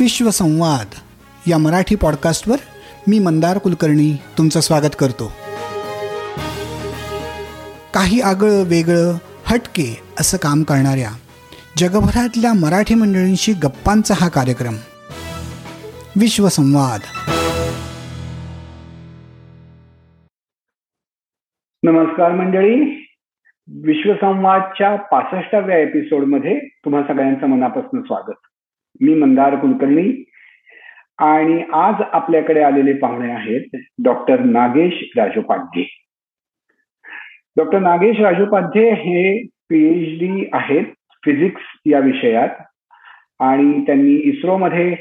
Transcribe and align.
विश्वसंवाद 0.00 0.86
या 1.50 1.58
मराठी 1.58 1.94
पॉडकास्टवर 1.94 2.56
मी 3.08 3.18
मंदार 3.18 3.58
कुलकर्णी 3.58 4.16
तुमचं 4.38 4.60
स्वागत 4.60 4.96
करतो. 4.98 5.32
काही 7.94 8.20
आगळं 8.20 8.62
वेगळं 8.62 9.18
हटके 9.46 10.02
असं 10.20 10.38
काम 10.38 10.62
करणाऱ्या 10.62 11.10
जगभरातल्या 11.78 12.52
मराठी 12.52 12.94
मंडळींशी 12.94 13.52
गप्पांचा 13.52 14.14
हा 14.20 14.28
कार्यक्रम. 14.28 14.74
विश्वसंवाद. 16.16 17.00
नमस्कार 21.82 22.32
मंडळी. 22.32 22.80
विश्वसंवादच्या 23.68 24.96
पासष्टाव्या 24.96 25.78
एपिसोडमध्ये 25.78 26.58
तुम्हा 26.58 27.02
सगळ्यांचं 27.02 27.46
मनापासून 27.46 28.02
स्वागत. 28.02 28.47
मी 29.00 29.14
मंदार 29.14 29.56
कुलकर्णी. 29.56 30.24
आणि 31.18 31.62
आज 31.72 32.02
आपल्याकडे 32.12 32.60
आलेले 32.62 32.92
पाहुणे 32.92 33.32
आहेत 33.32 33.76
डॉक्टर 34.04 34.40
नागेश 34.40 35.02
राजोपाध्ये. 35.16 35.84
डॉक्टर 37.56 37.78
नागेश 37.78 38.20
राजोपाध्ये 38.20 38.90
हे 38.90 39.42
पीएच 39.70 40.18
डी 40.18 40.48
आहेत 40.52 40.84
फिजिक्स 41.22 41.62
या 41.86 41.98
विषयात. 41.98 42.48
आणि 43.40 43.84
त्यांनी 43.86 44.14
इस्रोमध्ये 44.14 44.94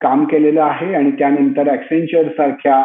काम 0.00 0.24
केलेलं 0.24 0.62
आहे 0.62 0.94
आणि 0.94 1.10
त्यानंतर 1.10 1.72
ऍक्सेंचर 1.72 2.28
सारख्या 2.28 2.82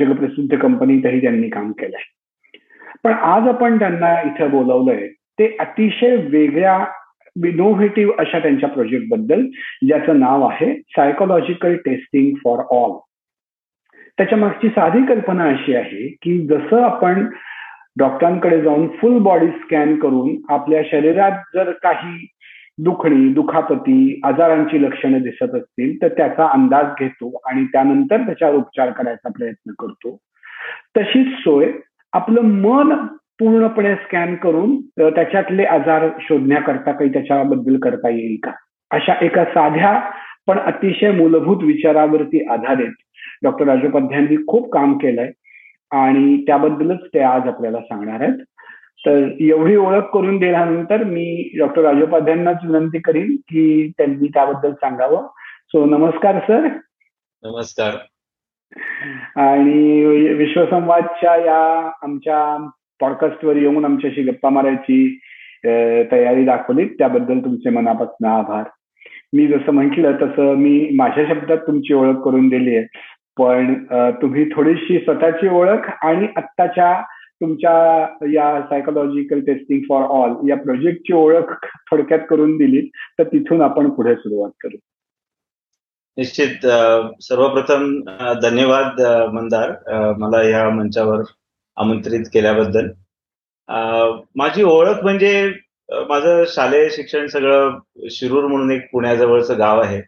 जगप्रसिद्ध 0.00 0.58
कंपनीतही 0.58 1.20
त्यांनी 1.20 1.48
काम 1.48 1.72
केलंय. 1.72 2.02
पण 3.04 3.12
आज 3.12 3.48
आपण 3.48 3.78
त्यांना 3.78 4.20
इथं 4.20 4.50
बोलवलंय 4.50 5.08
ते 5.08 5.56
अतिशय 5.60 6.16
वेगळ्या 6.16 6.78
इनोव्हेटिव्ह 7.36 8.12
अशा 8.18 8.38
त्यांच्या 8.38 8.68
प्रोजेक्टबद्दल 8.68 9.46
ज्याचं 9.86 10.20
नाव 10.20 10.46
आहे 10.46 10.74
सायकोलॉजिकल 10.76 11.76
टेस्टिंग 11.76 12.36
फॉर 12.44 12.58
ऑल 12.70 12.98
त्याच्या 14.18 14.38
मागची 14.38 14.68
साधी 14.68 15.06
कल्पना 15.06 15.44
अशी 15.44 15.74
आहे 15.74 16.16
की 16.22 16.46
जसं 16.46 16.82
आपण 16.82 17.26
डॉक्टरांकडे 17.98 18.62
जाऊन 18.62 18.88
फुल 18.88 19.18
बॉडी 19.18 19.46
स्कॅन 19.46 19.96
करून 19.96 20.52
आपल्या 20.52 20.82
शरीरात 20.90 21.32
जर 21.54 21.70
काही 21.70 22.26
दुखणी 22.78 23.32
दुखापती 23.32 24.20
आजारांची 24.24 24.82
लक्षणं 24.82 25.18
दिसत 25.18 25.54
असतील 25.54 26.02
तर 26.02 26.08
त्याचा 26.08 26.48
अंदाज 26.48 26.86
घेतो 27.00 27.40
आणि 27.46 27.64
त्यानंतर 27.64 28.16
त्याच्यावर 28.16 28.54
उपचार 28.54 28.90
करायचा 28.90 29.28
प्रयत्न 29.28 29.72
करतो. 29.78 30.16
तशीच 30.96 31.26
सोय 31.38 31.72
आपलं 32.12 32.40
मन 32.40 33.06
पूर्णपणे 33.40 33.94
स्कॅन 33.94 34.34
करून 34.34 34.80
त्याच्यातले 34.98 35.64
आजार 35.64 36.08
शोधण्याकरता 36.20 36.92
काही 36.92 37.12
त्याच्याबद्दल 37.12 37.78
करता 37.78 38.08
येईल 38.08 38.36
का? 38.42 38.52
अशा 38.90 39.24
एका 39.24 39.44
साध्या 39.44 40.10
पण 40.46 40.58
अतिशय 40.58 41.10
मूलभूत 41.10 41.62
विचारावरती 41.62 42.44
आधारित 42.44 42.92
डॉक्टर 43.42 43.66
राजोपाध्यांनी 43.66 44.36
खूप 44.46 44.72
काम 44.72 44.98
केलंय 44.98 45.30
आणि 45.90 46.44
त्याबद्दलच 46.46 47.00
ते 47.14 47.20
आज 47.20 47.48
आपल्याला 47.48 47.80
सांगणार 47.80 48.20
आहेत. 48.20 48.44
तर 49.06 49.28
एवढी 49.40 49.76
ओळख 49.76 50.02
करून 50.02 50.38
दिल्यानंतर 50.38 51.04
मी 51.04 51.52
डॉक्टर 51.58 51.82
राजोपाध्यांनाच 51.82 52.56
विनंती 52.64 52.98
करीन 52.98 53.36
की 53.36 53.92
त्यांनी 53.98 54.28
त्याबद्दल 54.28 54.72
सांगावं. 54.72 55.26
सो 55.68 55.84
नमस्कार 55.84 56.38
सर. 56.38 56.66
नमस्कार. 57.42 57.94
आणि 59.36 60.04
विश्वसंवादच्या 60.34 61.36
या 61.36 61.90
आमच्या 62.02 62.70
पॉडकास्टवर 63.00 63.56
येऊन 63.56 63.84
आमच्याशी 63.84 64.22
गप्पा 64.22 64.48
मारायची 64.48 65.18
तयारी 66.12 66.44
दाखवली. 66.44 66.86
त्याबद्दल 66.88 67.38
तुमचे 67.38 67.70
मनापासून 67.70 68.26
आभार. 68.28 68.64
मी 69.32 69.46
जसं 69.46 69.72
म्हटलं 69.72 70.16
तसं 70.22 70.54
मी 70.56 70.88
माझ्या 70.96 71.24
शब्दात 71.28 71.58
तुमची 71.66 71.94
ओळख 71.94 72.16
करून 72.24 72.48
दिली 72.48 72.76
आहे. 72.76 72.86
पण 73.38 73.74
तुम्ही 74.22 74.44
थोडीशी 74.54 74.98
स्वतःची 74.98 75.48
ओळख 75.48 75.88
आणि 76.04 76.26
आत्ताच्या 76.36 76.92
तुमच्या 77.42 77.74
या 78.32 78.60
सायकोलॉजिकल 78.60 79.40
टेस्टिंग 79.40 79.80
फॉर 79.88 80.02
ऑल 80.02 80.48
या 80.48 80.56
प्रोजेक्टची 80.56 81.12
ओळख 81.12 81.52
थोडक्यात 81.90 82.20
करून 82.30 82.56
दिली 82.56 82.80
तर 83.18 83.22
तिथून 83.24 83.62
आपण 83.62 83.90
पुढे 83.90 84.14
सुरुवात 84.14 84.50
करू. 84.60 84.76
निश्चित 86.16 86.66
सर्वप्रथम 87.22 88.00
धन्यवाद 88.42 89.00
मंदार. 89.34 89.70
मला 90.18 90.42
या 90.48 90.68
मंचावर 90.70 91.22
आमंत्रित 91.76 92.24
केल्याबद्दल. 92.34 92.88
माझी 94.36 94.62
ओळख 94.62 95.02
म्हणजे 95.02 95.52
माझं 96.08 96.44
शालेय 96.48 96.88
शिक्षण 96.90 97.26
सगळं 97.26 97.78
शिरूर 98.10 98.46
म्हणून 98.46 98.70
एक 98.70 98.90
पुण्याजवळचं 98.92 99.58
गाव 99.58 99.80
आहे. 99.80 100.00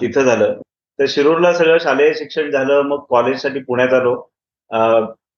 तिथं 0.00 0.22
झालं. 0.22 0.60
तर 0.98 1.04
शिरूरला 1.08 1.52
सगळं 1.52 1.78
शालेय 1.80 2.12
शिक्षण 2.14 2.50
झालं 2.50 2.82
मग 2.82 3.04
कॉलेजसाठी 3.10 3.60
पुण्यात 3.60 3.92
आलो. 3.94 4.14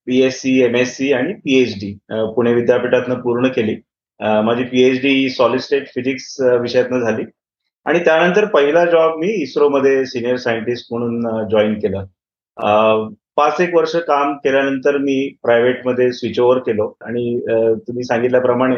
BSc 0.07 0.23
S 0.25 0.41
C 0.41 0.61
M 0.63 0.75
S 0.77 0.97
C 0.97 1.13
आणि 1.13 1.33
पीएचडी 1.35 1.93
पुणे 2.35 2.55
विद्यापीठातनं 2.55 3.21
पूर्ण 3.21 3.49
केली. 3.49 3.77
माझी 4.21 4.65
पीएचडी 4.65 5.29
सॉलिड 5.31 5.61
स्टेट 5.61 5.87
फिजिक्स 5.95 6.41
विषयातनं 6.61 7.01
झाली. 7.01 7.25
आणि 7.87 7.99
त्यानंतर 7.99 8.45
पहिला 8.45 8.85
जॉब 8.87 9.19
मी 9.19 9.29
इस्रोमध्ये 9.43 10.05
सिनियर 10.07 10.37
सायंटिस्ट 10.37 10.87
म्हणून 10.91 11.49
जॉईन 11.49 11.75
केला. 11.75 12.03
पाच 13.43 13.61
एक 13.61 13.75
वर्ष 13.75 13.95
काम 14.07 14.33
केल्यानंतर 14.45 14.97
मी 14.99 15.15
प्रायव्हेटमध्ये 15.43 16.13
स्विच 16.13 16.39
ओव्हर 16.41 16.59
केलो. 16.67 16.93
आणि 17.05 17.39
तुम्ही 17.87 18.05
सांगितल्याप्रमाणे 18.05 18.77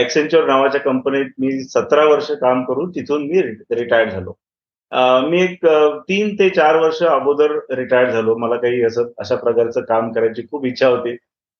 एक्सेंचर 0.00 0.46
नावाच्या 0.46 0.80
कंपनीत 0.80 1.30
मी 1.40 1.50
सतरा 1.64 2.04
वर्ष 2.04 2.30
काम 2.40 2.62
करून 2.64 2.90
तिथून 2.94 3.26
मी 3.26 3.42
रिटायर्ड 3.42 4.10
झालो. 4.10 4.32
मी 5.28 5.42
एक 5.42 5.66
तीन 6.08 6.34
ते 6.38 6.48
चार 6.48 6.76
वर्ष 6.80 7.02
अगोदर 7.02 7.52
रिटायर्ड 7.76 8.10
झालो. 8.10 8.36
मला 8.38 8.56
काही 8.56 8.82
असं 8.84 9.08
अशा 9.18 9.36
प्रकारचं 9.36 9.84
काम 9.88 10.12
करायची 10.12 10.42
खूप 10.50 10.66
इच्छा 10.66 10.88
होती. 10.88 11.16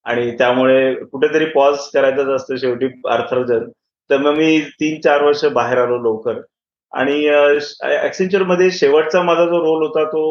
आणि 0.07 0.31
त्यामुळे 0.39 0.95
कुठेतरी 0.95 1.45
पॉज 1.55 1.79
करायचंच 1.95 2.29
असतं 2.37 2.57
शेवटी 2.57 2.87
अर्थार्जन. 3.11 3.69
तर 4.11 4.19
मग 4.19 4.37
मी 4.37 4.61
तीन 4.81 5.01
चार 5.05 5.23
वर्ष 5.25 5.45
बाहेर 5.55 5.79
आलो 5.79 5.99
लवकर. 6.03 6.41
आणि 6.93 7.27
ऍक्सेंचरमध्ये 8.03 8.71
शेवटचा 8.71 9.23
माझा 9.23 9.45
जो 9.45 9.59
रोल 9.65 9.87
होता 9.87 10.05
तो 10.09 10.23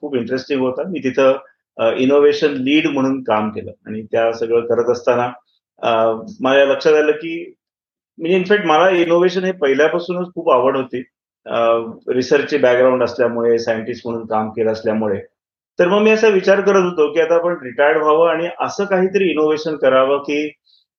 खूप 0.00 0.16
इंटरेस्टिंग 0.16 0.60
होता. 0.60 0.82
मी 0.88 0.98
तिथं 1.04 1.38
इनोव्हेशन 1.78 2.54
लीड 2.64 2.86
म्हणून 2.86 3.22
काम 3.24 3.50
केलं. 3.50 3.70
आणि 3.86 4.02
त्या 4.12 4.32
सगळं 4.32 4.66
करत 4.66 4.90
असताना 4.90 5.30
माझ्या 6.40 6.64
लक्षात 6.66 6.94
आलं 6.94 7.12
की 7.12 7.54
म्हणजे 8.18 8.36
इनफॅक्ट 8.36 8.66
मला 8.66 8.88
इनोव्हेशन 8.90 9.44
हे 9.44 9.52
पहिल्यापासूनच 9.52 10.32
खूप 10.34 10.50
आवड 10.52 10.76
होती. 10.76 11.02
रिसर्चचे 12.14 12.58
बॅकग्राऊंड 12.58 13.02
असल्यामुळे 13.02 13.58
सायंटिस्ट 13.58 14.06
म्हणून 14.06 14.26
काम 14.26 14.50
केलं 14.50 14.72
असल्यामुळे. 14.72 15.20
तर 15.78 15.88
मग 15.88 16.02
मी 16.02 16.10
असा 16.10 16.28
विचार 16.28 16.60
करत 16.60 16.82
होतो 16.84 17.12
की 17.12 17.20
आता 17.20 17.34
आपण 17.34 17.56
रिटायर्ड 17.62 18.02
व्हावं 18.02 18.28
आणि 18.30 18.48
असं 18.60 18.84
काहीतरी 18.84 19.30
इनोव्हेशन 19.30 19.76
करावं 19.76 20.18
की 20.18 20.48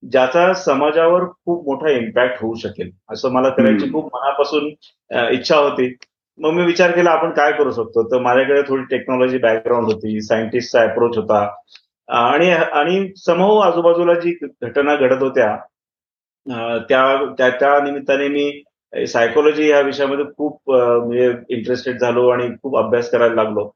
ज्याचा 0.03 0.53
समाजावर 0.53 1.23
खूप 1.25 1.67
मोठा 1.67 1.91
इम्पॅक्ट 1.91 2.41
होऊ 2.41 2.55
शकेल. 2.55 2.89
असं 3.11 3.31
मला 3.31 3.49
करायची 3.49 3.91
खूप 3.91 4.15
मनापासून 4.15 4.67
इच्छा 5.33 5.57
होती. 5.57 5.87
मग 6.39 6.51
मी 6.53 6.63
विचार 6.65 6.91
केला 6.91 7.11
आपण 7.11 7.31
काय 7.31 7.51
करू 7.51 7.71
शकतो? 7.71 8.03
तर 8.11 8.19
माझ्याकडे 8.21 8.61
थोडी 8.67 8.83
टेक्नॉलॉजी 8.91 9.37
बॅकग्राऊंड 9.37 9.85
होती 9.85 10.21
सायंटिस्टचा 10.21 10.81
अप्रोच 10.83 11.17
होता. 11.17 11.47
आणि 12.09 12.49
आणि 12.51 13.07
समूह 13.25 13.63
आजूबाजूला 13.65 14.13
जी 14.19 14.31
घटना 14.61 14.95
घडत 14.95 15.21
होत्या 15.23 15.55
त्या 16.89 17.49
त्या 17.59 17.79
निमित्ताने 17.83 18.27
मी 18.27 19.05
सायकोलॉजी 19.07 19.69
या 19.69 19.79
विषयामध्ये 19.81 20.25
खूप 20.37 20.71
म्हणजे 20.71 21.31
इंटरेस्टेड 21.49 21.99
झालो 21.99 22.27
आणि 22.29 22.47
खूप 22.63 22.77
अभ्यास 22.77 23.09
करायला 23.11 23.35
लागलो. 23.35 23.67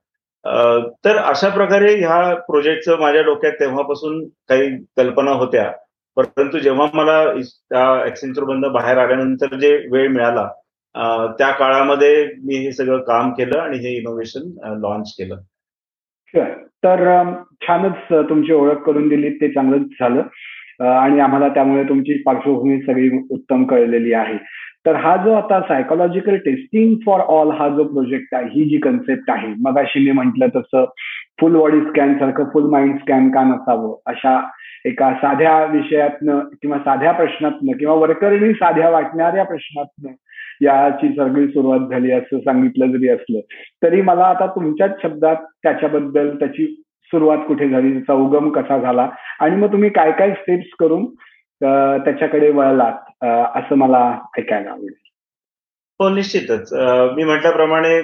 तर 1.05 1.17
अशा 1.17 1.49
प्रकारे 1.49 1.95
ह्या 1.99 2.33
प्रोजेक्टचं 2.47 2.99
माझ्या 2.99 3.21
डोक्यात 3.21 3.53
तेव्हापासून 3.59 4.23
काही 4.49 4.69
कल्पना 4.97 5.31
होत्या. 5.31 5.71
परंतु 6.17 6.59
जेव्हा 6.59 6.87
मला 6.93 7.23
त्या 7.33 8.05
एक्सेंचर 8.05 8.43
बंद 8.43 8.65
बाहेर 8.73 8.97
आल्यानंतर 8.97 9.55
जे 9.59 9.75
वेळ 9.91 10.07
मिळाला 10.11 10.47
त्या 10.95 11.51
काळामध्ये 11.51 12.25
मी 12.43 12.55
हे 12.55 12.71
सगळं 12.71 13.01
काम 13.03 13.31
केलं 13.31 13.59
आणि 13.59 13.77
हे 13.77 13.97
इनोव्हेशन 13.97 14.77
लॉन्च 14.81 15.13
केलं. 15.19 15.35
तर 16.83 17.33
छानच 17.67 18.13
तुमची 18.29 18.53
ओळख 18.53 18.81
करून 18.81 19.07
दिली 19.09 19.29
ते 19.29 19.47
चांगलंच 19.47 19.87
झालं. 19.99 20.21
आणि 20.79 21.19
आम्हाला 21.19 21.47
त्यामुळे 21.47 21.83
तुमची 21.83 22.21
पार्श्वभूमी 22.23 22.81
सगळी 22.81 23.09
उत्तम 23.31 23.63
कळलेली 23.63 24.13
आहे. 24.13 24.37
तर 24.85 24.95
हा 24.95 25.15
जो 25.17 25.33
आता 25.33 25.59
सायकोलॉजिकल 25.61 26.35
टेस्टिंग 26.35 26.95
फॉर 27.05 27.19
ऑल 27.19 27.49
हा 27.51 27.67
जो 27.69 27.83
प्रोजेक्ट 27.83 28.35
आहे 28.35 28.45
ही 28.45 28.63
जी 28.69 28.77
कन्सेप्ट 28.77 29.31
आहे 29.31 29.47
मग 29.59 29.79
अशी 29.79 29.99
मी 30.05 30.11
म्हटलं 30.11 30.47
तसं 30.55 30.85
फुल 31.41 31.55
बॉडी 31.55 31.79
स्कॅन 31.81 32.13
सारखं 32.13 32.43
फुल 32.53 32.69
माइंड 32.69 32.97
स्कॅन 32.99 33.29
का 33.29 33.43
नसावं 33.43 33.95
अशा 34.05 34.39
एका 34.85 35.13
साध्या 35.13 35.65
विषयातनं 35.65 36.39
किंवा 36.39 36.77
साध्या 36.77 37.11
प्रश्नातनं 37.11 37.77
किंवा 37.77 37.95
वरकरणी 37.95 38.53
साध्या 38.53 38.89
वाटणाऱ्या 38.89 39.43
प्रश्नातनं 39.43 40.11
याची 40.61 41.07
सगळी 41.15 41.47
सुरुवात 41.47 41.89
झाली 41.89 42.11
असं 42.11 42.39
सांगितलं 42.39 42.91
जरी 42.91 43.09
असलं 43.09 43.39
तरी 43.83 44.01
मला 44.01 44.23
आता 44.23 44.45
तुमच्याच 44.45 44.91
शब्दात 45.03 45.35
त्याच्याबद्दल 45.63 46.35
त्याची 46.35 46.65
सुरुवात 47.11 47.37
कुठे 47.37 47.69
झाली 47.69 47.91
त्याचा 47.93 48.13
उगम 48.13 48.49
कसा 48.49 48.77
झाला 48.77 49.09
आणि 49.39 49.55
मग 49.55 49.71
तुम्ही 49.71 49.89
काय 49.89 50.11
काय 50.11 50.31
स्टेप्स 50.31 50.69
करून 50.79 51.05
त्याच्याकडे 52.03 52.49
वळलात 52.51 53.23
असं 53.55 53.75
मला 53.75 54.19
ऐकायला 54.37 54.69
आवडेल. 54.69 54.93
हो 55.99 56.09
निश्चितच. 56.09 56.73
मी 57.15 57.23
म्हटल्याप्रमाणे 57.23 57.95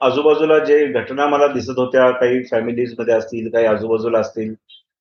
आजूबाजूला 0.00 0.58
जे 0.58 0.86
घटना 0.86 1.26
मला 1.26 1.46
दिसत 1.46 1.78
होत्या 1.78 2.10
काही 2.10 2.42
फॅमिलीजमध्ये 2.42 3.14
असतील 3.14 3.50
काही 3.50 3.66
आजूबाजूला 3.66 4.18
असतील 4.18 4.54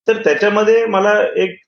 तर 0.08 0.14
त्याच्यामध्ये 0.14 0.86
मला 0.86 1.14
एक 1.36 1.60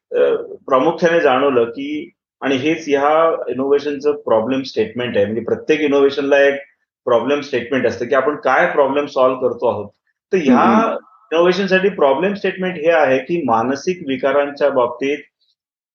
प्रामुख्याने 0.68 1.20
जाणवलं 1.20 1.64
की 1.64 2.10
आणि 2.42 2.56
हेच 2.56 2.84
ह्या 2.88 3.10
इनोव्हेशनचं 3.52 4.16
प्रॉब्लेम 4.26 4.62
स्टेटमेंट 4.64 5.16
आहे. 5.18 5.26
म्हणजे 5.26 5.42
प्रत्येक 5.44 5.82
इनोव्हेशनला 5.82 6.40
एक 6.44 6.60
प्रॉब्लेम 7.08 7.42
स्टेटमेंट 7.42 7.86
असतं 7.88 8.08
की 8.08 8.16
आपण 8.16 8.36
काय 8.44 8.68
प्रॉब्लेम 8.72 9.06
सॉल्व्ह 9.06 9.42
करतो 9.42 9.68
आहोत. 9.70 9.90
तर 10.32 10.38
ह्या 10.38 10.96
इनोव्हेशनसाठी 11.32 11.90
प्रॉब्लेम 11.90 12.34
स्टेटमेंट 12.34 12.76
हे 12.78 12.92
आहे 12.92 13.18
की 13.20 13.42
मानसिक 13.46 14.02
विकारांच्या 14.08 14.70
बाबतीत 14.70 15.18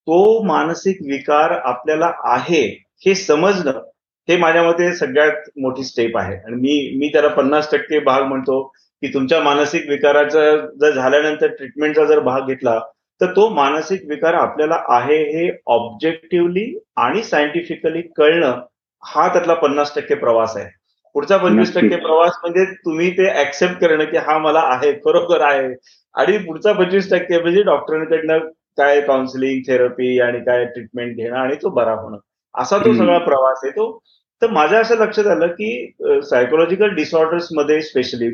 तो 0.07 0.43
मानसिक 0.45 0.97
विकार 1.01 1.51
आपल्याला 1.51 2.11
आहे 2.31 2.61
हे 3.05 3.15
समजणं 3.15 3.79
हे 4.27 4.37
माझ्या 4.37 4.63
मते 4.63 4.93
सगळ्यात 4.95 5.49
मोठी 5.61 5.83
स्टेप 5.83 6.17
आहे. 6.17 6.35
आणि 6.35 6.55
मी 6.55 6.97
मी 6.99 7.07
त्याला 7.13 7.27
पन्नास 7.27 7.71
टक्के 7.71 7.99
भाग 7.99 8.23
म्हणतो 8.23 8.61
की 9.03 9.07
तुमच्या 9.13 9.39
मानसिक 9.43 9.89
विकाराचा 9.89 10.39
जर 10.81 10.91
झाल्यानंतर 10.91 11.47
ट्रीटमेंटचा 11.47 12.05
जर 12.05 12.19
भाग 12.19 12.47
घेतला 12.47 12.79
तर 13.21 13.31
तो 13.31 13.47
मानसिक 13.49 14.01
विकार 14.09 14.33
आपल्याला 14.33 14.81
आहे 14.89 15.17
हे 15.31 15.49
ऑब्जेक्टिव्हली 15.67 16.65
आणि 16.97 17.23
सायंटिफिकली 17.23 18.01
कळणं 18.17 18.61
हा 19.03 19.27
त्यातला 19.33 19.53
पन्नास 19.53 19.93
टक्के 19.95 20.15
प्रवास 20.15 20.55
आहे. 20.57 20.69
पुढचा 21.15 21.37
पंचवीस 21.37 21.73
टक्के 21.75 21.95
प्रवास 21.95 22.31
म्हणजे 22.43 22.65
तुम्ही 22.85 23.11
ते 23.11 23.27
ऍक्सेप्ट 23.41 23.75
करणं 23.81 24.05
की 24.05 24.17
हा 24.17 24.37
मला 24.37 24.59
आहे 24.73 24.91
खरोखर 25.05 25.41
आहे. 25.41 25.73
आणि 26.15 26.37
पुढचा 26.37 26.71
पंचवीस 26.73 27.09
टक्के 27.11 27.41
म्हणजे 27.41 27.61
डॉक्टरांकडनं 27.63 28.39
काय 28.77 29.01
काउन्सिलिंग 29.01 29.61
थेरपी 29.67 30.19
आणि 30.19 30.39
काय 30.39 30.65
ट्रीटमेंट 30.65 31.15
घेणं 31.17 31.37
आणि 31.37 31.55
तो 31.61 31.69
बरा 31.69 31.93
होणं. 31.93 32.17
असा 32.55 32.77
तो 32.77 32.93
सगळा 32.93 33.17
प्रवास 33.17 33.59
आहे 33.63 33.71
तो. 33.71 33.99
तर 34.41 34.47
माझ्या 34.51 34.79
असं 34.79 34.97
लक्षात 34.97 35.27
आलं 35.27 35.47
की 35.47 36.21
सायकोलॉजिकल 36.29 36.93
डिसऑर्डर्समध्ये 36.95 37.81
स्पेशली 37.81 38.31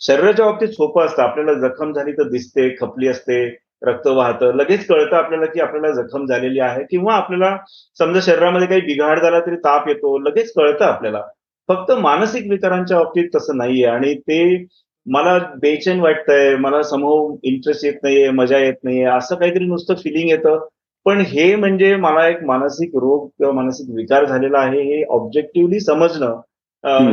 शरीराच्या 0.00 0.44
बाबतीत 0.46 0.68
सोपं 0.68 1.04
असतं. 1.06 1.22
आपल्याला 1.22 1.52
जखम 1.68 1.92
झाली 1.92 2.12
तर 2.12 2.28
दिसते 2.28 2.68
खपली 2.80 3.08
असते 3.08 3.44
रक्त 3.82 4.06
वाहतं 4.06 4.54
लगेच 4.56 4.86
कळतं 4.86 5.16
आपल्याला 5.16 5.46
की 5.46 5.60
आपल्याला 5.60 6.02
जखम 6.02 6.26
झालेली 6.26 6.60
आहे 6.60 6.84
किंवा 6.90 7.14
आपल्याला 7.14 7.56
समजा 7.98 8.20
शरीरामध्ये 8.22 8.66
काही 8.68 8.80
बिघाड 8.80 9.20
झाला 9.20 9.40
तरी 9.40 9.56
ताप 9.56 9.88
येतो. 9.88 10.18
लगेच 10.18 10.52
कळतं 10.52 10.84
आपल्याला. 10.84 11.22
फक्त 11.68 11.92
मानसिक 11.92 12.50
विकारांच्या 12.50 12.98
बाबतीत 12.98 13.28
तसं 13.34 13.56
नाहीये 13.56 13.86
आणि 13.86 14.14
ते 14.14 14.66
मला 15.06 15.38
बेचैन 15.60 16.00
वाटतंय 16.00 16.56
मला 16.56 16.82
समोर 16.82 17.34
इंटरेस्ट 17.42 17.84
येत 17.84 17.94
नाहीये 18.02 18.30
मजा 18.30 18.58
येत 18.58 18.74
नाहीये 18.84 19.04
असं 19.04 19.34
काहीतरी 19.36 19.64
नुसतं 19.64 19.94
फिलिंग 19.94 20.28
येतं. 20.30 20.66
पण 21.04 21.20
हे 21.20 21.54
म्हणजे 21.56 21.94
मला 21.96 22.28
एक 22.28 22.42
मानसिक 22.44 22.90
रोग 22.96 23.26
किंवा 23.28 23.52
मानसिक 23.52 23.86
विकार 23.96 24.24
झालेला 24.24 24.58
आहे 24.58 24.82
हे 24.82 25.02
ऑब्जेक्टिव्हली 25.10 25.80
समजणं 25.80 26.40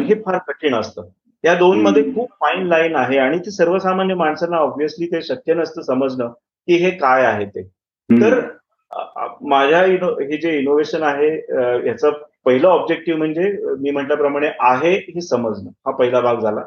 हे 0.08 0.16
फार 0.16 0.38
कठीण 0.48 0.76
असतं. 0.76 1.08
या 1.44 1.56
दोन 1.56 1.82
मध्ये 1.82 2.04
खूप 2.16 2.30
फाईन 2.42 2.68
लाईन 2.68 2.96
आहे 2.96 3.18
आणि 3.18 3.38
ते 3.40 3.52
सर्वसामान्य 3.52 4.16
माणसांना 4.16 4.58
ऑब्व्हियसली 4.58 5.06
ते 5.06 5.22
शक्य 5.22 5.54
नसतं 5.54 5.82
समजणं. 5.82 6.32
की 6.68 6.76
हे 6.84 6.90
काय 6.98 7.26
आहे 7.26 7.46
ते? 7.46 7.62
तर 8.10 8.40
माझ्या 9.50 9.80
हे 9.84 10.38
जे 10.38 10.58
इनोव्हेशन 10.60 11.04
आहे 11.04 11.30
याचं 11.88 12.12
पहिलं 12.46 12.68
ऑब्जेक्टिव्ह 12.68 13.18
म्हणजे 13.18 13.52
मी 13.80 13.92
म्हटल्याप्रमाणे 13.92 14.48
आहे 14.60 14.94
हे 14.94 15.22
समजणं. 15.22 15.70
हा 15.86 15.92
पहिला 15.98 16.22
भाग 16.22 16.40
झाला. 16.40 16.62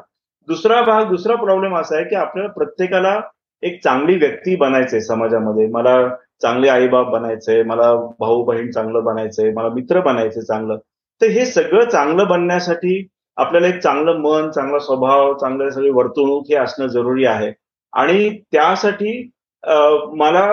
दुसरा 0.47 0.81
भाग 0.81 1.09
दुसरा 1.09 1.35
प्रॉब्लेम 1.35 1.75
असा 1.77 1.95
आहे 1.95 2.05
की 2.09 2.15
आपल्याला 2.15 2.51
प्रत्येकाला 2.53 3.19
एक 3.63 3.81
चांगली 3.83 4.15
व्यक्ती 4.17 4.55
बनायचंय 4.55 4.99
समाजामध्ये. 5.01 5.67
मला 5.67 6.07
चांगले 6.41 6.69
आईबाप 6.69 7.07
बनायचंय 7.09 7.63
मला 7.63 7.93
भाऊ 8.19 8.43
बहीण 8.45 8.71
चांगलं 8.71 9.03
बनायचंय 9.03 9.51
मला 9.53 9.69
मित्र 9.69 10.01
बनायचंय 10.01 10.43
चांगलं. 10.43 10.77
तर 11.21 11.27
हे 11.27 11.45
सगळं 11.45 11.89
चांगलं 11.89 12.27
बनण्यासाठी 12.27 13.05
आपल्याला 13.37 13.67
एक 13.67 13.79
चांगलं 13.79 14.19
मन 14.21 14.49
चांगला 14.51 14.79
स्वभाव 14.79 15.33
चांगलं 15.37 15.69
सगळी 15.69 15.89
वर्तणूक 15.89 16.45
हे 16.49 16.55
असणं 16.55 16.87
जरुरी 16.87 17.25
आहे. 17.25 17.51
आणि 17.93 18.29
त्यासाठी 18.51 19.29
मला 20.17 20.45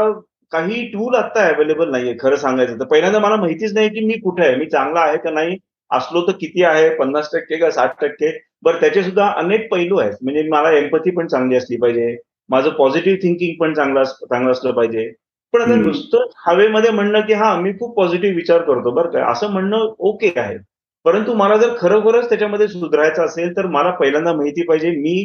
काही 0.52 0.82
टूल 0.90 1.14
आता 1.16 1.46
अवेलेबल 1.48 1.90
नाहीये 1.90 2.14
खरं 2.20 2.36
सांगायचं 2.36 2.78
तर. 2.80 2.84
पहिल्यांदा 2.84 3.18
मला 3.18 3.36
माहितीच 3.36 3.72
नाही 3.74 3.88
की 3.88 4.04
मी 4.06 4.18
कुठे 4.20 4.46
आहे 4.46 4.56
मी 4.56 4.66
चांगला 4.66 5.00
आहे 5.00 5.18
का 5.18 5.30
नाही 5.30 5.56
असलो 5.90 6.20
तर 6.26 6.32
किती 6.40 6.62
आहे 6.64 6.88
पन्नास 6.96 7.28
टक्के 7.32 7.56
का 7.58 7.70
साठ 7.70 8.00
टक्के? 8.00 8.30
बरं 8.64 8.80
त्याचे 8.80 9.02
सुद्धा 9.02 9.26
अनेक 9.36 9.70
पैलू 9.72 9.98
आहेत. 9.98 10.12
म्हणजे 10.22 10.42
मला 10.48 10.70
एम्पथी 10.78 11.10
पण 11.16 11.26
चांगली 11.26 11.56
असली 11.56 11.76
पाहिजे 11.76 12.16
माझं 12.50 12.70
पॉझिटिव्ह 12.78 13.18
थिंकिंग 13.22 13.54
पण 13.60 13.74
चांगलं 13.74 14.04
चांगलं 14.04 14.50
असलं 14.52 14.72
पाहिजे. 14.72 15.10
पण 15.54 15.62
आता 15.62 15.74
नुसतं 15.76 16.26
हवेमध्ये 16.46 16.90
म्हणणं 16.90 17.20
की 17.20 17.32
हा 17.32 17.54
मी 17.60 17.72
खूप 17.72 17.96
पॉझिटिव्ह 17.96 18.36
विचार 18.36 18.62
करतो 18.62 18.90
बरं 18.90 19.10
काय 19.10 19.22
असं 19.32 19.50
म्हणणं 19.52 19.92
ओके 19.98 20.32
आहे. 20.36 20.56
परंतु 21.04 21.34
मला 21.34 21.56
जर 21.56 21.74
खरोखरच 21.78 22.28
त्याच्यामध्ये 22.28 22.68
सुधारायचं 22.68 23.24
असेल 23.24 23.56
तर 23.56 23.66
मला 23.66 23.90
पहिल्यांदा 23.90 24.32
माहिती 24.32 24.62
पाहिजे 24.66 24.90
मी 24.90 25.24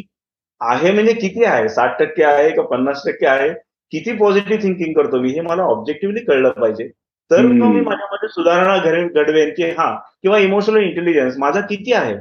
आहे 0.60 0.92
म्हणजे 0.92 1.12
किती 1.12 1.44
आहे? 1.44 1.68
साठ 1.68 1.98
टक्के 2.00 2.24
आहे 2.24 2.50
का 2.50 2.62
पन्नास 2.62 3.02
टक्के 3.06 3.26
आहे? 3.26 3.50
किती 3.92 4.12
पॉझिटिव्ह 4.16 4.62
थिंकिंग 4.62 4.92
करतो 4.94 5.20
मी 5.20 5.30
हे 5.30 5.40
मला 5.40 5.62
ऑब्जेक्टिव्हली 5.64 6.20
कळलं 6.20 6.50
पाहिजे. 6.50 6.88
तर 7.30 7.40
मग 7.42 7.72
मी 7.72 7.80
माझ्यामध्ये 7.80 8.28
सुधारणा 8.28 8.76
घडवेन 9.14 9.50
की 9.56 9.70
हा 9.78 9.90
किंवा 10.22 10.38
इमोशनल 10.38 10.82
इंटेलिजन्स 10.82 11.38
माझा 11.38 11.60
किती 11.60 11.92
आहे? 11.92 12.14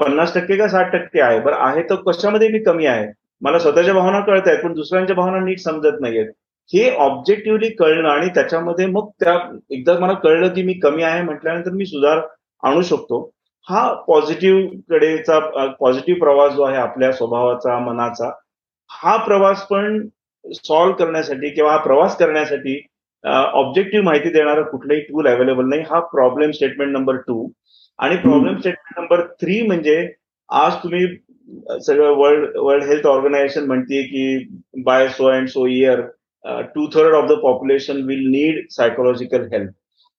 पन्नास 0.00 0.34
टक्के 0.34 0.56
का 0.56 0.68
साठ 0.68 0.92
टक्के 0.92 1.20
आहे? 1.20 1.40
बरं 1.40 1.56
आहे 1.58 1.82
तर 1.90 1.94
कशामध्ये 2.06 2.48
मी 2.48 2.58
कमी 2.62 2.86
आहे? 2.86 3.06
मला 3.42 3.58
स्वतःच्या 3.58 3.94
भावना 3.94 4.20
कळत 4.20 4.48
आहेत 4.48 4.62
पण 4.64 4.72
दुसऱ्यांच्या 4.74 5.16
भावना 5.16 5.44
नीट 5.44 5.58
समजत 5.58 6.00
नाहीयेत. 6.00 6.26
हे 6.70 6.90
ऑब्जेक्टिव्हली 6.96 7.68
कळणं 7.70 8.08
आणि 8.08 8.28
त्याच्यामध्ये 8.28 8.86
मग 8.86 9.08
त्या 9.20 9.34
एकदा 9.70 9.98
मला 9.98 10.12
कळलं 10.14 10.48
की 10.48 10.62
मी 10.62 10.72
कमी 10.72 11.02
आहे 11.02 11.22
म्हटल्यानंतर 11.22 11.70
मी 11.70 11.86
सुधार 11.86 12.20
आणू 12.62 12.82
शकतो. 12.82 13.30
हा 13.68 13.92
पॉझिटिव्ह 14.06 14.68
कडेचा 14.90 15.38
पॉझिटिव्ह 15.80 16.20
प्रवास 16.20 16.52
जो 16.52 16.62
आहे 16.62 16.76
आपल्या 16.76 17.10
स्वभावाचा 17.12 17.78
मनाचा 17.78 18.30
हा 18.90 19.16
प्रवास 19.16 19.66
पण 19.66 20.06
सॉल्व्ह 20.44 20.96
करण्यासाठी 20.98 21.50
किंवा 21.54 21.70
हा 21.72 21.76
प्रवास 21.82 22.16
करण्यासाठी 22.18 22.80
ऑब्जेक्टिव्ह 23.24 24.04
माहिती 24.04 24.28
देणारं 24.32 24.62
कुठलंही 24.70 25.00
टूल 25.00 25.26
अवेलेबल 25.28 25.68
नाही. 25.68 25.82
हा 25.90 26.00
प्रॉब्लेम 26.12 26.50
स्टेटमेंट 26.50 26.92
नंबर 26.92 27.16
टू 27.26 27.48
आणि 27.98 28.16
प्रॉब्लेम 28.16 28.56
स्टेटमेंट 28.58 28.98
नंबर 29.00 29.26
थ्री 29.40 29.60
म्हणजे 29.66 29.96
आज 30.48 30.74
तुम्ही 30.82 31.06
सगळं 31.86 32.14
वर्ल्ड 32.16 32.56
वर्ल्ड 32.56 32.84
हेल्थ 32.84 33.06
ऑर्गनायझेशन 33.06 33.66
म्हणते 33.66 34.02
की 34.02 34.48
by 34.84 35.08
so 35.08 35.26
and 35.30 35.48
so 35.48 35.66
year 35.66 36.00
two 36.74 36.86
third 36.94 37.14
of 37.14 37.28
the 37.28 37.38
population 37.42 38.02
will 38.06 38.26
need 38.30 38.64
psychological 38.70 39.46
health 39.52 39.70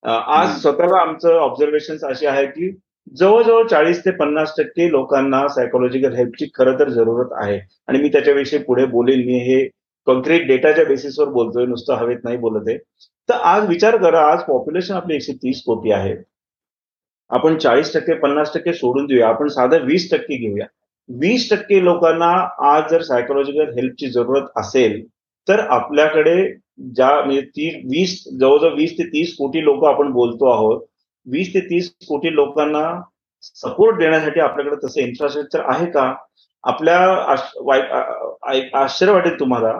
आज 0.04 0.62
स्वतःला 0.62 1.00
आमचं 1.02 1.38
ऑब्झर्वेशन 1.40 2.06
अशी 2.08 2.26
आहे 2.26 2.46
की 2.46 2.72
जवळजवळ 3.20 3.68
चाळीस 3.68 4.04
ते 4.06 4.12
पन्नास 4.16 4.54
टक्के 4.58 4.90
लोकांना 4.92 5.48
सायकोलॉजिकल 5.48 6.14
हेल्पची 6.16 6.46
खरं 6.56 6.80
तर 6.80 6.90
जरूरत 6.90 7.30
आहे. 7.42 7.60
आणि 7.88 8.02
मी 8.02 8.10
त्याच्याविषयी 8.12 8.60
पुढे 8.64 8.86
बोलेल 8.86 9.26
मी 9.26 9.38
हे 9.44 9.64
कॉन्क्रीट 10.08 10.48
डेटाच्या 10.48 10.86
बेसिसवर 10.86 11.30
बोलतोय 11.30 11.66
नुसतं 11.66 11.96
हवेत 11.96 12.24
नाही 12.24 12.38
बोलत 12.38 12.70
आहे. 12.70 12.78
तर 13.30 13.34
आज 13.34 13.68
विचार 13.70 13.98
करा 14.04 14.22
आज 14.32 14.44
पॉप्युलेशन 14.48 14.94
आपली 14.96 15.16
एकशे 15.16 15.34
तीस 15.44 15.62
कोटी 15.66 15.92
आहे. 15.92 16.16
आपण 17.32 17.58
चाळीस 17.58 17.94
टक्के 17.94 18.14
पन्नास 18.20 18.54
टक्के 18.54 18.74
सोडून 18.74 19.06
देऊया. 19.06 19.28
आपण 19.30 19.48
साधं 19.48 19.86
वीस 19.86 20.10
टक्के 20.12 20.38
घेऊया. 20.38 20.66
वीस 21.10 21.50
टक्के 21.52 21.84
लोकांना 21.84 22.32
आज 22.72 22.90
जर 22.92 23.02
सायकोलॉजिकल 23.04 23.72
हेल्पची 23.78 24.10
जरूरत 24.12 24.48
असेल 24.58 25.02
तर 25.48 25.60
आपल्याकडे 25.76 26.36
ज्या 26.96 27.10
म्हणजे 27.16 27.42
ती 27.42 27.70
वीस 27.92 28.24
जवळजवळ 28.40 28.74
वीस 28.76 28.98
ते 28.98 29.04
तीस 29.14 29.36
कोटी 29.38 29.64
लोक 29.64 29.86
आपण 29.86 30.12
बोलतो 30.12 30.50
आहोत 30.52 30.82
वीस 31.26 31.54
ते 31.54 31.60
तीस 31.70 31.90
कोटी 32.08 32.34
लोकांना 32.36 32.84
सपोर्ट 33.44 33.98
देण्यासाठी 34.00 34.40
आपल्याकडे 34.40 34.76
तसं 34.86 35.02
इन्फ्रास्ट्रक्चर 35.02 35.62
आहे 35.70 35.86
का? 35.92 36.14
आपल्या 36.64 37.00
आश्चर्य 38.82 39.12
वाटेल 39.12 39.40
तुम्हाला. 39.40 39.80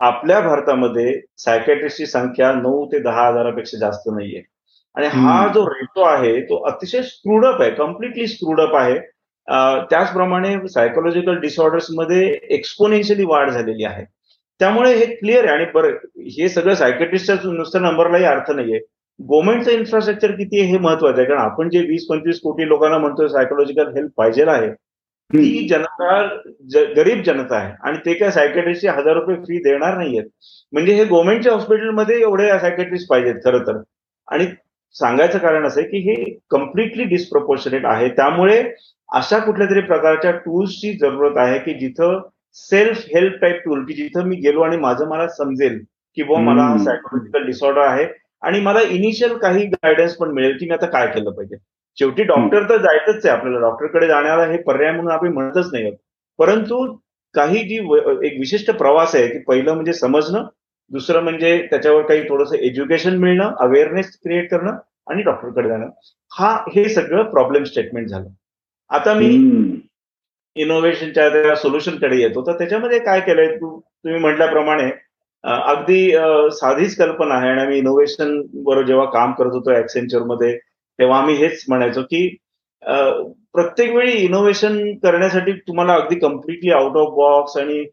आपल्या 0.00 0.40
भारतामध्ये 0.40 1.20
सायकॅट्रिस्टची 1.38 2.06
संख्या 2.06 2.52
नऊ 2.52 2.84
ते 2.92 2.98
दहा 3.02 3.26
हजारापेक्षा 3.28 3.78
जास्त 3.78 4.08
नाहीये. 4.12 4.42
आणि 4.96 5.06
हा 5.06 5.46
जो 5.54 5.64
रेटो 5.68 6.02
आहे 6.02 6.40
तो 6.42 6.62
अतिशय 6.68 7.02
स्क्रूडअप 7.02 7.60
आहे 7.62 7.70
कम्प्लिटली 7.70 8.26
स्क्रूडअप 8.26 8.74
आहे. 8.76 8.98
त्याचप्रमाणे 9.90 10.56
सायकोलॉजिकल 10.68 11.38
डिसऑर्डर्समध्ये 11.40 12.26
एक्सपोनेन्शियली 12.56 13.24
वाढ 13.26 13.50
झालेली 13.50 13.84
आहे. 13.84 14.04
त्यामुळे 14.60 14.94
हे 14.94 15.06
क्लिअर 15.16 15.44
आहे 15.44 15.54
आणि 15.54 15.64
बरं 15.74 15.96
हे 16.36 16.48
सगळं 16.48 16.74
सायकॅट्रिस्टच्या 16.74 17.50
नुसतं 17.52 17.82
नंबरलाही 17.82 18.24
अर्थ 18.24 18.50
नाहीये. 18.50 18.78
गव्हर्नमेंटचं 19.20 19.70
इन्फ्रास्ट्रक्चर 19.70 20.30
किती 20.30 20.60
आहे 20.60 20.70
हे 20.70 20.78
महत्वाचं 20.78 21.18
आहे. 21.18 21.26
कारण 21.28 21.40
आपण 21.40 21.68
जे 21.70 21.80
वीस 21.88 22.06
पंचवीस 22.10 22.40
कोटी 22.40 22.68
लोकांना 22.68 22.98
म्हणतोय 22.98 23.28
सायकोलॉजिकल 23.28 23.88
हेल्प 23.96 24.10
पाहिजे 24.16 24.44
आहे. 24.50 24.68
ती 25.32 25.68
जनता 25.68 26.22
गरीब 26.96 27.22
जनता 27.22 27.56
आहे. 27.56 27.72
आणि 27.82 27.98
ते 28.06 28.14
काय 28.14 28.30
सायकॅट्रिस्टची 28.30 28.88
हजार 28.88 29.14
रुपये 29.14 29.36
फी 29.36 29.58
देणार 29.58 29.96
नाहीयेत. 29.96 30.24
म्हणजे 30.72 30.92
हे 30.92 31.04
गव्हर्नमेंटच्या 31.04 31.52
हॉस्पिटलमध्ये 31.52 32.20
एवढे 32.20 32.48
सायकॅट्रिस्ट 32.48 33.08
पाहिजेत 33.08 33.34
खरं 33.44 33.58
तर. 33.58 33.82
आणि 34.28 34.46
सांगायचं 34.94 35.38
कारण 35.38 35.66
असं 35.66 35.82
की 35.82 35.98
हे 35.98 36.38
कम्प्लिटली 36.50 37.04
डिस्प्रपोर्शनेट 37.04 37.84
आहे. 37.84 38.08
त्यामुळे 38.08 38.62
अशा 39.12 39.38
कुठल्या 39.38 39.70
तरी 39.70 39.80
प्रकारच्या 39.80 40.30
टूल्सची 40.30 40.92
जरूरत 40.92 41.36
आहे 41.36 41.58
की 41.58 41.74
जिथं 41.74 42.20
सेल्फ 42.54 43.04
हेल्प 43.14 43.34
टाईप 43.40 43.56
टूल 43.56 43.84
की 43.84 43.92
जिथं 43.92 44.22
मी 44.22 44.36
गेलो 44.36 44.60
आणि 44.60 44.76
माझं 44.76 45.08
मला 45.08 45.28
समजेल 45.28 45.84
की 46.16 46.22
बुवा 46.22 46.40
मला 46.40 46.84
सायकोलॉजिकल 46.84 47.46
डिसऑर्डर 47.46 47.80
आहे. 47.80 48.06
आणि 48.42 48.60
मला 48.60 48.80
इनिशियल 48.80 49.36
काही 49.36 49.66
गायडन्स 49.66 50.16
पण 50.16 50.30
मिळेल 50.30 50.56
की 50.60 50.66
मी 50.66 50.70
आता 50.70 50.86
काय 50.86 51.06
केलं 51.06 51.30
पाहिजे. 51.30 51.56
शेवटी 52.00 52.22
डॉक्टर 52.24 52.68
तर 52.68 52.76
जायचंच 52.76 53.26
आहे. 53.26 53.36
आपल्याला 53.36 53.60
डॉक्टरकडे 53.60 54.06
जाण्याला 54.08 54.44
हे 54.46 54.58
पर्याय 54.62 54.92
म्हणून 54.92 55.12
आपण 55.12 55.32
म्हणतच 55.32 55.68
नाही 55.72 55.90
परंतु 56.38 56.84
काही 57.34 57.58
जी 57.64 57.76
एक 58.26 58.38
विशिष्ट 58.38 58.70
प्रवास 58.70 59.14
आहे 59.14 59.26
की 59.28 59.38
पहिलं 59.38 59.74
म्हणजे 59.74 59.92
समजणं 59.92 60.44
दुसरं 60.90 61.22
म्हणजे 61.22 61.50
त्याच्यावर 61.70 62.02
काही 62.02 62.22
थोडंसं 62.28 62.56
एज्युकेशन 62.56 63.16
मिळणं 63.16 63.52
अवेअरनेस 63.60 64.10
क्रिएट 64.14 64.50
करणं 64.50 64.76
आणि 65.10 65.22
डॉक्टरकडे 65.22 65.68
जाणं. 65.68 65.88
हा 66.32 66.54
हे 66.74 66.88
सगळं 66.88 67.30
प्रॉब्लेम 67.30 67.64
स्टेटमेंट 67.64 68.08
झालं. 68.08 68.28
आता 68.90 69.14
मी 69.14 69.28
इनोव्हेशनच्या 70.56 71.28
त्या 71.28 71.54
सोल्युशनकडे 71.56 72.16
येतो. 72.16 72.46
तर 72.46 72.58
त्याच्यामध्ये 72.58 72.98
काय 72.98 73.20
केलंय? 73.20 73.54
तू 73.56 73.78
तुम्ही 73.80 74.20
म्हटल्याप्रमाणे 74.20 74.90
अगदी 75.44 76.10
साधीच 76.52 76.96
कल्पना 76.98 77.34
आहे. 77.34 77.50
आणि 77.50 77.60
आम्ही 77.60 77.78
इनोव्हेशन 77.78 78.40
बरोबर 78.54 78.86
जेव्हा 78.86 79.06
काम 79.10 79.32
करत 79.32 79.52
होतो 79.52 79.76
ऍक्सेंचरमध्ये 79.76 80.58
तेव्हा 81.00 81.18
आम्ही 81.18 81.34
हेच 81.36 81.64
म्हणायचो 81.68 82.02
की 82.02 82.28
प्रत्येक 83.54 83.94
वेळी 83.94 84.12
इनोव्हेशन 84.24 84.78
करण्यासाठी 85.02 85.52
तुम्हाला 85.68 85.94
अगदी 85.94 86.18
कम्प्लिटली 86.20 86.70
आउट 86.72 86.96
ऑफ 86.96 87.14
बॉक्स 87.16 87.56
आणि 87.56 87.84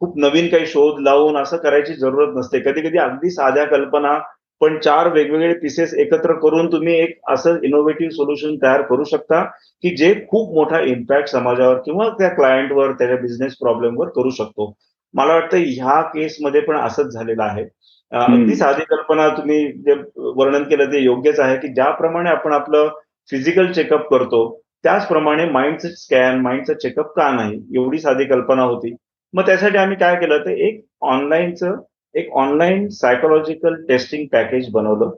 खूप 0.00 0.18
नवीन 0.18 0.48
काही 0.48 0.66
शोध 0.66 1.00
लावून 1.02 1.36
असं 1.36 1.56
करायची 1.56 1.94
जरूरत 1.94 2.36
नसते. 2.36 2.58
कधी 2.60 2.80
कधी 2.80 2.98
अगदी 2.98 3.30
साध्या 3.30 3.64
कल्पना 3.64 4.18
पण 4.60 4.78
चार 4.78 5.08
वेगवेगळे 5.12 5.52
पीसेस 5.54 5.94
एकत्र 5.94 6.32
करून 6.40 6.70
तुम्ही 6.72 6.94
एक 7.00 7.18
असं 7.28 7.58
इनोव्हेटिव्ह 7.64 8.12
सोल्युशन 8.14 8.56
तयार 8.62 8.82
करू 8.82 9.04
शकता 9.04 9.42
की 9.84 9.94
जे 9.96 10.12
खूप 10.30 10.54
मोठा 10.54 10.80
इम्पॅक्ट 10.80 11.28
समाजावर 11.28 11.78
किंवा 11.84 12.08
त्या 12.18 12.28
क्लायंटवर 12.28 12.92
त्याच्या 12.92 13.16
बिझनेस 13.16 13.56
प्रॉब्लेमवर 13.60 14.08
करू 14.16 14.30
शकतो. 14.30 14.72
मला 15.14 15.34
वाटतं 15.34 15.58
ह्या 15.58 16.00
केसमध्ये 16.14 16.60
पण 16.60 16.76
असंच 16.76 17.12
झालेलं 17.14 17.42
आहे. 17.42 17.64
अगदी 18.12 18.54
साधी 18.56 18.84
कल्पना 18.84 19.28
तुम्ही 19.28 19.66
जे 19.82 19.94
वर्णन 20.36 20.62
केलं 20.64 20.92
ते 20.92 20.98
योग्यच 20.98 21.40
आहे 21.40 21.56
की 21.58 21.68
ज्याप्रमाणे 21.74 22.30
आपण 22.30 22.52
आपलं 22.52 22.88
फिजिकल 23.30 23.70
चेकअप 23.72 24.08
करतो 24.10 24.40
त्याचप्रमाणे 24.84 25.44
माइंडचं 25.50 25.88
स्कॅन 25.88 26.40
माइंडचं 26.40 26.74
चेकअप 26.74 27.12
का 27.16 27.30
नाही 27.30 27.60
एवढी 27.76 27.98
साधी 27.98 28.24
कल्पना 28.24 28.62
होती. 28.62 28.94
मग 29.34 29.46
त्यासाठी 29.46 29.78
आम्ही 29.78 29.96
काय 29.96 30.14
केलं 30.16 30.38
तर 30.38 30.50
एक 30.50 30.80
ऑनलाईनचं 31.02 31.76
एक 32.14 32.30
ऑनलाईन 32.34 32.88
सायकोलॉजिकल 32.90 33.74
टेस्टिंग 33.88 34.26
पॅकेज 34.32 34.70
बनवलं. 34.72 35.10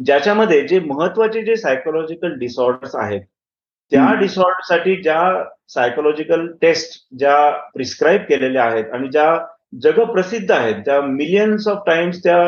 ज्याच्यामध्ये 0.00 0.66
जे 0.68 0.78
महत्त्वाचे 0.80 1.42
जे 1.42 1.56
सायकोलॉजिकल 1.56 2.38
डिसऑर्डर्स 2.38 2.94
आहेत 2.96 3.20
त्या 3.92 4.12
डिसऑर्डरसाठी 4.20 4.94
ज्या 5.02 5.20
सायकोलॉजिकल 5.68 6.46
टेस्ट 6.62 6.98
ज्या 7.18 7.36
प्रिस्क्राईब 7.74 8.22
केलेल्या 8.28 8.64
आहेत 8.64 8.92
आणि 8.92 9.08
ज्या 9.08 9.36
जगप्रसिद्ध 9.72 10.50
आहेत. 10.52 10.74
त्या 10.84 11.00
मिलियन्स 11.02 11.68
ऑफ 11.68 11.82
टाइम्स 11.86 12.22
त्या 12.24 12.38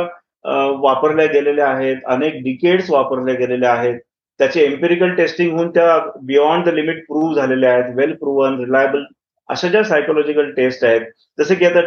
वापरल्या 0.83 1.27
गेलेल्या 1.27 1.69
आहेत. 1.69 1.97
अनेक 2.07 2.43
डिकेड्स 2.45 2.91
वापरल्या 2.91 3.35
गेलेल्या 3.35 3.73
आहेत. 3.73 3.99
त्याचे 4.41 4.65
एम्पेरिकल 4.65 5.15
टेस्टिंग 5.15 5.57
होऊन 5.57 5.71
त्या 5.75 5.99
बियॉन्ड 6.27 6.65
द 6.65 6.75
लिमिट 6.75 7.05
प्रूव्ह 7.07 7.35
झालेल्या 7.35 7.73
आहेत. 7.73 7.95
वेल 7.97 8.13
प्रूव्हन 8.17 8.59
रिलायबल 8.65 9.05
अशा 9.49 9.69
ज्या 9.69 9.83
सायकोलॉजिकल 9.85 10.51
टेस्ट 10.57 10.85
आहेत. 10.85 11.01
जसं 11.39 11.55
की 11.55 11.65
आता 11.67 11.81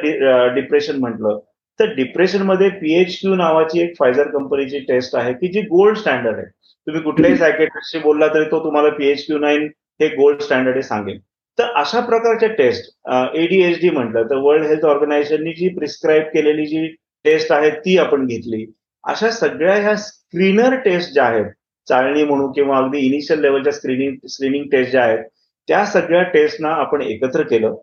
डिप्रेशन 0.56 1.00
म्हटलं. 1.00 1.40
तर 1.80 1.94
डिप्रेशनमध्ये 1.96 2.70
पीएच 2.70 3.20
क्यू 3.20 3.36
नावाची 3.36 3.82
एक 3.82 3.94
फायझर 4.00 4.28
कंपनीची 4.32 4.80
टेस्ट 4.88 5.16
आहे 5.16 5.34
की 5.34 5.48
जी 5.48 5.62
गोल्ड 5.68 5.98
स्टँडर्ड 5.98 6.36
आहे. 6.38 6.46
तुम्ही 6.88 7.02
कुठल्याही 7.02 7.38
सायकेट्रिस्टशी 7.38 8.00
बोलला 8.00 8.28
तरी 8.34 8.46
तो 8.52 8.64
तुम्हाला 8.64 8.90
पीएच 8.98 9.26
क्यू 9.26 9.38
नाईन 9.40 9.68
हे 10.02 10.08
गोल्ड 10.16 10.40
स्टँडर्ड 10.42 10.76
आहे 10.76 10.84
सांगेल. 10.84 11.20
तर 11.62 11.72
अशा 11.77 12.00
प्रकारच्या 12.06 12.50
टेस्ट 12.56 13.10
एडीएचडी 13.38 13.89
म्हटलं 13.89 14.24
तर 14.30 14.36
वर्ल्ड 14.44 14.65
हेल्थ 14.68 14.86
ऑर्गनायझेशननी 14.86 15.51
जी 15.53 15.68
प्रिस्क्राईब 15.75 16.24
केलेली 16.34 16.65
जी 16.65 16.88
टेस्ट 17.25 17.51
आहे 17.51 17.70
ती 17.86 17.98
आपण 17.98 18.25
घेतली. 18.25 18.65
अशा 19.03 19.30
सगळ्या 19.32 19.75
ह्या 19.75 19.96
स्क्रीनर 19.98 20.75
टेस्ट 20.86 21.13
ज्या 21.13 21.24
आहेत 21.24 21.46
चाळणी 21.88 22.24
म्हणू 22.24 22.48
किंवा 22.51 22.77
अगदी 22.77 23.00
इनिशियल 23.00 23.39
लेवलच्या 23.41 23.74
स्क्रीनिंग 23.74 24.15
स्क्रीनिंग 24.30 24.65
टेस्ट 24.72 24.91
ज्या 24.91 25.03
आहेत 25.03 25.24
त्या 25.68 25.86
सगळ्या 25.86 26.22
टेस्टना 26.34 26.70
आपण 26.82 27.01
एकत्र 27.01 27.41
केलं. 27.50 27.75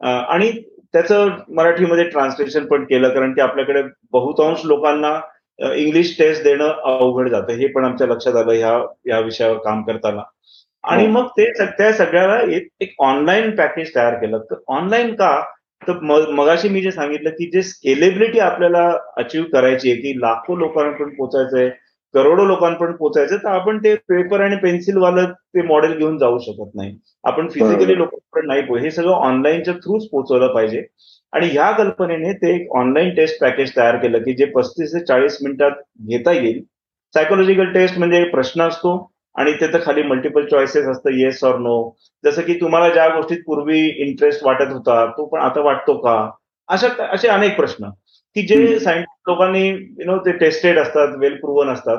आणि 0.00 0.50
त्याचं 0.92 1.28
मराठीमध्ये 1.56 2.04
ट्रान्सलेशन 2.10 2.66
पण 2.66 2.84
केलं 2.84 3.08
कारण 3.14 3.32
की 3.34 3.40
आपल्याकडे 3.40 3.82
बहुतांश 4.12 4.60
लोकांना 4.64 5.18
इंग्लिश 5.74 6.16
टेस्ट 6.18 6.42
देणं 6.44 6.72
अवघड 6.84 7.28
जातं. 7.28 7.52
हे 7.52 7.66
पण 7.68 7.84
आमच्या 7.84 8.06
लक्षात 8.06 8.36
आलं 8.36 8.52
ह्या 8.52 8.78
या 9.06 9.20
विषयावर 9.20 9.58
काम 9.64 9.82
करताना. 9.86 10.22
आणि 10.84 11.06
मग 11.06 11.26
ते 11.28 11.50
त्या 11.58 11.92
सगळ्याला 11.92 12.38
एक 12.80 12.94
ऑनलाईन 12.98 13.50
पॅकेज 13.56 13.94
तयार 13.94 14.14
केलं. 14.14 14.38
तर 14.38 14.56
ऑनलाईन 14.68 15.14
का? 15.14 15.40
तर 15.82 15.98
मगाशी 16.34 16.68
मी 16.68 16.80
जे 16.80 16.90
सांगितलं 16.90 17.30
की 17.30 17.50
जे 17.50 17.62
स्केलेबिलिटी 17.62 18.38
आपल्याला 18.38 18.90
अचीव्ह 19.16 19.46
करायची 19.52 19.90
आहे 19.90 20.00
की 20.00 20.12
लाखो 20.20 20.56
लोकांपर्यंत 20.56 21.16
पोहोचायचंय 21.18 21.68
करोडो 22.14 22.44
लोकांपर्यंत 22.46 22.96
पोहोचायचं 22.96 23.36
तर 23.36 23.48
आपण 23.48 23.78
ते 23.78 23.94
पेपर 24.08 24.40
आणि 24.40 24.56
पेन्सिल 24.56 24.96
वालं 24.96 25.32
ते 25.54 25.62
मॉडेल 25.62 25.96
घेऊन 25.98 26.18
जाऊ 26.18 26.38
शकत 26.38 26.70
नाही. 26.74 26.96
आपण 27.24 27.48
फिजिकली 27.48 27.96
लोकांपर्यंत 27.98 28.48
नाही 28.48 28.84
हे 28.84 28.90
सगळं 28.90 29.12
ऑनलाईनच्या 29.12 29.74
थ्रूच 29.74 30.08
पोहोचवलं 30.10 30.54
पाहिजे. 30.54 30.82
आणि 31.32 31.46
ह्या 31.46 31.70
कल्पनेने 31.72 32.32
ते 32.32 32.54
एक 32.54 32.72
ऑनलाईन 32.76 33.14
टेस्ट 33.14 33.40
पॅकेज 33.40 33.76
तयार 33.76 33.96
केलं 33.96 34.18
की 34.18 34.32
जे 34.32 34.44
पस्तीस 34.44 34.94
ते 34.94 35.04
चाळीस 35.04 35.38
मिनिटात 35.42 35.70
घेता 36.08 36.32
येईल. 36.32 36.62
सायकोलॉजिकल 37.14 37.72
टेस्ट 37.72 37.98
म्हणजे 37.98 38.24
प्रश्न 38.24 38.62
असतो. 38.62 38.96
आणि 39.36 39.52
तिथं 39.52 39.78
खाली 39.82 40.02
मल्टिपल 40.02 40.44
चॉईसेस 40.46 40.86
असतं 40.86 41.10
येस 41.12 41.44
ऑर 41.44 41.58
नो 41.58 41.96
जसं 42.24 42.42
की 42.42 42.54
तुम्हाला 42.54 42.88
ज्या 42.88 43.08
गोष्टीत 43.08 43.38
पूर्वी 43.46 43.80
इंटरेस्ट 43.80 44.44
वाटत 44.44 44.72
होता 44.72 45.04
तो 45.06 45.26
पण 45.26 45.40
आता 45.40 45.60
वाटतो 45.60 45.96
का? 45.96 46.30
अशा 46.68 46.88
असे 47.12 47.28
अनेक 47.28 47.56
प्रश्न. 47.56 47.88
की 48.36 48.42
जे 48.42 48.78
सायंटिस्ट 48.78 49.28
लोकांनी 49.28 49.68
यु 49.68 50.04
नो 50.06 50.18
ते 50.18 50.32
टेस्टेड 50.32 50.78
असतात 50.78 51.16
वेल 51.18 51.36
प्रूव्हन 51.36 51.68
असतात. 51.68 51.98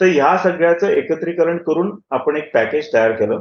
तर 0.00 0.06
ह्या 0.06 0.36
सगळ्याचं 0.38 0.88
एकत्रीकरण 0.88 1.56
करून 1.56 1.96
आपण 2.10 2.36
एक 2.36 2.52
पॅकेज 2.54 2.92
तयार 2.94 3.12
केलं. 3.12 3.40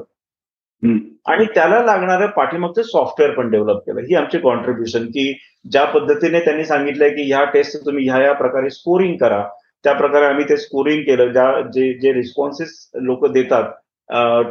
आणि 1.27 1.45
त्याला 1.45 1.81
लागणारं 1.83 2.27
पाठीमागचं 2.27 2.81
सॉफ्टवेअर 2.81 3.33
पण 3.33 3.49
डेव्हलप 3.49 3.77
केलं. 3.77 3.99
ही 3.99 4.15
आमची 4.15 4.37
कॉन्ट्रीब्युशन 4.37 5.05
की 5.05 5.37
ज्या 5.71 5.85
पद्धतीने 5.85 6.39
त्यांनी 6.39 6.65
सांगितलंय 6.65 7.09
की 7.09 7.23
ह्या 7.23 7.43
टेस्ट 7.43 7.85
तुम्ही 7.85 8.09
ह्या 8.09 8.21
या 8.21 8.33
प्रकारे 8.33 8.69
स्कोरिंग 8.69 9.17
करा 9.17 9.43
त्या 9.85 9.93
प्रकारे 9.93 10.25
आम्ही 10.25 10.43
ते 10.49 10.57
स्कोरिंग 10.57 11.01
केलं 11.03 11.31
ज्या 11.31 11.51
जे 11.73 11.91
जे 11.99 12.13
रिस्पॉन्सेस 12.13 12.89
लोक 13.01 13.25
देतात 13.31 13.71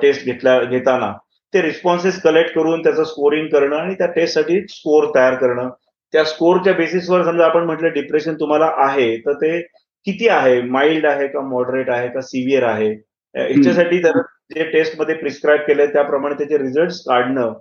टेस्ट 0.03 0.25
घेतल्या 0.25 0.59
घेताना 0.65 1.13
ते 1.55 1.63
रिस्पॉन्सेस 1.63 2.21
कलेक्ट 2.23 2.55
करून 2.55 2.83
त्याचं 2.83 3.05
स्कोरिंग 3.05 3.47
करणं 3.49 3.77
आणि 3.77 3.95
त्या 3.95 4.07
टेस्टसाठी 4.07 4.61
स्कोर 4.69 5.05
तयार 5.15 5.35
करणं. 5.35 5.69
त्या 6.15 6.25
स्कोरच्या 6.25 6.73
बेसिसवर 6.75 7.23
समजा 7.25 7.45
आपण 7.45 7.65
म्हटलं 7.65 7.93
डिप्रेशन 7.95 8.35
तुम्हाला 8.41 8.71
आहे 8.87 9.17
तर 9.27 9.33
ते 9.35 9.61
किती 10.07 10.29
आहे? 10.29 10.61
माइल्ड 10.63 11.07
आहे 11.07 11.27
का 11.29 11.41
मॉडरेट 11.49 11.91
आहे 11.91 12.09
का 12.09 12.21
सिव्हिअर 12.21 12.63
आहे? 12.63 12.91
ह्याच्यासाठी 13.35 13.99
जे 13.99 14.65
टेस्टमध्ये 14.73 15.15
प्रिस्क्राईब 15.15 15.61
केलंय 15.61 15.87
त्याप्रमाणे 15.87 16.35
त्याचे 16.35 16.59
रिझल्ट 16.59 16.93
काढणं 17.07 17.53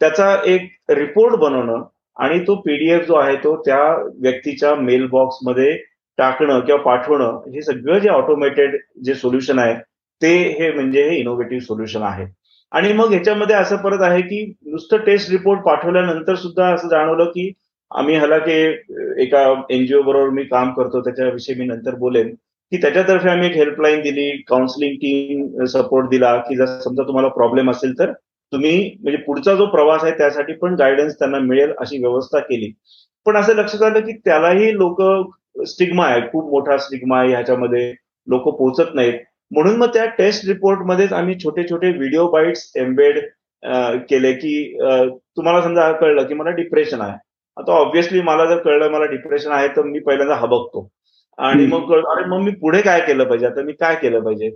त्याचा 0.00 0.34
एक 0.46 0.68
रिपोर्ट 0.90 1.34
बनवणं 1.40 1.82
आणि 2.16 2.38
तो 2.46 2.54
पीडीएफ 2.60 3.06
जो 3.06 3.14
आहे 3.16 3.36
तो 3.36 3.56
त्या 3.62 3.82
व्यक्तीच्या 4.22 4.74
मेल 4.76 5.06
बॉक्समध्ये 5.08 5.72
टाकणं 6.18 6.60
किंवा 6.60 6.80
पाठवणं 6.82 7.40
हे 7.54 7.62
सगळं 7.62 7.98
जे 7.98 8.08
ऑटोमेटेड 8.08 8.76
जे 9.04 9.14
सोल्युशन 9.14 9.58
आहे 9.58 9.74
ते 10.22 10.32
हे 10.60 10.72
म्हणजे 10.72 11.08
हे 11.08 11.16
इनोव्हेटिव्ह 11.16 11.64
सोल्युशन 11.64 12.02
आहे. 12.02 12.26
आणि 12.72 12.92
मग 12.92 13.10
ह्याच्यामध्ये 13.10 13.56
असं 13.56 13.76
परत 13.76 14.02
आहे 14.02 14.20
की 14.22 14.44
नुसतं 14.66 14.96
टेस्ट 14.96 15.30
रिपोर्ट 15.30 15.60
पाठवल्यानंतर 15.60 16.34
सुद्धा 16.34 16.68
असं 16.74 16.88
जाणवलं 16.88 17.24
की 17.24 17.50
आम्ही 17.90 18.16
ह्याला 18.16 18.38
की 18.38 18.52
एका 19.22 19.42
एनजीओ 19.70 20.02
बरोबर 20.02 20.28
मी 20.30 20.44
काम 20.44 20.72
करतो 20.74 21.00
त्याच्याविषयी 21.00 21.54
मी 21.54 21.64
नंतर 21.66 21.94
बोलेन 21.94 22.28
की 22.72 22.76
त्याच्यातर्फे 22.76 23.28
आम्ही 23.30 23.48
एक 23.48 23.56
हेल्पलाईन 23.56 24.00
दिली 24.00 24.30
काउन्सिलिंग 24.48 24.94
टीम 24.96 25.64
सपोर्ट 25.64 26.08
दिला 26.10 26.36
की 26.48 26.56
जर 26.56 26.66
समजा 26.80 27.06
तुम्हाला 27.06 27.28
प्रॉब्लेम 27.28 27.70
असेल 27.70 27.98
तर 27.98 28.12
तुम्ही 28.52 28.74
म्हणजे 29.02 29.22
पुढचा 29.22 29.54
जो 29.54 29.66
प्रवास 29.66 30.04
आहे 30.04 30.12
त्यासाठी 30.18 30.52
पण 30.52 30.74
गायडन्स 30.74 31.18
त्यांना 31.18 31.38
मिळेल 31.38 31.72
अशी 31.78 31.98
व्यवस्था 31.98 32.38
केली. 32.38 32.72
पण 33.26 33.36
असं 33.36 33.54
लक्षात 33.54 33.82
आलं 33.82 34.00
की 34.00 34.12
त्यालाही 34.24 34.72
लोक 34.74 35.02
स्टिग्मा 35.56 36.06
आहे 36.06 36.20
खूप 36.32 36.50
मोठा 36.50 36.76
स्टिग्मा 36.78 37.18
आहे 37.20 37.30
ह्याच्यामध्ये 37.30 37.90
लोक 38.26 38.48
पोहोचत 38.48 38.94
नाहीत. 38.94 39.18
म्हणून 39.50 39.76
मग 39.76 39.88
त्या 39.94 40.04
टेस्ट 40.18 40.46
रिपोर्टमध्येच 40.48 41.12
आम्ही 41.12 41.34
छोटे 41.44 41.62
छोटे 41.70 41.90
व्हिडिओ 41.92 42.28
बाईट्स 42.30 42.70
एम्बेड 42.76 43.18
केले 44.08 44.32
की 44.32 44.52
तुम्हाला 45.36 45.62
समजा 45.62 45.90
कळलं 45.92 46.26
की 46.26 46.34
मला 46.34 46.50
डिप्रेशन 46.50 47.00
आहे. 47.00 47.16
आता 47.56 47.72
ऑब्व्हियसली 47.72 48.20
मला 48.22 48.44
जर 48.46 48.58
कळलं 48.62 48.90
मला 48.90 49.04
डिप्रेशन 49.10 49.52
आहे 49.52 49.68
तर 49.76 49.82
मी 49.82 49.98
पहिल्यांदा 50.00 50.34
हबकतो 50.36 50.88
आणि 51.38 51.66
मग 51.66 51.92
अरे 51.94 52.24
मग 52.28 52.40
मी 52.42 52.50
पुढे 52.60 52.80
काय 52.82 53.00
केलं 53.06 53.24
पाहिजे? 53.24 53.46
आता 53.46 53.62
मी 53.62 53.72
काय 53.72 53.94
केलं 54.02 54.20
पाहिजे? 54.24 54.50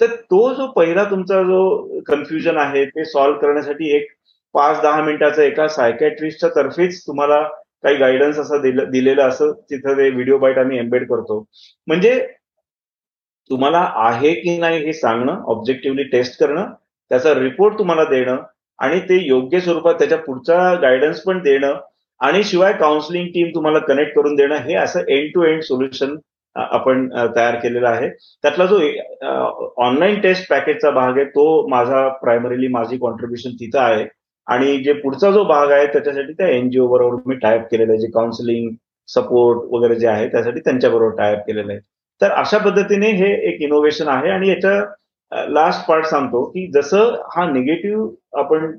तर 0.00 0.14
तो 0.30 0.52
जो 0.54 0.66
पहिला 0.72 1.04
तुमचा 1.10 1.42
जो 1.42 2.00
कन्फ्युजन 2.08 2.56
आहे 2.58 2.84
ते 2.86 3.04
सॉल्व्ह 3.04 3.40
करण्यासाठी 3.40 3.94
एक 3.96 4.06
पाच 4.54 4.80
दहा 4.82 5.02
मिनिटाचा 5.02 5.42
एका 5.42 5.66
सायकॅट्रिस्टच्या 5.68 6.48
तर्फेच 6.56 7.00
तुम्हाला 7.06 7.42
काही 7.84 7.96
गायडन्स 7.96 8.38
असं 8.38 8.60
दिलेलं 8.90 9.22
असं 9.22 9.52
तिथं 9.70 9.96
ते 9.98 10.08
व्हिडिओ 10.10 10.38
बाईट 10.38 10.58
आम्ही 10.58 10.78
एम्बेड 10.78 11.08
करतो. 11.08 11.38
म्हणजे 11.88 12.18
तुम्हाला 13.50 13.78
आहे 13.98 14.32
की 14.34 14.56
नाही 14.58 14.84
हे 14.84 14.92
सांगणं 14.92 15.42
ऑब्जेक्टिव्हली 15.46 16.02
टेस्ट 16.10 16.38
करणं 16.40 16.72
त्याचा 17.10 17.34
रिपोर्ट 17.34 17.78
तुम्हाला 17.78 18.04
देणं 18.10 18.36
आणि 18.78 19.00
ते 19.08 19.18
योग्य 19.26 19.60
स्वरूपात 19.60 19.94
त्याच्या 19.94 20.18
पुढचा 20.18 20.74
गायडन्स 20.82 21.22
पण 21.22 21.42
देणं 21.42 21.74
आणि 22.20 22.42
शिवाय 22.44 22.72
काउन्सिलिंग 22.72 23.26
टीम 23.34 23.48
तुम्हाला 23.54 23.78
कनेक्ट 23.88 24.14
करून 24.16 24.34
देणं 24.36 24.56
हे 24.64 24.74
असं 24.76 25.00
एंड 25.08 25.30
टू 25.34 25.42
एंड 25.44 25.62
सोल्युशन 25.62 26.16
आपण 26.56 27.08
तयार 27.36 27.54
केलेला 27.60 27.88
आहे. 27.90 28.08
त्यातला 28.44 28.66
जो 28.66 28.78
ऑनलाईन 29.84 30.20
टेस्ट 30.20 30.48
पॅकेजचा 30.50 30.90
भाग 30.90 31.16
आहे 31.16 31.24
तो 31.26 31.44
माझा 31.68 32.06
प्रायमरीली 32.22 32.68
माझी 32.68 32.96
कॉन्ट्रीब्युशन 32.98 33.54
तिथं 33.60 33.78
आहे. 33.80 34.04
आणि 34.46 34.76
जे 34.84 34.92
पुढचा 34.92 35.30
जो 35.30 35.44
भाग 35.44 35.70
आहे 35.72 35.86
त्याच्यासाठी 35.86 36.32
त्या 36.32 36.48
एनजीओ 36.48 36.86
बरोबर 36.88 37.22
मी 37.26 37.34
टायअप 37.42 37.66
केलेलं 37.70 37.92
आहे 37.92 38.00
जे 38.00 38.08
काउन्सिलिंग 38.14 38.70
सपोर्ट 39.08 39.58
वगैरे 39.72 39.94
जे 39.94 40.06
आहे 40.06 40.28
त्यासाठी 40.28 40.60
त्यांच्याबरोबर 40.60 41.16
टायअप 41.16 41.38
केलेलं 41.46 41.72
आहे. 41.72 41.80
तर 42.20 42.30
अशा 42.32 42.58
पद्धतीने 42.58 43.10
हे 43.12 43.32
एक 43.48 43.60
इनोव्हेशन 43.62 44.08
आहे 44.08 44.30
आणि 44.30 44.48
याच्या 44.48 45.44
लास्ट 45.50 45.86
पार्ट 45.88 46.04
सांगतो 46.06 46.44
की 46.44 46.66
जसं 46.74 47.14
हा 47.36 47.50
निगेटिव्ह 47.52 48.38
आपण 48.40 48.70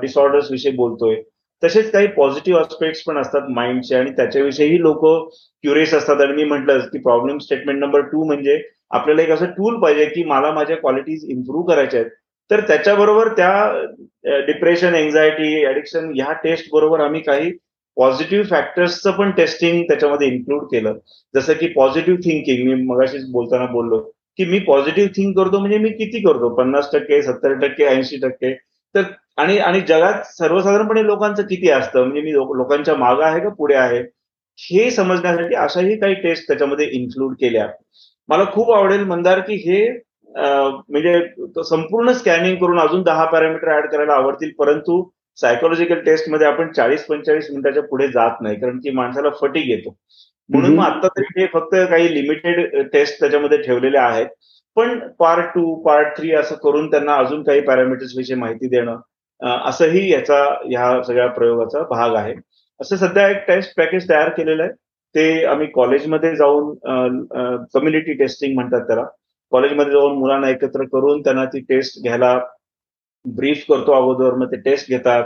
डिसऑर्डर्स 0.00 0.50
विषयी 0.50 0.72
बोलतोय 0.76 1.16
तसेच 1.62 1.90
काही 1.90 2.06
पॉझिटिव्ह 2.06 2.60
आस्पेक्ट्स 2.60 3.02
पण 3.02 3.18
असतात 3.18 3.48
माइंडचे 3.50 3.94
आणि 3.96 4.10
त्याच्याविषयीही 4.16 4.80
लोक 4.80 5.04
क्युरियस 5.04 5.94
असतात. 5.94 6.20
आणि 6.20 6.32
मी 6.32 6.44
म्हटलं 6.44 6.78
की 6.92 6.98
प्रॉब्लेम 6.98 7.38
स्टेटमेंट 7.38 7.78
नंबर 7.80 8.00
टू 8.02 8.24
म्हणजे 8.26 8.60
आपल्याला 8.90 9.22
एक 9.22 9.30
असं 9.30 9.46
टूल 9.52 9.80
पाहिजे 9.82 10.04
की 10.06 10.24
मला 10.24 10.50
माझ्या 10.52 10.76
क्वालिटीज 10.76 11.24
इम्प्रूव्ह 11.30 11.66
करायच्या 11.68 12.00
आहेत. 12.00 12.10
तर 12.50 12.60
त्याच्याबरोबर 12.60 13.28
त्या 13.28 14.40
डिप्रेशन 14.46 14.94
एन्झायटी 14.94 15.64
ऍडिक्शन 15.66 16.10
ह्या 16.14 16.32
टेस्ट 16.44 16.68
बरोबर 16.72 17.00
आम्ही 17.00 17.20
काही 17.20 17.50
पॉझिटिव्ह 17.96 18.44
फॅक्टर्सचं 18.46 19.10
पण 19.10 19.30
टेस्टिंग 19.30 19.82
त्याच्यामध्ये 19.82 20.26
इन्क्लूड 20.28 20.64
केलं. 20.64 20.94
जसं 21.34 21.52
की 21.52 21.66
पॉझिटिव्ह 21.66 22.18
थिंकिंग 22.24 22.68
मी 22.68 22.74
मगाशीच 22.84 23.30
बोलताना 23.32 23.66
बोललो 23.72 23.98
की 24.38 24.44
मी 24.44 24.58
पॉझिटिव्ह 24.58 25.10
थिंक 25.16 25.36
करतो 25.38 25.58
म्हणजे 25.58 25.78
मी 25.78 25.88
किती 25.90 26.20
करतो? 26.22 26.48
पन्नास 26.54 26.90
टक्के 26.92 27.22
सत्तर 27.22 27.54
टक्के 27.58 27.84
ऐंशी 27.86 28.16
टक्के. 28.22 28.52
तर 28.94 29.02
आणि 29.36 29.58
आणि 29.58 29.80
जगात 29.80 30.22
सर्वसाधारणपणे 30.26 31.04
लोकांचं 31.06 31.42
किती 31.42 31.70
असतं? 31.70 32.00
म्हणजे 32.00 32.20
मी 32.20 32.32
लोकांच्या 32.32 32.94
मागं 32.96 33.24
आहे 33.24 33.40
का 33.40 33.48
पुढे 33.48 33.74
आहे? 33.74 33.98
हे 34.58 34.90
समजण्यासाठी 34.90 35.54
अशाही 35.54 35.96
काही 36.00 36.14
टेस्ट 36.14 36.46
त्याच्यामध्ये 36.48 36.86
इन्क्लूड 36.92 37.34
केल्या. 37.40 37.68
मला 38.28 38.44
खूप 38.52 38.70
आवडेल 38.72 39.04
मंदार 39.04 39.38
की 39.40 39.54
हे 39.66 39.86
म्हणजे 40.36 41.62
संपूर्ण 41.64 42.12
स्कॅनिंग 42.12 42.56
करून 42.56 42.78
अजून 42.80 43.02
दहा 43.02 43.24
पॅरामीटर 43.30 43.76
ऍड 43.76 43.86
करायला 43.92 44.12
आवडतील 44.12 44.50
परंतु 44.58 45.02
सायकोलॉजिकल 45.38 46.00
टेस्टमध्ये 46.04 46.46
आपण 46.46 46.72
चाळीस 46.72 47.04
पंचेचाळीस 47.06 47.50
मिनिटाच्या 47.50 47.82
पुढे 47.82 48.08
जात 48.08 48.40
नाही 48.42 48.56
कारण 48.60 48.78
की 48.78 48.90
माणसाला 48.90 49.30
फटीक 49.40 49.68
येतो. 49.68 49.96
म्हणून 50.50 50.74
मग 50.76 50.84
आता 50.84 51.08
तरी 51.18 51.40
हे 51.40 51.46
फक्त 51.52 51.74
काही 51.90 52.14
लिमिटेड 52.14 52.76
टेस्ट 52.92 53.20
त्याच्यामध्ये 53.20 53.58
ठेवलेले 53.62 53.98
आहेत. 53.98 54.26
पण 54.76 54.98
पार्ट 55.18 55.46
टू 55.54 55.74
पार्ट 55.84 56.16
थ्री 56.16 56.32
असं 56.34 56.54
करून 56.62 56.90
त्यांना 56.90 57.14
अजून 57.16 57.42
काही 57.44 57.60
पॅरामीटर्स 57.60 58.12
विषयी 58.16 58.36
माहिती 58.36 58.68
देणं 58.68 58.96
असंही 59.68 60.10
याचा 60.12 60.42
ह्या 60.64 61.02
सगळ्या 61.02 61.26
प्रयोगाचा 61.32 61.82
भाग 61.90 62.14
आहे. 62.16 62.34
असं 62.80 62.96
सध्या 62.96 63.28
एक 63.30 63.46
टेस्ट 63.48 63.76
पॅकेज 63.76 64.08
तयार 64.10 64.28
केलेलं 64.28 64.62
आहे. 64.62 64.72
ते 65.14 65.44
आम्ही 65.44 65.66
कॉलेजमध्ये 65.74 66.34
जाऊन 66.36 66.74
कम्युनिटी 67.74 68.12
टेस्टिंग 68.18 68.54
म्हणतात 68.54 68.86
त्याला. 68.86 69.04
कॉलेजमध्ये 69.52 69.92
जाऊन 69.92 70.18
मुलांना 70.18 70.48
एकत्र 70.50 70.84
करून 70.92 71.20
त्यांना 71.24 71.44
ती 71.52 71.60
टेस्ट 71.68 72.02
घ्यायला 72.02 72.38
ब्रीफ 73.24 73.64
करतो 73.68 73.92
अगोदर 73.92 74.34
मग 74.38 74.50
ते 74.52 74.60
टेस्ट 74.64 74.88
घेतात. 74.90 75.24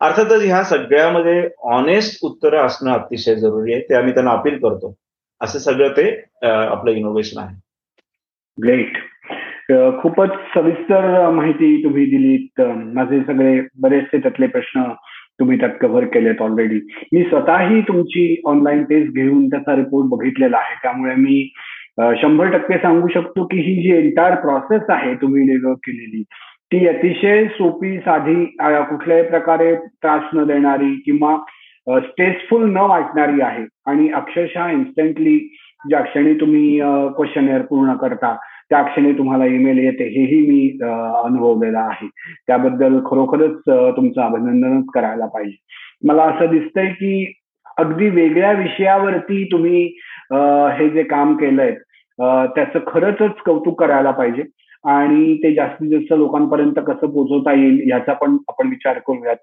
अर्थातच 0.00 0.42
ह्या 0.44 0.62
सगळ्यामध्ये 0.64 1.48
ऑनेस्ट 1.76 2.24
उत्तरं 2.24 2.66
असणं 2.66 2.90
अतिशय 2.92 3.34
जरुरी 3.36 3.72
आहे 3.72 3.82
ते 3.88 3.94
आम्ही 3.94 4.12
त्यांना 4.14 4.32
अपील 4.32 4.58
करतो. 4.58 4.94
असं 5.40 5.58
सगळं 5.58 5.92
ते 5.96 6.08
आपलं 6.42 6.90
इनोव्हेशन 6.90 7.40
आहे. 7.40 7.56
ग्रेट 8.58 8.96
खूपच 10.00 10.30
सविस्तर 10.54 11.28
माहिती 11.30 11.82
तुम्ही 11.84 12.04
दिलीत. 12.10 12.60
माझे 12.94 13.20
सगळे 13.26 13.60
बरेचसे 13.82 14.18
त्यातले 14.18 14.46
प्रश्न 14.46 14.82
तुम्ही 15.40 15.58
त्यात 15.60 15.74
कव्हर 15.80 16.04
केलेत 16.14 16.40
ऑलरेडी 16.42 16.78
मी 17.12 17.22
स्वतःही 17.24 17.80
तुमची 17.88 18.24
ऑनलाईन 18.46 18.82
टेस्ट 18.84 19.12
घेऊन 19.14 19.46
त्याचा 19.48 19.76
रिपोर्ट 19.76 20.08
बघितलेला 20.08 20.56
आहे. 20.56 20.74
त्यामुळे 20.82 21.14
मी 21.14 21.42
शंभर 21.98 22.46
टक्के 22.46 22.78
सांगू 22.78 23.08
शकतो 23.08 23.44
की 23.44 23.56
ही 23.56 23.82
जी 23.82 23.96
एंटायर 23.96 24.34
प्रोसेस 24.34 24.82
आहे 24.88 25.14
तुम्ही 25.14 25.46
डेव्हलप 25.46 25.76
केलेली 25.76 26.22
ती 26.72 26.86
अतिशय 26.86 27.44
सोपी 27.44 27.98
साधी 27.98 28.44
कुठल्याही 28.44 29.22
प्रकारे 29.22 29.74
त्रास 29.74 30.22
न 30.34 30.44
देणारी 30.44 31.02
किंवा 31.04 31.36
स्ट्रेसफुल 32.00 32.70
न 32.72 32.76
वाटणारी 32.76 33.40
आहे. 33.40 33.64
आणि 33.86 34.08
अक्षरशः 34.08 34.68
इन्स्टंटली 34.70 35.38
ज्या 35.88 36.00
क्षणी 36.00 36.34
तुम्ही 36.34 36.78
क्वेश्चन 37.16 37.60
पूर्ण 37.62 37.94
करता 37.94 38.36
त्या 38.70 38.82
क्षणी 38.82 39.12
तुम्हाला 39.12 39.44
ईमेल 39.44 39.78
येते. 39.78 40.04
हेही 40.04 40.40
मी 40.50 40.78
अनुभवलेलं 41.24 41.78
आहे. 41.78 42.08
त्याबद्दल 42.46 42.98
खरोखरच 43.10 43.56
तुमचं 43.96 44.20
अभिनंदनच 44.22 44.84
करायला 44.94 45.26
पाहिजे. 45.26 45.56
मला 46.08 46.22
असं 46.22 46.46
दिसतंय 46.50 46.86
की 46.86 47.32
अगदी 47.78 48.08
वेगळ्या 48.08 48.52
विषयावरती 48.52 49.44
तुम्ही 49.52 49.84
हे 50.30 50.88
जे 50.90 51.02
काम 51.02 51.36
केलंय 51.36 51.74
त्याचं 52.54 52.78
खरंच 52.86 53.32
कौतुक 53.46 53.80
करायला 53.80 54.10
पाहिजे. 54.10 54.42
आणि 54.84 55.34
ते 55.42 55.52
जास्तीत 55.54 55.90
जास्त 55.90 56.12
लोकांपर्यंत 56.18 56.78
कसं 56.86 57.10
पोहोचवता 57.12 57.52
येईल 57.52 57.80
याचा 57.90 58.12
पण 58.20 58.36
आपण 58.48 58.68
विचार 58.68 58.98
करूयात. 59.06 59.36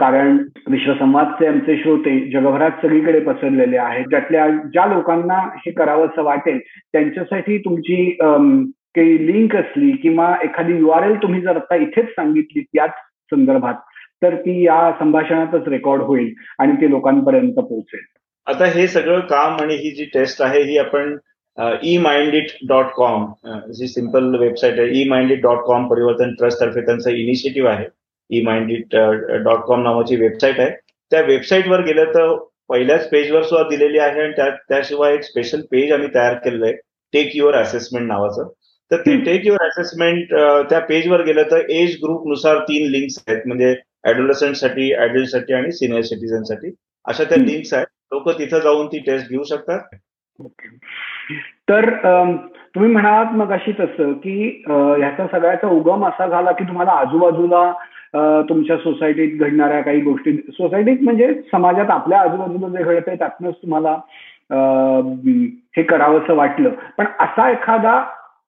कारण 0.00 0.36
विश्वसंवादचे 0.70 1.46
आमचे 1.46 1.76
श्रोते 1.76 2.18
जगभरात 2.32 2.70
सगळीकडे 2.82 3.20
पसरलेले 3.20 3.76
आहेत. 3.76 4.04
त्यातल्या 4.10 4.46
ज्या 4.48 4.86
लोकांना 4.86 5.38
हे 5.56 5.70
करावं 5.70 6.06
असं 6.06 6.22
वाटेल 6.22 6.58
त्यांच्यासाठी 6.92 7.58
तुमची 7.58 8.04
काही 8.20 9.26
लिंक 9.26 9.56
असली 9.56 9.90
किंवा 10.02 10.34
एखादी 10.44 10.76
यू 10.78 10.88
आर 10.90 11.10
एल 11.10 11.16
तुम्ही 11.22 11.40
जर 11.40 11.56
आता 11.56 11.76
इथेच 11.76 12.08
सांगितली 12.10 12.64
याच 12.74 12.94
संदर्भात 13.32 13.74
तर 14.22 14.34
ती 14.36 14.60
या 14.64 14.90
संभाषणातच 14.98 15.68
रेकॉर्ड 15.68 16.02
होईल 16.02 16.32
आणि 16.58 16.72
ते 16.72 16.90
लोकांपर्यंत 16.90 17.52
पोहोचेल. 17.52 18.00
आता 18.50 18.64
हे 18.74 18.86
सगळं 18.88 19.20
काम 19.30 19.56
आणि 19.62 19.74
ही 19.76 19.90
जी 19.94 20.04
टेस्ट 20.14 20.40
आहे 20.42 20.62
ही 20.70 20.76
आपण 20.78 21.16
ई 21.84 21.96
माइंडिट 21.98 22.50
डॉट 22.68 22.86
कॉम 22.96 23.26
जी 23.76 23.88
सिंपल 23.88 24.34
वेबसाईट 24.40 24.78
आहे 24.80 25.00
E 25.00 25.04
mindit 25.08 25.40
dot 25.42 25.58
com 25.66 25.86
Parivartan 25.88 26.34
trust 26.38 26.60
तर्फे 26.60 26.80
त्यांचं 26.86 27.10
इनिशिएटिव्ह 27.10 27.70
आहे. 27.70 27.86
ई 28.30 28.40
माइंडिट 28.44 28.96
डॉट 29.44 29.60
कॉम 29.66 29.82
नावाची 29.82 30.16
वेबसाईट 30.16 30.60
आहे. 30.60 30.70
त्या 31.12 31.20
वेबसाईटवर 31.26 31.80
गेलं 31.84 32.12
तर 32.14 32.34
पहिल्याच 32.68 33.08
पेजवर 33.10 33.42
सुद्धा 33.42 33.68
दिलेली 33.68 33.98
आहे 33.98 34.22
आणि 34.22 34.50
त्याशिवाय 34.68 35.14
एक 35.14 35.22
स्पेशल 35.24 35.60
पेज 35.70 35.92
आम्ही 35.92 36.08
तयार 36.14 36.34
केलेलं 36.44 36.66
आहे 36.66 36.74
टेक 37.14 37.36
युअर 37.36 37.54
असेसमेंट 37.60 38.06
नावाचं. 38.08 38.48
तर 38.90 39.00
ते 39.06 39.16
टेक 39.24 39.46
युअर 39.46 39.66
असेसमेंट 39.66 40.34
त्या 40.70 40.78
पेजवर 40.88 41.24
गेलं 41.24 41.50
तर 41.50 41.70
एज 41.70 41.96
ग्रुपनुसार 42.02 42.58
तीन 42.68 42.90
लिंक्स 42.90 43.22
आहेत. 43.26 43.42
म्हणजे 43.46 43.74
ऍडोलसंटसाठी 44.08 44.92
ऍडल्टसाठी 45.04 45.52
आणि 45.54 45.72
सिनियर 45.72 46.02
सिटीझनसाठी 46.02 46.74
अशा 47.06 47.24
त्या 47.24 47.38
लिंक्स 47.38 47.74
आहेत. 47.74 47.86
लोक 48.12 48.28
तिथं 48.30 48.58
जाऊन 48.58 48.86
ती 48.86 48.98
टेस्ट 48.98 49.30
घेऊ 49.30 49.42
शकतात. 49.42 49.80
तर 51.68 51.88
तुम्ही 52.74 52.90
म्हणालात 52.92 53.32
मग 53.32 53.52
अशी 53.52 53.72
तसं 53.72 54.12
की 54.12 54.62
ह्याचा 54.68 55.26
सगळ्याचा 55.26 55.68
उगम 55.68 56.04
असा 56.06 56.26
झाला 56.26 56.52
की 56.52 56.64
तुम्हाला 56.64 56.92
आजूबाजूला 56.92 57.72
तुमच्या 58.48 58.76
सोसायटीत 58.76 59.40
घडणाऱ्या 59.40 59.80
काही 59.80 60.00
गोष्टी 60.00 60.32
सोसायटीत 60.36 61.02
म्हणजे 61.02 61.32
समाजात 61.52 61.90
आपल्या 61.90 62.20
आजूबाजूला 62.20 62.68
जे 62.68 62.84
घडतंय 62.84 63.16
त्यातनंच 63.16 63.54
तुम्हाला 63.54 63.96
हे 65.76 65.82
करावंसं 65.82 66.34
वाटलं. 66.36 66.70
पण 66.98 67.04
असा 67.20 67.50
एखादा 67.50 68.02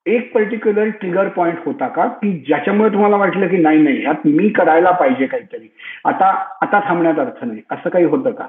एक 0.07 0.33
पर्टिक्युलर 0.35 0.89
ट्रिगर 1.01 1.29
पॉइंट 1.29 1.59
होता 1.65 1.89
का 1.89 2.07
की 2.07 2.33
ज्याच्यामुळे 2.47 2.93
तुम्हाला 2.93 3.17
वाटलं 3.17 3.49
की 3.49 3.57
नाही 3.57 3.83
नाही 3.83 4.01
ह्यात 4.03 4.27
मी 4.27 4.49
करायला 4.49 4.91
पाहिजे 4.91 5.27
काहीतरी? 5.27 5.69
आता 6.05 6.31
आता 6.63 6.81
थांबण्यात 6.89 7.19
अर्थ 7.19 7.45
नाही. 7.45 7.61
असं 7.71 7.89
काही 7.89 8.05
होतं 8.05 8.31
का? 8.31 8.47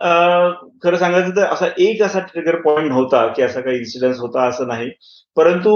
खरं 0.00 0.96
सांगायचं 0.98 1.36
तर 1.36 1.44
असा 1.52 1.66
एक 1.78 2.02
असा 2.02 2.18
ट्रिगर 2.32 2.56
पॉइंट 2.62 2.92
होता 2.92 3.26
की 3.36 3.42
असा 3.42 3.60
काही 3.60 3.78
इन्सिडन्स 3.78 4.18
होता 4.20 4.46
असं 4.48 4.66
नाही. 4.68 4.90
परंतु 5.36 5.72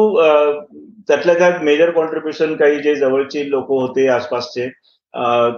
त्यातल्या 1.09 1.35
त्यात 1.39 1.63
मेजर 1.65 1.91
कॉन्ट्रीब्युशन 1.91 2.55
काही 2.57 2.79
जे 2.83 2.95
जवळचे 2.95 3.49
लोक 3.51 3.69
होते 3.71 4.07
आसपासचे 4.09 4.69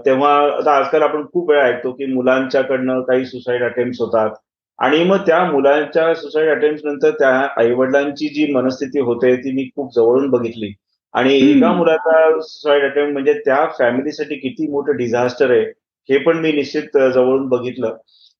तेव्हा 0.07 0.35
आता 0.49 0.77
आजकाल 0.77 1.03
आपण 1.03 1.25
खूप 1.33 1.51
वेळा 1.51 1.65
ऐकतो 1.65 1.93
की 1.93 2.07
मुलांच्याकडनं 2.13 3.01
काही 3.09 3.25
सुसाईड 3.27 3.63
अटेम्प्ट 3.65 4.01
होतात. 4.01 4.31
आणि 4.79 5.03
मग 5.05 5.17
त्या 5.27 5.45
मुलांच्या 5.45 6.15
सुसाईड 6.15 6.49
अटेम्प्ट 6.51 6.85
नंतर 6.87 7.11
त्या 7.19 7.31
आईवडिलांची 7.61 8.29
जी 8.35 8.53
मनस्थिती 8.53 9.01
होते 9.01 9.35
ती 9.37 9.53
मी 9.55 9.69
खूप 9.77 9.93
जवळून 9.97 10.29
बघितली. 10.31 10.73
आणि 11.15 11.35
एका 11.51 11.73
मुलाचा 11.73 12.41
सुसाईड 12.41 12.85
अटेम्प्ट 12.85 13.13
म्हणजे 13.13 13.33
त्या 13.45 13.65
फॅमिलीसाठी 13.79 14.35
किती 14.39 14.71
मोठं 14.73 14.97
डिझास्टर 14.97 15.51
आहे 15.51 15.63
हे 16.09 16.19
पण 16.19 16.39
मी 16.39 16.53
निश्चित 16.53 16.99
जवळून 17.15 17.47
बघितलं. 17.49 17.97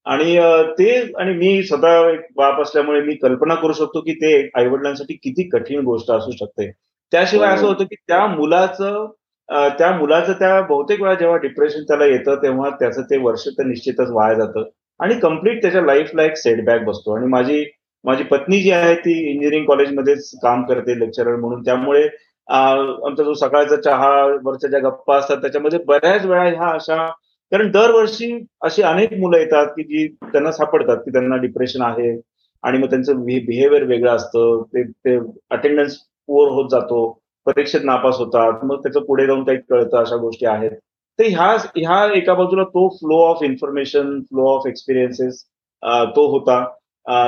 आणि 0.07 0.37
ते 0.79 0.91
आणि 1.21 1.33
मी 1.35 1.63
स्वतः 1.63 2.09
एक 2.11 2.21
बाप 2.37 2.61
असल्यामुळे 2.61 3.01
मी 3.01 3.15
कल्पना 3.15 3.55
करू 3.55 3.73
शकतो 3.73 4.01
की 4.01 4.13
ते 4.15 4.35
आईवडिलांसाठी 4.55 5.15
किती 5.15 5.49
कठीण 5.49 5.81
गोष्ट 5.85 6.11
असू 6.11 6.31
शकते. 6.31 6.71
त्याशिवाय 7.13 7.55
असं. 7.55 7.67
होतं 7.67 7.85
की 7.85 7.95
त्या 8.09 8.27
मुलाचं 8.27 9.07
त्या 9.79 9.91
मुलाचं 9.97 10.33
त्या 10.33 10.61
बहुतेक 10.63 11.01
वेळा 11.03 11.15
जेव्हा 11.15 11.37
डिप्रेशन 11.37 11.83
त्याला 11.83 12.05
येतं 12.05 12.37
तेव्हा 12.43 12.69
त्याचं 12.71 13.03
ते 13.03 13.17
वर्ष 13.19 13.47
तर 13.59 13.65
निश्चितच 13.67 14.11
वाया 14.11 14.35
जातं. 14.35 14.69
आणि 15.01 15.15
कंप्लीट 15.21 15.61
त्याच्या 15.63 15.83
लाईफला 15.83 16.23
एक 16.25 16.37
सेटबॅक 16.37 16.85
बसतो. 16.85 17.17
आणि 17.17 17.27
माझी 17.27 17.65
माझी 18.05 18.25
पत्नी 18.25 18.61
जी 18.63 18.71
आहे 18.71 18.95
ती 18.95 19.13
इंजिनिअरिंग 19.31 19.65
कॉलेजमध्येच 19.67 20.31
काम 20.43 20.65
करते 20.65 20.99
लेक्चरर 21.01 21.37
म्हणून. 21.37 21.63
त्यामुळे 21.65 22.09
आमचा 22.49 23.23
जो 23.23 23.35
सकाळचा 23.35 23.77
चहा 23.77 24.11
वरच्या 24.45 24.71
ज्या 24.71 24.81
गप्पा 24.81 25.17
असतात 25.17 25.37
त्याच्यामध्ये 25.37 25.79
बऱ्याच 25.87 26.25
वेळा 26.27 26.43
ह्या 26.45 26.69
अशा 26.75 27.07
कारण 27.53 27.71
दरवर्षी 27.71 28.33
अशी 28.63 28.83
अनेक 28.83 29.13
मुलं 29.19 29.39
येतात 29.39 29.67
की 29.67 29.83
जी 29.85 30.07
त्यांना 30.23 30.51
सापडतात 30.53 30.97
की 30.97 31.13
त्यांना 31.13 31.37
डिप्रेशन 31.37 31.83
आहे 31.83 32.11
आणि 32.63 32.79
मग 32.79 32.91
त्यांचं 32.91 33.21
बिहेवियर 33.25 33.83
वेगळं 33.85 34.11
असतं. 34.17 34.63
ते 34.75 34.83
ते 34.83 35.17
अटेंडन्स 35.51 35.97
पुअर 36.27 36.51
होत 36.53 36.69
जातो 36.71 37.01
परीक्षेत 37.47 37.81
नापास 37.85 38.17
होतात 38.19 38.65
मग 38.65 38.83
त्याचं 38.83 39.01
पुढे 39.05 39.27
जाऊन 39.27 39.45
काही 39.45 39.59
कळतं 39.71 39.99
अशा 39.99 40.17
गोष्टी 40.17 40.47
आहेत. 40.47 40.71
तर 41.19 41.25
ह्या 41.29 41.47
ह्या 41.77 42.17
एका 42.17 42.35
बाजूला 42.35 42.65
तो 42.65 42.89
flow 42.97 43.17
of 43.25 43.43
information 43.43 44.21
flow 44.21 44.47
of 44.49 44.67
experiences 44.67 45.43
तो 46.17 46.27
होता. 46.31 46.65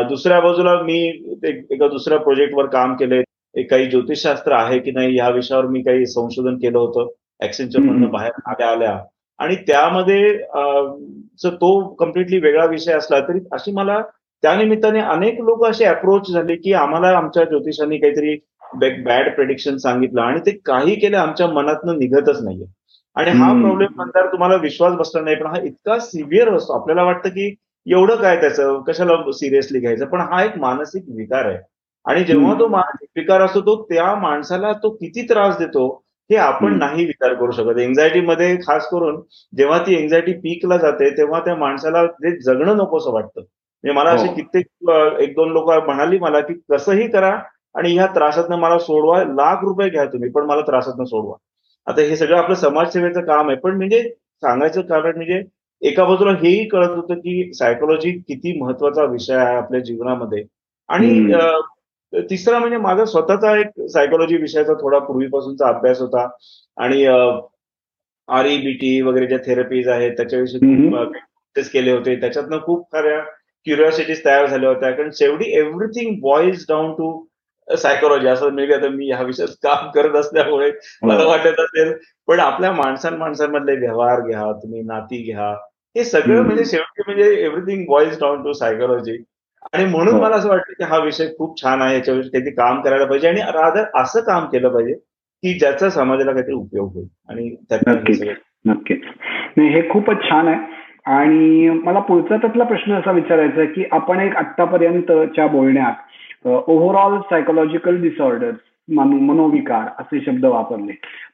दुसऱ्या 0.08 0.40
बाजूला 0.40 0.74
मी 0.82 0.98
एका 1.44 1.88
दुसऱ्या 1.88 2.18
प्रोजेक्टवर 2.18 2.66
काम 2.66 2.94
केलंय. 2.96 3.62
काही 3.70 3.86
ज्योतिषशास्त्र 3.86 4.52
आहे 4.52 4.78
की 4.78 4.90
नाही 4.90 5.16
या 5.18 5.28
विषयावर 5.30 5.66
मी 5.66 5.82
काही 5.82 6.06
संशोधन 6.06 6.56
केलं 6.56 6.78
होतं. 6.78 7.08
ऍक्सेंचर 7.44 7.78
मधनं 7.80 8.10
बाहेर 8.10 8.32
आल्या 8.46 8.68
आल्या. 8.68 8.98
आणि 9.42 9.54
त्यामध्ये 9.66 10.36
तो 11.44 11.78
कम्प्लिटली 11.94 12.38
वेगळा 12.38 12.64
विषय 12.64 12.92
असला 12.92 13.20
तरी 13.20 13.38
अशी 13.52 13.72
मला 13.72 14.00
त्यानिमित्ताने 14.42 15.00
अनेक 15.00 15.40
लोक 15.40 15.64
असे 15.66 15.84
अप्रोच 15.84 16.30
झाले 16.32 16.56
की 16.56 16.72
आम्हाला 16.72 17.08
आमच्या 17.16 17.44
ज्योतिषांनी 17.44 17.98
काहीतरी 17.98 18.36
बॅड 19.02 19.34
प्रेडिक्शन 19.34 19.76
सांगितलं 19.76 20.20
आणि 20.22 20.40
ते 20.46 20.50
काही 20.66 20.94
केलं 21.00 21.16
आमच्या 21.18 21.46
मनातनं 21.46 21.98
निघतच 21.98 22.42
नाहीये. 22.44 22.66
आणि 23.16 23.30
हा 23.30 23.52
प्रॉब्लेम 23.60 24.00
नंतर 24.02 24.26
तुम्हाला 24.32 24.56
विश्वास 24.56 24.92
बसला 24.98 25.20
नाही 25.22 25.36
पण 25.36 25.46
हा 25.46 25.60
इतका 25.64 25.98
सिव्हिअर 25.98 26.52
असतो. 26.54 26.72
आपल्याला 26.72 27.02
वाटतं 27.02 27.28
की 27.28 27.54
एवढं 27.86 28.16
काय 28.16 28.40
त्याचं 28.40 28.80
कशाला 28.88 29.16
सिरियसली 29.32 29.80
घ्यायचं? 29.80 30.06
पण 30.06 30.20
हा 30.20 30.42
एक 30.44 30.58
मानसिक 30.58 31.04
विकार 31.16 31.44
आहे. 31.46 31.58
आणि 32.06 32.24
जेव्हा 32.24 32.54
तो 32.60 32.66
मानसिक 32.68 33.08
विकार 33.16 33.40
असतो 33.42 33.60
तो 33.60 33.82
त्या 33.90 34.14
माणसाला 34.20 34.72
तो 34.82 34.90
किती 34.90 35.22
त्रास 35.28 35.58
देतो 35.58 35.84
हे 36.30 36.36
आपण 36.36 36.76
नाही 36.78 37.04
विचार 37.06 37.34
करू 37.34 37.50
शकत. 37.52 37.78
एन्झायटीमध्ये 37.80 38.54
खास 38.56 38.88
करून 38.88 39.20
जेव्हा 39.52 39.78
ती 39.78 39.94
एन्झायटी 39.94 40.32
पीकला 40.32 40.76
जाते 40.76 41.10
तेव्हा 41.16 41.40
त्या 41.40 41.56
माणसाला 41.56 42.04
ते 42.06 42.36
जगणं 42.40 42.76
नकोसं 42.76 43.12
वाटतं. 43.12 43.40
म्हणजे 43.40 43.94
मला 43.94 44.10
असे 44.10 44.26
हो. 44.26 44.34
कित्येक 44.34 45.20
एक 45.20 45.34
दोन 45.36 45.52
लोक 45.52 45.70
म्हणाली 45.86 46.18
मला 46.18 46.40
की 46.40 46.54
कसंही 46.70 47.08
करा 47.08 47.36
आणि 47.74 47.92
ह्या 47.94 48.06
त्रासातनं 48.06 48.56
मला 48.56 48.78
सोडवा 48.78 49.22
लाख 49.24 49.64
रुपये 49.64 49.88
घ्या 49.90 50.04
तुम्ही 50.04 50.30
पण 50.30 50.46
मला 50.46 50.60
त्रासातनं 50.60 51.04
सोडवा. 51.04 51.34
आता 51.86 52.02
हे 52.02 52.16
सगळं 52.16 52.36
आपलं 52.38 52.54
समाजसेवेचं 52.54 53.20
काम 53.20 53.48
आहे. 53.48 53.58
पण 53.58 53.76
म्हणजे 53.76 54.02
सांगायचं 54.42 54.80
कारण 54.80 55.16
म्हणजे 55.16 55.42
एका 55.82 56.04
बाजूला 56.04 56.32
हेही 56.32 56.64
कळत 56.68 56.90
होतं 56.96 57.14
की 57.14 57.52
सायकोलॉजी 57.54 58.10
किती 58.28 58.58
महत्त्वाचा 58.60 59.04
विषय 59.04 59.34
आहे 59.34 59.56
आपल्या 59.56 59.80
जीवनामध्ये. 59.80 60.42
आणि 60.88 61.08
तिसरा 62.12 62.58
म्हणजे 62.58 62.76
माझा 62.76 63.04
स्वतःचा 63.04 63.56
एक 63.58 63.80
सायकोलॉजी 63.88 64.36
विषयाचा 64.36 64.72
थोडा 64.72 64.98
पूर्वीपासूनचा 64.98 65.68
अभ्यास 65.68 66.00
होता. 66.00 66.28
आणि 66.76 67.04
आर 67.06 68.46
टी 68.80 69.00
वगैरे 69.02 69.26
ज्या 69.26 69.38
थेरपीज 69.46 69.88
आहेत 69.88 70.12
त्याच्याविषयी 70.16 70.58
केले 71.72 71.90
होते. 71.92 72.14
त्याच्यातनं 72.20 72.58
खूप 72.64 72.86
साऱ्या 72.92 73.20
क्युरिओसिटीज 73.66 74.24
तयार 74.24 74.46
झाल्या 74.46 74.68
होत्या. 74.68 74.90
कारण 74.90 75.10
शेवटी 75.14 75.50
everything 75.58 76.18
boils 76.22 76.64
down 76.68 76.92
to 76.94 77.24
psychology 77.68 78.26
असं 78.28 78.50
मे 78.52 78.66
बी 78.66 78.72
आता 78.74 78.88
मी 78.88 79.10
ह्या 79.10 79.22
विषयात 79.22 79.48
काम 79.62 79.90
करत 79.90 80.16
असल्यामुळे 80.16 80.70
मला 81.02 81.22
हो. 81.22 81.28
वाटत 81.28 81.60
असेल. 81.60 81.92
पण 82.28 82.40
आपल्या 82.40 82.72
माणसां 82.72 83.12
माणसांमधले 83.18 83.76
व्यवहार 83.76 84.20
घ्या 84.20 84.50
तुम्ही 84.52 84.82
नाती 84.82 85.22
घ्या. 85.24 85.50
हे 85.96 86.04
सगळं 86.04 86.42
म्हणजे 86.42 86.64
शेवटी 86.64 87.02
म्हणजे 87.06 87.34
everything 87.44 87.84
boils 87.88 88.18
down 88.20 88.42
to 88.44 88.52
psychology 88.52 89.16
आणि 89.72 89.84
म्हणून 89.84 90.14
हो. 90.14 90.20
मला 90.22 90.36
असं 90.36 90.48
वाटतं 90.48 90.72
की 90.72 90.84
हा 90.84 90.98
विषय 90.98 91.26
खूप 91.38 91.62
छान 91.62 91.82
आहे 91.82 91.94
याच्यावर 91.94 92.20
काहीतरी 92.20 92.50
काम 92.50 92.80
करायला 92.80 93.04
पाहिजे 93.04 93.28
आणि 93.28 93.40
रादर 93.40 93.84
असं 93.94 94.20
काम 94.20 94.44
केलं 94.44 94.68
पाहिजे 94.68 94.92
की 95.42 95.58
ज्याचा 95.58 95.90
समाजाला 95.90 96.32
काहीतरी 96.32 96.54
उपयोग 96.54 96.92
होईल 96.94 97.06
आणि 97.28 97.56
नक्कीच. 97.88 98.22
नक्कीच. 98.66 99.00
नाही 99.56 99.68
हे 99.68 99.88
खूपच 99.88 100.16
छान 100.22 100.48
आहे. 100.48 100.82
आणि 101.04 101.68
मला 101.68 102.00
पुढचा 102.00 102.36
त्यातला 102.36 102.64
प्रश्न 102.64 102.92
असा 102.92 103.10
विचारायचा 103.10 103.60
आहे 103.60 103.66
की 103.66 103.84
आपण 103.92 104.20
एक 104.20 104.36
आतापर्यंतच्या 104.36 105.46
बोलण्यात 105.46 106.46
ओव्हरऑल 106.46 107.20
सायकोलॉजिकल 107.20 108.02
डिसऑर्डर्स 108.02 108.56
मनोविकार 108.88 109.88
असे 109.98 110.20
शब्द 110.20 110.44
वापरले. 110.44 110.92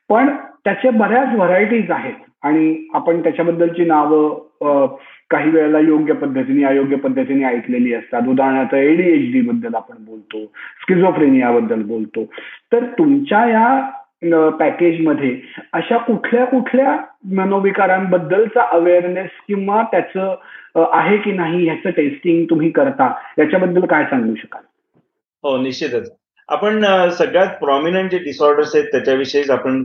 पण 0.08 0.34
त्याच्या 0.64 0.90
बऱ्याच 0.90 1.34
व्हरायटीज 1.34 1.90
आहेत. 1.90 2.14
आणि 2.42 2.88
आपण 2.94 3.22
त्याच्याबद्दलची 3.22 3.84
नावं 3.84 4.96
काही 5.30 5.50
वेळेला 5.50 5.78
योग्य 5.78 6.12
पद्धतीने 6.14 6.64
अयोग्य 6.64 6.96
पद्धतीने 6.96 7.44
ऐकलेली 7.44 7.94
असतात. 7.94 8.28
उदाहरणार्थ 8.28 8.74
एडीएचडी 8.74 9.40
बद्दल 9.40 9.74
आपण 9.74 10.04
बोलतो 10.04 10.44
स्किझोफ्रेनियाबद्दल 10.82 11.82
बोलतो. 11.82 12.24
तर 12.72 12.84
तुमच्या 12.98 13.44
या 13.48 14.50
पॅकेजमध्ये 14.60 15.36
अशा 15.72 15.96
कुठल्या 15.96 16.44
कुठल्या 16.44 16.96
मनोविकारांबद्दलचा 17.34 18.62
अवेअरनेस 18.72 19.30
किंवा 19.48 19.82
त्याचं 19.82 20.34
आहे 20.92 21.16
की 21.16 21.32
नाही 21.32 21.64
ह्याचं 21.64 21.90
टेस्टिंग 21.90 22.44
तुम्ही 22.50 22.70
करता 22.70 23.12
याच्याबद्दल 23.38 23.84
काय 23.86 24.04
सांगू 24.04 24.34
शकाल? 24.34 24.62
हो 25.44 25.56
निश्चितच. 25.62 26.12
आपण 26.48 26.84
सगळ्यात 27.18 27.48
प्रॉमिनंट 27.61 28.11
जे 28.11 28.18
डिसऑर्डर्स 28.18 28.74
आहेत 28.74 28.87
त्याच्याविषयीच 28.92 29.50
आपण 29.50 29.84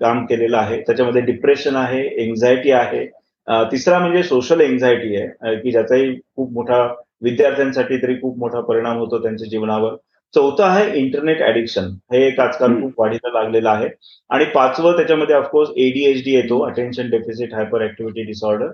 काम 0.00 0.24
केलेलं 0.26 0.56
आहे. 0.56 0.80
त्याच्यामध्ये 0.86 1.22
डिप्रेशन 1.22 1.76
आहे 1.76 2.02
एन्झायटी 2.24 2.70
आहे. 2.70 3.04
तिसरा 3.70 3.98
म्हणजे 3.98 4.22
सोशल 4.22 4.60
एन्झायटी 4.60 5.16
आहे 5.16 5.56
की 5.62 5.70
ज्याचाही 5.70 6.14
खूप 6.36 6.52
मोठा 6.54 6.82
विद्यार्थ्यांसाठी 7.22 7.96
तरी 8.02 8.14
खूप 8.20 8.38
मोठा 8.38 8.60
परिणाम 8.68 8.98
होतो 8.98 9.22
त्यांच्या 9.22 9.48
जीवनावर. 9.48 9.96
चौथं 10.34 10.64
आहे 10.64 10.98
इंटरनेट 10.98 11.40
ऍडिक्शन 11.42 11.86
हे 12.12 12.26
एक 12.26 12.40
आजकाल 12.40 12.80
खूप 12.82 13.00
वाढीला 13.00 13.32
लागलेलं 13.32 13.68
आहे. 13.70 13.88
आणि 14.30 14.44
पाचवं 14.54 14.96
त्याच्यामध्ये 14.96 15.36
ऑफकोर्स 15.36 15.70
एडीएचडी 15.76 16.34
येतो 16.34 16.60
attention 16.66 17.10
deficit 17.10 17.54
hyper 17.54 17.84
activity 17.84 18.22
disorder 18.26 18.70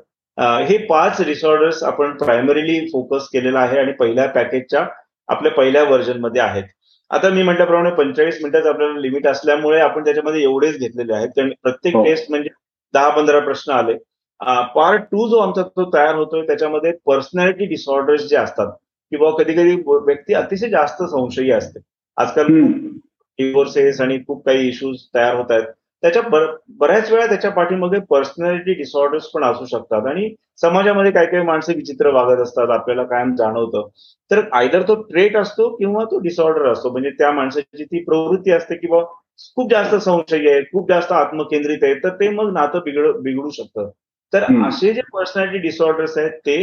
हे 0.69 0.77
पाच 0.87 1.25
डिसऑर्डर्स 1.27 1.83
आपण 1.85 2.17
प्रायमरीली 2.17 2.79
फोकस 2.93 3.29
केलेलं 3.33 3.59
आहे 3.59 3.79
आणि 3.79 3.93
पहिल्या 4.01 4.27
पॅकेजच्या 4.31 4.87
आपल्या 5.29 5.53
पहिल्या 5.53 5.83
व्हर्जनमध्ये 5.85 6.41
आहेत. 6.43 6.65
आता 7.11 7.29
मी 7.31 7.43
म्हटल्याप्रमाणे 7.43 7.91
पंचेचाळीस 7.95 8.39
मिनिटाचं 8.43 8.69
आपल्याला 8.69 9.01
लिमिट 9.01 9.27
असल्यामुळे 9.27 9.81
आपण 9.81 10.05
त्याच्यामध्ये 10.05 10.43
एवढेच 10.43 10.79
घेतलेले 10.79 11.15
आहेत. 11.15 11.29
कारण 11.37 11.51
प्रत्येक 11.63 11.95
टेस्ट 11.97 12.25
हो. 12.25 12.31
म्हणजे 12.31 12.49
दहा 12.95 13.09
पंधरा 13.11 13.39
प्रश्न 13.41 13.73
आले. 13.73 13.95
पार्ट 14.75 15.03
टू 15.03 15.29
जो 15.29 15.39
आमचा 15.39 15.63
तो 15.63 15.91
तयार 15.95 16.15
होतोय 16.15 16.47
त्याच्यामध्ये 16.47 16.93
पर्सनॅलिटी 17.07 17.67
डिसऑर्डर्स 17.67 18.27
जे 18.29 18.37
असतात 18.37 18.73
किंवा 19.13 19.31
कधी 19.39 19.53
कधी 19.55 19.75
व्यक्ती 19.87 20.35
अतिशय 20.35 20.69
जास्त 20.69 21.03
संशयी 21.03 21.51
असते. 21.51 21.81
आजकाल 22.17 22.47
डिवोर्सेस 23.39 24.01
आणि 24.01 24.19
खूप 24.27 24.45
काही 24.47 24.69
इश्यूज 24.69 24.99
तयार 25.15 25.35
होत 25.35 25.51
आहेत. 25.51 25.67
त्याच्या 26.03 26.23
बऱ्याच 26.79 27.11
वेळा 27.13 27.27
त्याच्या 27.27 27.51
पाठीमध्ये 27.51 28.01
पर्सनॅलिटी 28.11 28.75
डिसऑर्डर्स 28.75 29.27
पण 29.35 29.45
असू 29.45 29.67
शकतात. 29.67 30.07
आणि 30.07 30.29
समाजामध्ये 30.61 31.13
काही 31.13 31.27
काही 31.27 31.43
माणसं 31.45 31.73
विचित्र 31.77 32.11
वागत 32.11 32.41
असतात 32.43 32.71
आपल्याला 32.71 33.03
कायम 33.05 33.35
जाणवतं. 33.37 33.89
तर 34.31 34.41
आयदर 34.53 34.83
तो 34.83 34.95
ट्रेट 35.03 35.37
असतो 35.37 35.69
किंवा 35.77 36.05
तो 36.05 36.19
डिसऑर्डर 36.21 36.71
असतो. 36.73 36.91
म्हणजे 36.91 37.11
त्या 37.19 37.31
माणसाची 37.33 37.85
ती 37.85 38.03
प्रवृत्ती 38.05 38.51
असते 38.53 38.77
किंवा 38.77 39.03
खूप 39.57 39.71
जास्त 39.71 39.95
संशय 39.95 40.51
आहे 40.51 40.63
खूप 40.63 40.89
जास्त 40.89 41.13
आत्मकेंद्रित 41.13 41.85
आहे 41.85 41.95
तर 41.95 42.15
ते 42.21 42.29
मग 42.29 42.53
नातं 42.53 42.81
बिघड 42.85 43.07
बिघडू 43.23 43.51
शकतं. 43.51 43.91
तर 44.33 44.45
असे 44.69 44.93
जे 44.95 45.01
पर्सनॅलिटी 45.13 45.59
डिसऑर्डर्स 45.59 46.17
आहेत 46.19 46.39
ते 46.47 46.57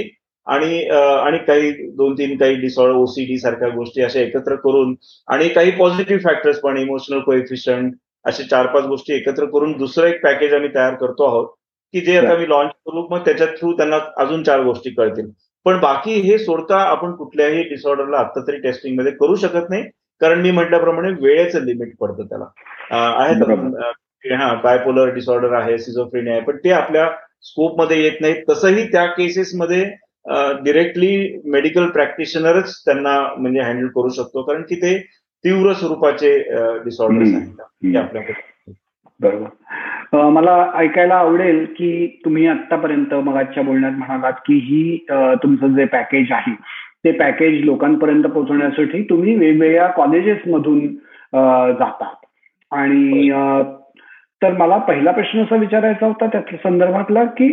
आणि 0.47 0.83
आणि 0.87 1.37
काही 1.37 1.71
दोन 1.97 2.13
तीन 2.13 2.35
काही 2.37 2.55
डिसऑर्डर 2.55 2.95
ओसीडी 2.95 3.37
सारख्या 3.37 3.67
गोष्टी 3.69 4.01
अशा 4.01 4.19
एकत्र 4.19 4.55
करून 4.55 4.95
आणि 5.27 5.47
काही 5.49 5.71
पॉझिटिव्ह 5.71 6.21
फॅक्टर्स 6.23 6.59
पण 6.59 6.77
इमोशनल 6.77 7.19
कोएफिशियंट 7.19 7.93
असे 8.25 8.43
चार 8.43 8.65
पाच 8.67 8.85
गोष्टी 8.85 9.13
एकत्र 9.13 9.45
करून 9.45 9.77
दुसरं 9.77 10.07
एक 10.07 10.21
पॅकेज 10.23 10.53
आम्ही 10.53 10.69
तयार 10.75 10.93
करतो 10.95 11.25
आहोत 11.25 11.47
की 11.93 12.01
जे 12.01 12.17
आता 12.17 12.37
मी 12.37 12.47
लॉन्च 12.49 12.71
करू 12.87 13.07
मग 13.11 13.25
त्याच्या 13.25 13.47
थ्रू 13.57 13.73
त्यांना 13.73 13.97
अजून 14.17 14.43
चार 14.43 14.61
गोष्टी 14.63 14.89
कळतील. 14.89 15.29
पण 15.65 15.79
बाकी 15.79 16.13
हे 16.21 16.37
सोडता 16.37 16.77
आपण 16.81 17.11
कुठल्याही 17.15 17.61
डिसऑर्डरला 17.63 18.17
आता 18.17 18.41
तरी 18.47 18.57
टेस्टिंगमध्ये 18.57 19.11
करू 19.11 19.35
शकत 19.35 19.69
नाही 19.69 19.83
कारण 20.21 20.41
मी 20.41 20.51
म्हटल्याप्रमाणे 20.51 21.11
वेळेचं 21.21 21.63
लिमिट 21.65 21.95
पडतं 21.99 22.25
त्याला. 22.25 22.45
आहेत 22.91 24.31
हा 24.31 24.53
बायपोलर 24.53 25.13
डिसऑर्डर 25.13 25.53
आहे 25.53 25.77
सिझोफ्रेनी 25.77 26.29
आहे 26.29 26.41
पण 26.41 26.57
ते 26.57 26.71
आपल्या 26.71 27.07
स्कोपमध्ये 27.41 28.01
येत 28.01 28.21
नाही 28.21 28.33
तसंही 28.49 28.85
त्या 28.91 29.05
केसेसमध्ये 29.05 29.83
डिरेक्टली 30.63 31.41
मेडिकल 31.45 31.87
प्रॅक्टिशनरच 31.87 32.75
त्यांना 32.85 33.19
म्हणजे 33.37 33.61
हँडल 33.61 33.87
करू 33.87 34.09
शकतो 34.09 34.41
कारण 34.41 34.61
की 34.61 34.75
ते 34.75 34.95
तीव्र 35.45 35.73
स्वरूपाचे 35.73 36.37
डिसऑर्डर्स 36.83 37.33
आहेत 37.33 37.95
आपल्याकडे 37.97 38.41
बरोबर. 39.19 40.29
मला 40.29 40.55
ऐकायला 40.75 41.15
आवडेल 41.15 41.63
की 41.77 42.19
तुम्ही 42.25 42.47
आतापर्यंत 42.47 43.13
मगाच्या 43.13 43.63
बोलण्यात 43.63 43.91
म्हणालात 43.91 44.39
की 44.47 44.55
ही 44.63 44.97
तुमचं 45.43 45.75
जे 45.75 45.85
पॅकेज 45.85 46.31
आहे 46.31 46.53
ते 47.05 47.11
पॅकेज 47.11 47.63
लोकांपर्यंत 47.65 48.23
पोहोचवण्यासाठी 48.23 49.03
तुम्ही 49.03 49.35
वेगवेगळ्या 49.35 49.87
कॉलेजेस 49.87 50.47
मधून 50.47 50.87
जातात. 50.87 52.15
आणि 52.71 53.29
तर 54.41 54.57
मला 54.57 54.77
पहिला 54.77 55.11
प्रश्न 55.11 55.43
असा 55.43 55.55
विचारायचा 55.55 56.05
होता 56.05 56.27
त्या 56.27 56.41
संदर्भातला 56.63 57.23
की 57.37 57.47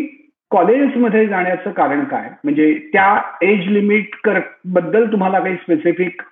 कॉलेजेसमध्ये 0.51 1.27
जाण्याचं 1.27 1.71
कारण 1.71 2.05
काय? 2.05 2.29
म्हणजे 2.45 2.73
त्या 2.93 3.17
एज 3.43 3.67
लिमिट 3.69 4.15
कर 4.25 4.39
बद्दल 4.65 5.11
तुम्हाला 5.13 5.41
काही 5.41 5.55
स्पेसिफिक 5.55 6.23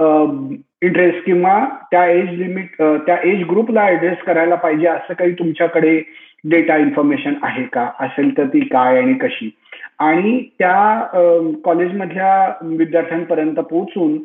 इंटरेस्ट 0.00 1.24
किंवा 1.24 1.58
त्या 1.90 2.04
एज 2.06 2.28
लिमिट 2.30 2.82
त्या 3.06 3.16
एज 3.24 3.42
ग्रुपला 3.50 3.86
ऍड्रेस 3.88 4.18
करायला 4.26 4.54
पाहिजे 4.54 4.86
असं 4.86 5.14
काही 5.14 5.32
तुमच्याकडे 5.32 6.00
डेटा 6.44 6.76
इन्फॉर्मेशन 6.76 7.34
आहे 7.42 7.64
का? 7.72 7.88
असेल 8.00 8.36
तर 8.36 8.46
ती 8.46 8.60
काय 8.60 8.98
आणि 9.02 9.14
कशी? 9.14 9.50
आणि 9.98 10.42
त्या 10.58 11.54
कॉलेजमधल्या 11.64 12.52
विद्यार्थ्यांपर्यंत 12.62 13.56
पोहोचून 13.56 14.16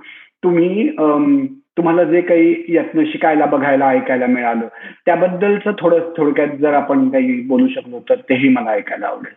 तुम्ही 0.44 0.90
तुम्हाला 1.78 2.04
जे 2.04 2.22
काही 2.22 2.64
यातनं 2.70 3.04
शिकायला 3.06 3.46
बघायला 3.46 3.88
ऐकायला 3.90 4.26
मिळालं 4.26 4.68
त्याबद्दलच 5.06 5.64
थोडं 5.80 6.12
थोडक्यात 6.18 6.56
जर 6.62 6.74
आपण 6.74 7.10
काही 7.10 7.42
बोलू 7.42 7.68
शकलो 7.68 8.00
तर 8.10 8.16
तेही 8.30 8.50
मला 8.50 8.72
ऐकायला 8.72 9.08
आवडेल. 9.08 9.34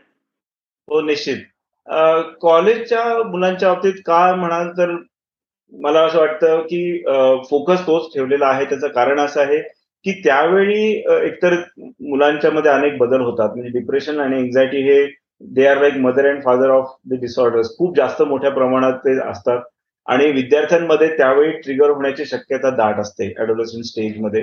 हो 0.89 1.01
निश्चित. 1.01 1.37
कॉलेजच्या 2.41 3.29
मुलांच्या 3.29 3.73
बाबतीत 3.73 4.03
का 4.07 4.35
म्हणाल 4.35 4.69
तर 4.69 4.97
मला 5.73 6.01
असं 6.07 6.19
वाटतं 6.19 6.61
की 6.63 7.03
फोकस 7.51 7.87
तोच 7.87 8.13
ठेवलेला 8.15 8.47
आहे. 8.47 8.65
त्याचं 8.65 8.89
कारण 8.89 9.21
असं 9.21 9.41
आहे 9.41 9.61
की 10.05 10.13
त्यावेळी 10.25 10.83
एकतर 11.27 11.55
मुलांच्या 12.09 12.51
मध्ये 12.51 12.71
अनेक 12.71 12.99
बदल 12.99 13.21
होतात. 13.21 13.49
म्हणजे 13.55 13.79
डिप्रेशन 13.79 14.21
आणि 14.21 14.39
एन्झायटी 14.41 14.83
हे 14.91 15.05
they 15.55 15.67
are 15.67 15.81
like 15.81 15.97
mother 16.01 16.27
and 16.29 16.43
father 16.45 16.71
of 16.71 16.95
the 17.11 17.15
disorders 17.21 17.77
खूप 17.79 17.97
जास्त 17.97 18.23
मोठ्या 18.23 18.51
प्रमाणात 18.51 18.93
ते 19.07 19.19
असतात. 19.31 19.61
आणि 20.07 20.31
विद्यार्थ्यांमध्ये 20.33 21.09
त्यावेळी 21.17 21.51
ट्रिगर 21.63 21.91
होण्याची 21.91 22.25
शक्यता 22.27 22.71
दाट 22.77 22.99
असते 23.01 23.33
ऍडोलसंट 23.43 23.85
स्टेजमध्ये 23.85 24.43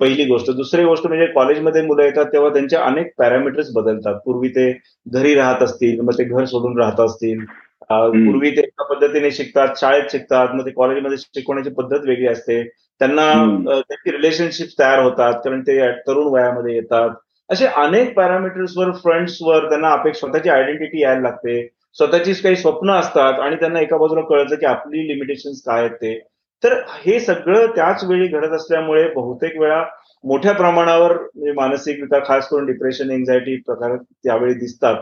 पहिली 0.00 0.24
गोष्ट. 0.26 0.50
दुसरी 0.50 0.84
गोष्ट 0.84 1.06
म्हणजे 1.06 1.26
कॉलेजमध्ये 1.34 1.82
मुलं 1.86 2.02
येतात 2.04 2.32
तेव्हा 2.32 2.50
त्यांचे 2.52 2.76
अनेक 2.76 3.12
पॅरामीटर्स 3.18 3.70
बदलतात. 3.74 4.14
पूर्वी 4.24 4.48
ते 4.48 4.70
घरी 5.06 5.34
राहत 5.34 5.62
असतील 5.62 6.00
मग 6.00 6.18
ते 6.18 6.24
घर 6.24 6.44
सोडून 6.44 6.78
राहत 6.80 7.00
असतील. 7.00 7.44
पूर्वी 7.90 8.50
ते 8.50 8.60
एका 8.60 8.84
पद्धतीने 8.84 9.30
शिकतात 9.30 9.76
शाळेत 9.80 10.10
शिकतात 10.12 10.54
मग 10.54 10.66
ते 10.66 10.70
कॉलेजमध्ये 10.70 11.18
शिकवण्याची 11.18 11.70
पद्धत 11.70 12.06
वेगळी 12.06 12.26
असते. 12.26 12.62
त्यांना 13.00 13.32
त्यांची 13.68 14.12
रिलेशनशिप 14.12 14.68
तयार 14.78 15.02
होतात 15.02 15.34
कारण 15.44 15.60
ते 15.62 15.78
तरुण 16.08 16.32
वयामध्ये 16.34 16.74
येतात. 16.74 17.10
असे 17.50 17.66
अनेक 17.76 18.14
पॅरामीटर्सवर 18.16 18.90
फ्रंट्सवर 19.02 19.68
त्यांना 19.68 19.90
अपेक्षा 19.92 20.18
स्वतःची 20.20 20.48
आयडेंटिटी 20.50 21.02
यायला 21.02 21.20
लागते. 21.20 21.66
स्वतःचीच 21.96 22.40
काही 22.42 22.56
स्वप्न 22.56 22.90
असतात 22.90 23.40
आणि 23.40 23.56
त्यांना 23.56 23.80
एका 23.80 23.96
बाजूला 23.96 24.20
कळतं 24.28 24.56
की 24.56 24.66
आपली 24.66 25.06
लिमिटेशन 25.08 25.52
काय 25.66 25.80
आहेत 25.80 25.94
ते. 26.02 26.18
तर 26.62 26.74
हे 27.04 27.18
सगळं 27.20 27.66
त्याच 27.76 28.04
वेळी 28.04 28.26
घडत 28.28 28.52
असल्यामुळे 28.56 29.06
बहुतेक 29.14 29.58
वेळा 29.60 29.82
मोठ्या 30.24 30.52
प्रमाणावर 30.52 31.12
म्हणजे 31.12 31.52
मानसिकरित्या 31.52 32.20
खास 32.26 32.48
करून 32.48 32.66
डिप्रेशन 32.66 33.10
एन्झायटी 33.10 33.56
प्रकार 33.66 33.96
त्यावेळी 33.96 34.54
दिसतात 34.54 34.96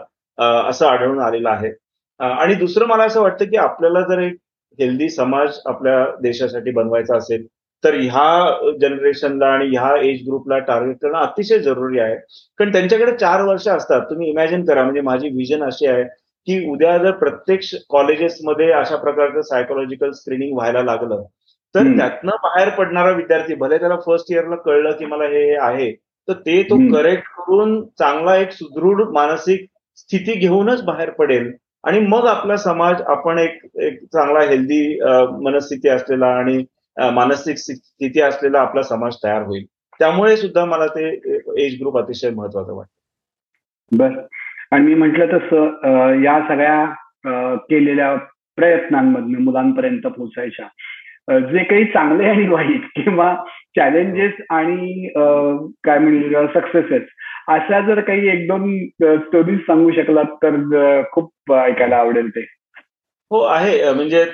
असं 0.69 0.87
आढळून 0.87 1.21
आलेलं 1.21 1.49
आहे. 1.49 1.71
आणि 2.21 2.55
दुसरं 2.55 2.87
मला 2.87 3.05
असं 3.05 3.21
वाटतं 3.23 3.45
की 3.45 3.57
आपल्याला 3.57 4.01
जर 4.01 4.19
एक 4.19 4.37
हेल्दी 4.79 5.09
समाज 5.09 5.59
आपल्या 5.67 6.05
देशासाठी 6.23 6.71
बनवायचा 6.71 7.17
असेल 7.17 7.47
तर 7.85 7.95
ह्या 7.95 8.73
जनरेशनला 8.81 9.47
आणि 9.47 9.67
ह्या 9.69 9.95
एज 10.03 10.21
ग्रुपला 10.27 10.59
टार्गेट 10.59 10.97
करणं 11.03 11.19
अतिशय 11.19 11.59
जरुरी 11.59 11.99
आहे. 11.99 12.15
कारण 12.59 12.73
त्यांच्याकडे 12.73 13.17
चार 13.17 13.43
वर्ष 13.43 13.67
असतात. 13.69 14.01
तुम्ही 14.11 14.29
इमॅजिन 14.31 14.65
करा 14.65 14.83
म्हणजे 14.83 15.01
माझी 15.01 15.29
विजन 15.29 15.65
अशी 15.65 15.87
आहे 15.87 16.05
की 16.47 16.59
उद्या 16.71 16.97
जर 16.99 17.11
प्रत्येक 17.11 17.61
कॉलेजेसमध्ये 17.91 18.71
अशा 18.73 18.97
प्रकारचं 18.97 19.43
सायकोलॉजिकल 19.43 20.11
स्क्रीनिंग 20.11 20.55
व्हायला 20.57 20.83
लागलं 20.83 21.23
तर 21.75 21.97
त्यातनं 21.97 22.37
बाहेर 22.43 22.69
पडणारा 22.69 23.11
विद्यार्थी 23.11 23.55
भले 23.55 23.79
त्याला 23.79 23.97
फर्स्ट 23.97 24.33
इयरला 24.33 24.57
कळलं 24.57 24.93
की 24.93 25.05
मला 25.05 25.25
हे 25.25 25.55
आहे 25.61 25.91
तर 26.29 26.33
ते 26.33 26.63
तो 26.63 26.77
करेक्ट 26.93 27.29
करून 27.39 27.81
चांगला 27.99 28.37
एक 28.37 28.53
सुदृढ 28.53 29.01
मानसिक 29.13 29.67
स्थिती 29.97 30.35
घेऊनच 30.35 30.83
बाहेर 30.85 31.11
पडेल. 31.11 31.51
आणि 31.85 31.99
मग 32.01 32.27
आपला 32.27 32.57
समाज 32.57 33.01
आपण 33.07 33.39
एक 33.39 33.59
एक 33.83 33.99
चांगला 34.13 34.41
हेल्दी 34.51 34.99
मनस्थिती 35.43 35.89
असलेला 35.89 36.27
आणि 36.37 36.65
मानसिक 37.13 37.57
स्थिती 37.57 38.21
असलेला 38.21 38.61
आपला 38.61 38.83
समाज 38.83 39.17
तयार 39.25 39.43
होईल. 39.43 39.65
त्यामुळे 40.01 40.37
सुद्धा 40.37 40.65
मला 40.65 40.87
ते 40.87 41.09
एज 41.65 41.77
ग्रुप 41.81 41.99
अतिशय 41.99 42.31
महत्वाचं 42.31 42.75
वाटतं. 42.75 43.97
बर. 43.99 44.21
आणि 44.71 44.85
मी 44.87 44.95
म्हटलं 44.95 45.27
तसं 45.27 46.23
या 46.23 46.41
सगळ्या 46.49 47.57
केलेल्या 47.69 48.15
प्रयत्नांमधून 48.59 49.43
मुलांपर्यंत 49.45 50.07
पोहोचायच्या 50.07 51.41
जे 51.41 51.63
काही 51.65 51.85
चांगले 51.85 52.29
आणि 52.29 52.47
वाईट 52.49 52.87
किंवा 52.95 53.35
चॅलेंजेस 53.77 54.33
आणि 54.51 55.09
काय 55.85 55.99
म्हणजे 55.99 56.47
सक्सेसेस 56.55 57.03
अशा 57.49 57.81
जर 57.87 58.01
काही 58.01 58.29
एक 58.29 58.47
दोन 58.49 58.77
स्टोरीज 59.21 59.59
सांगू 59.61 59.91
शकलात 59.93 60.37
तर 60.45 61.03
खूप 61.13 61.53
ऐकायला 61.53 61.97
आवडेल 61.97 62.29
ते. 62.29 62.41
हो 63.31 63.41
आहे. 63.43 63.93
म्हणजे 63.93 64.25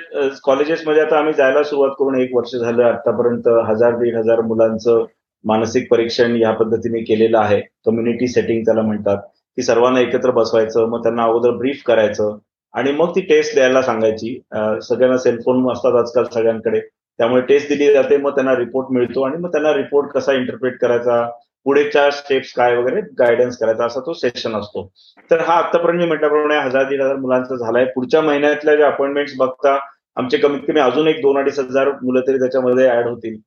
कॉलेजेसमध्ये 0.43 1.01
आता 1.01 1.17
आम्ही 1.19 1.33
जायला 1.33 1.63
सुरुवात 1.63 1.91
करून 1.99 2.19
एक 2.21 2.35
वर्ष 2.35 2.55
झालं. 2.55 2.83
आतापर्यंत 2.83 3.47
हजार 3.67 3.97
दीड 3.99 4.15
हजार 4.17 4.41
मुलांचं 4.41 5.05
मानसिक 5.45 5.89
परीक्षण 5.91 6.35
या 6.35 6.51
पद्धतीने 6.53 7.01
केलेलं 7.03 7.37
आहे. 7.39 7.59
कम्युनिटी 7.85 8.27
सेटिंग 8.27 8.63
त्याला 8.65 8.81
म्हणतात. 8.81 9.17
की 9.57 9.61
सर्वांना 9.61 9.99
एकत्र 9.99 10.31
बसवायचं 10.31 10.89
मग 10.89 11.01
त्यांना 11.03 11.23
अगोदर 11.23 11.51
ब्रीफ 11.57 11.81
करायचं 11.87 12.37
आणि 12.73 12.91
मग 12.91 13.15
ती 13.15 13.21
टेस्ट 13.21 13.53
द्यायला 13.55 13.81
सांगायची. 13.81 14.39
सगळ्यांना 14.83 15.17
सेलफोन 15.17 15.71
असतात 15.71 15.95
आजकाल 15.99 16.23
सगळ्यांकडे. 16.33 16.79
त्यामुळे 17.19 17.41
टेस्ट 17.41 17.69
दिली 17.69 17.91
जाते 17.93 18.17
मग 18.17 18.35
त्यांना 18.35 18.55
रिपोर्ट 18.55 18.91
मिळतो 18.91 19.21
आणि 19.21 19.37
मग 19.37 19.51
त्यांना 19.51 19.73
रिपोर्ट 19.73 20.09
कसा 20.11 20.33
इंटरप्रेट 20.33 20.77
करायचा 20.81 21.21
पुढेच्या 21.65 22.09
स्टेप्स 22.11 22.51
काय 22.53 22.75
वगैरे 22.75 23.01
गायडन्स 23.19 23.57
करायचा 23.57 23.85
असा 23.85 23.99
तो 24.05 24.13
सेशन 24.13 24.55
असतो. 24.55 24.87
तर 25.31 25.39
हा 25.39 25.53
आतापर्यंत 25.55 25.99
मी 25.99 26.05
म्हटल्याप्रमाणे 26.07 26.59
हजार 26.59 26.87
दीड 26.89 27.01
हजार 27.01 27.15
मुलांचा 27.15 27.55
झालाय. 27.55 27.85
पुढच्या 27.95 28.21
महिन्यातल्या 28.21 28.75
जे 28.75 28.83
अपॉइंटमेंट्स 28.83 29.35
बघता 29.37 29.77
आमचे 30.17 30.37
कमीत 30.37 30.61
कमी 30.67 30.79
अजून 30.79 31.07
एक 31.07 31.21
दोन 31.21 31.37
अडीच 31.37 31.59
हजार 31.59 31.91
मुलं 32.03 32.21
तरी 32.27 32.39
त्याच्यामध्ये 32.39 32.89
ऍड 32.89 33.07
होतील. 33.07 33.37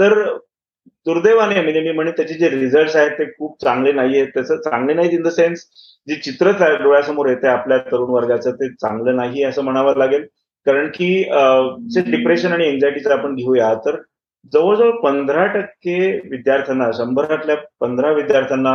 तर 0.00 0.22
दुर्दैवाने 1.06 1.60
म्हणजे 1.62 1.80
मी 1.80 1.92
म्हणे 1.92 2.10
त्याचे 2.10 2.34
जे 2.34 2.48
रिझल्ट 2.50 2.96
आहेत 2.96 3.10
ते 3.18 3.24
खूप 3.32 3.56
चांगले 3.62 3.92
नाहीये 3.92 4.24
त्याचं 4.24 4.56
चांगले 4.60 4.94
नाहीत 4.94 5.12
इन 5.12 5.22
द 5.22 5.28
सेन्स 5.28 5.64
जे 6.08 6.14
चित्र 6.14 6.50
डोळ्यासमोर 6.82 7.28
येते 7.28 7.48
आपल्या 7.48 7.78
तरुण 7.90 8.10
वर्गाचं 8.10 8.52
ते 8.52 8.68
चांगलं 8.72 9.16
नाही 9.16 9.42
असं 9.44 9.62
म्हणावं 9.64 9.98
लागेल. 9.98 10.26
कारण 10.66 10.88
की 10.94 11.22
डिप्रेशन 12.10 12.52
आणि 12.52 12.66
एन्झायटीचं 12.68 13.12
आपण 13.12 13.34
घेऊया 13.34 13.72
तर 13.86 13.96
जवळजवळ 14.52 14.90
पंधरा 15.02 15.44
टक्के 15.46 16.10
विद्यार्थ्यांना 16.30 16.90
शंभरातल्या 16.94 17.56
पंधरा 17.80 18.10
विद्यार्थ्यांना 18.12 18.74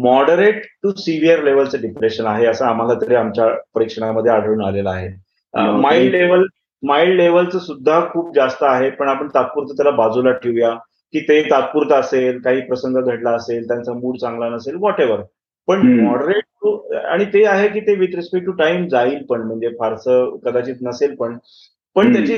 मॉडरेट 0.00 0.62
टू 0.82 0.90
सिव्हिअर 0.94 1.42
लेवलचं 1.42 1.80
डिप्रेशन 1.80 2.26
आहे 2.26 2.46
असं 2.46 2.64
आम्हाला 2.66 2.94
तरी 3.00 3.14
आमच्या 3.14 3.46
परीक्षणामध्ये 3.74 4.32
आढळून 4.32 4.62
आलेलं 4.64 4.90
आहे. 4.90 5.08
माइल्ड 5.54 6.14
लेवल 6.14 6.46
माइल्ड 6.82 7.14
लेवलचं 7.16 7.58
सुद्धा 7.58 8.00
खूप 8.10 8.34
जास्त 8.34 8.62
आहे 8.62 8.90
पण 8.90 9.08
आपण 9.08 9.28
तात्पुरतं 9.28 9.76
त्याला 9.76 9.90
बाजूला 9.96 10.30
ठेवूया 10.32 10.70
की 11.14 11.20
ते 11.20 11.42
तात्पुरतं 11.50 11.94
असेल 11.94 12.40
काही 12.42 12.60
प्रसंग 12.60 12.96
घडला 12.98 13.30
असेल 13.30 13.66
त्यांचा 13.68 13.92
मूड 13.92 14.16
चांगला 14.16 14.48
नसेल 14.48 14.76
व्हॉट 14.76 15.00
एव्हर 15.00 15.20
पण 15.68 15.86
मॉडरेट 16.00 16.66
आणि 17.06 17.24
ते 17.24 17.44
आहे 17.44 17.68
की 17.68 17.80
ते 17.80 17.94
विथ 17.94 18.14
रिस्पेक्ट 18.14 18.46
टू 18.46 18.52
टाइम 18.52 18.86
जाईल 18.88 19.22
पण 19.24 19.42
म्हणजे 19.42 19.68
फारसं 19.78 20.36
कदाचित 20.44 20.76
नसेल 20.82 21.14
पण 21.14 21.36
पण 21.96 22.12
त्याची 22.14 22.36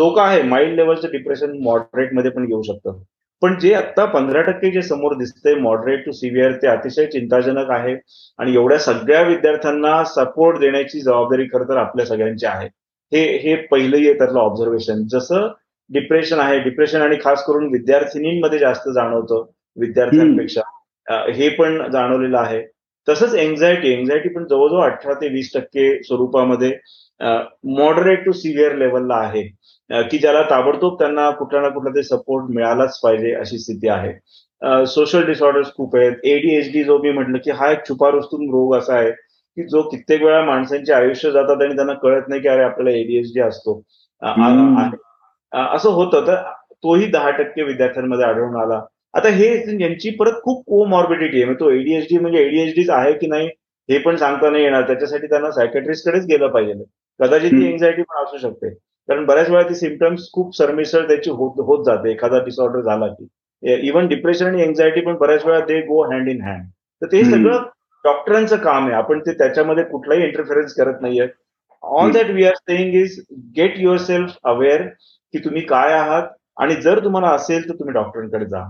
तो 0.00 0.08
का 0.14 0.22
आहे? 0.22 0.42
माइल्ड 0.42 0.74
लेवलचं 0.76 1.08
डिप्रेशन 1.12 1.50
मॉडरेटमध्ये 1.62 2.30
पण 2.30 2.46
घेऊ 2.46 2.62
शकतं. 2.62 3.02
पण 3.42 3.58
जे 3.58 3.72
आता 3.74 4.04
पंधरा 4.04 4.40
टक्के 4.42 4.70
जे 4.70 4.82
समोर 4.82 5.14
दिसतंय 5.16 5.54
मॉडरेट 5.54 6.04
टू 6.06 6.12
सिव्हिअर 6.12 6.52
ते 6.52 6.66
अतिशय 6.66 7.06
चिंताजनक 7.06 7.70
आहे. 7.70 7.94
आणि 8.38 8.54
एवढ्या 8.54 8.78
सगळ्या 8.78 9.20
विद्यार्थ्यांना 9.22 10.02
सपोर्ट 10.04 10.58
देण्याची 10.58 11.00
जबाबदारी 11.00 11.44
खरं 11.44 11.68
तर 11.68 11.76
आपल्या 11.76 12.06
सगळ्यांची 12.06 12.46
आहे. 12.46 12.68
हे 13.12 13.22
हे 13.38 13.54
पहिलंही 13.70 14.08
आहे 14.08 14.18
त्यातलं 14.18 14.38
ऑब्झर्वेशन 14.38 15.02
जसं 15.10 15.48
डिप्रेशन 15.90 16.40
आहे 16.40 16.58
डिप्रेशन 16.60 17.02
आणि 17.02 17.16
खास 17.24 17.44
करून 17.44 17.66
विद्यार्थिनींमध्ये 17.72 18.58
जास्त 18.58 18.88
जाणवतं 18.88 19.44
विद्यार्थ्यांपेक्षा. 19.76 20.60
हे 21.32 21.48
पण 21.48 21.90
जाणवलेलं 21.90 22.38
आहे. 22.38 22.62
तसंच 23.08 23.34
एन्झायटी 23.34 23.92
एन्झायटी 23.92 24.28
पण 24.28 24.46
जवळजवळ 24.46 24.82
अठरा 24.82 25.14
ते 25.14 25.28
वीस 25.28 25.50
टक्के 25.54 26.02
स्वरूपामध्ये 26.02 26.72
मॉडरेट 27.20 28.24
टू 28.24 28.32
सिव्हिअर 28.32 28.74
लेवलला 28.76 29.14
आहे. 29.14 29.42
की 29.90 30.18
ज्याला 30.18 30.42
ताबडतोब 30.50 30.98
त्यांना 30.98 31.30
कुठला 31.38 31.60
ना 31.60 31.68
कुठला 31.68 31.90
तरी 31.94 32.02
सपोर्ट 32.02 32.50
मिळालाच 32.54 32.98
पाहिजे 33.00 33.34
अशी 33.34 33.58
स्थिती 33.58 33.88
आहे. 33.88 34.12
सोशल 34.86 35.24
डिसऑर्डर्स 35.26 35.72
खूप 35.74 35.96
आहेत. 35.96 36.12
एडीएचडी 36.24 36.84
जो 36.84 36.98
मी 37.02 37.10
म्हटलं 37.12 37.38
की 37.44 37.50
हा 37.50 37.70
एक 37.72 37.86
छुपा 37.88 38.10
रुस्तूम 38.10 38.50
रोग 38.52 38.74
असा 38.76 38.94
आहे 38.96 39.10
की 39.10 39.62
जो 39.68 39.82
कित्येक 39.88 40.22
वेळा 40.22 40.42
माणसांचे 40.44 40.92
आयुष्य 40.92 41.30
जातात 41.30 41.62
आणि 41.62 41.74
त्यांना 41.76 41.92
कळत 42.02 42.28
नाही 42.28 42.40
की 42.42 42.48
अरे 42.48 42.62
आपल्याला 42.62 42.98
एडीएचडी 42.98 43.40
असतो. 43.40 43.80
असं 45.52 45.90
होतं 45.90 46.26
तर 46.26 46.34
तोही 46.84 47.06
दहा 47.10 47.30
टक्के 47.38 47.62
विद्यार्थ्यांमध्ये 47.62 48.24
आढळून 48.26 48.56
आला. 48.62 48.80
आता 49.14 49.28
हे 49.28 49.46
यांची 49.80 50.10
परत 50.18 50.32
खूप 50.42 50.62
कोमॉर्बिडिटी 50.66 51.42
आहे. 51.42 51.54
तो 51.54 51.70
एडीएचडी 51.70 52.18
म्हणजे 52.18 52.42
एडीएचडीच 52.44 52.90
आहे 52.90 53.12
की 53.18 53.26
नाही 53.26 53.46
हे 53.88 53.98
पण 53.98 54.16
सांगता 54.16 54.50
नाही 54.50 54.64
येणार. 54.64 54.82
त्याच्यासाठी 54.86 55.26
त्यांना 55.26 55.50
सायकॅट्रिस्टकडेच 55.50 56.26
गेलं 56.26 56.48
पाहिजे. 56.48 56.82
कदाचित 57.20 57.50
ती 57.50 57.66
एन्झायटी 57.68 58.02
पण 58.02 58.22
असू 58.24 58.38
शकते. 58.38 58.68
कारण 59.08 59.24
बऱ्याच 59.26 59.48
वेळा 59.50 59.68
ती 59.68 59.74
सिमटम्स 59.74 60.30
खूप 60.32 60.56
सरमिसळ 60.56 61.06
त्याची 61.08 61.30
होत 61.30 61.60
होत 61.66 61.84
जाते. 61.84 62.10
एखादा 62.12 62.38
डिसऑर्डर 62.44 62.80
झाला 62.80 63.06
की. 63.06 63.26
इव्हन 63.88 64.06
डिप्रेशन 64.08 64.46
आणि 64.46 64.62
एन्झायटी 64.62 65.00
पण 65.00 65.16
बऱ्याच 65.16 65.44
वेळा 65.46 65.60
ते 65.68 65.80
गो 65.86 66.02
हँड 66.12 66.28
इन 66.28 66.40
हँड 66.42 66.64
तर 67.02 67.06
ते 67.12 67.24
सगळं 67.24 67.62
डॉक्टरांचं 68.04 68.56
काम 68.56 68.84
आहे. 68.84 68.94
आपण 68.94 69.18
ते 69.20 69.32
त्याच्यामध्ये 69.38 69.84
कुठलाही 69.84 70.22
इंटरफेरन्स 70.24 70.74
करत 70.74 71.00
नाहीये. 71.02 71.26
All 71.82 72.10
that 72.12 72.30
we 72.30 72.44
are 72.44 72.54
saying 72.56 72.94
is 72.94 73.18
get 73.56 73.78
yourself 73.98 74.36
aware 74.44 74.82
की 75.34 75.38
तुम्ही 75.44 75.62
काय 75.62 75.92
आहात 75.92 76.28
आणि 76.60 76.74
जर 76.82 77.04
तुम्हाला 77.04 77.28
असेल 77.34 77.68
तर 77.68 77.74
तुम्ही 77.74 77.94
डॉक्टरांकडे 77.94 78.44
जा. 78.44 78.64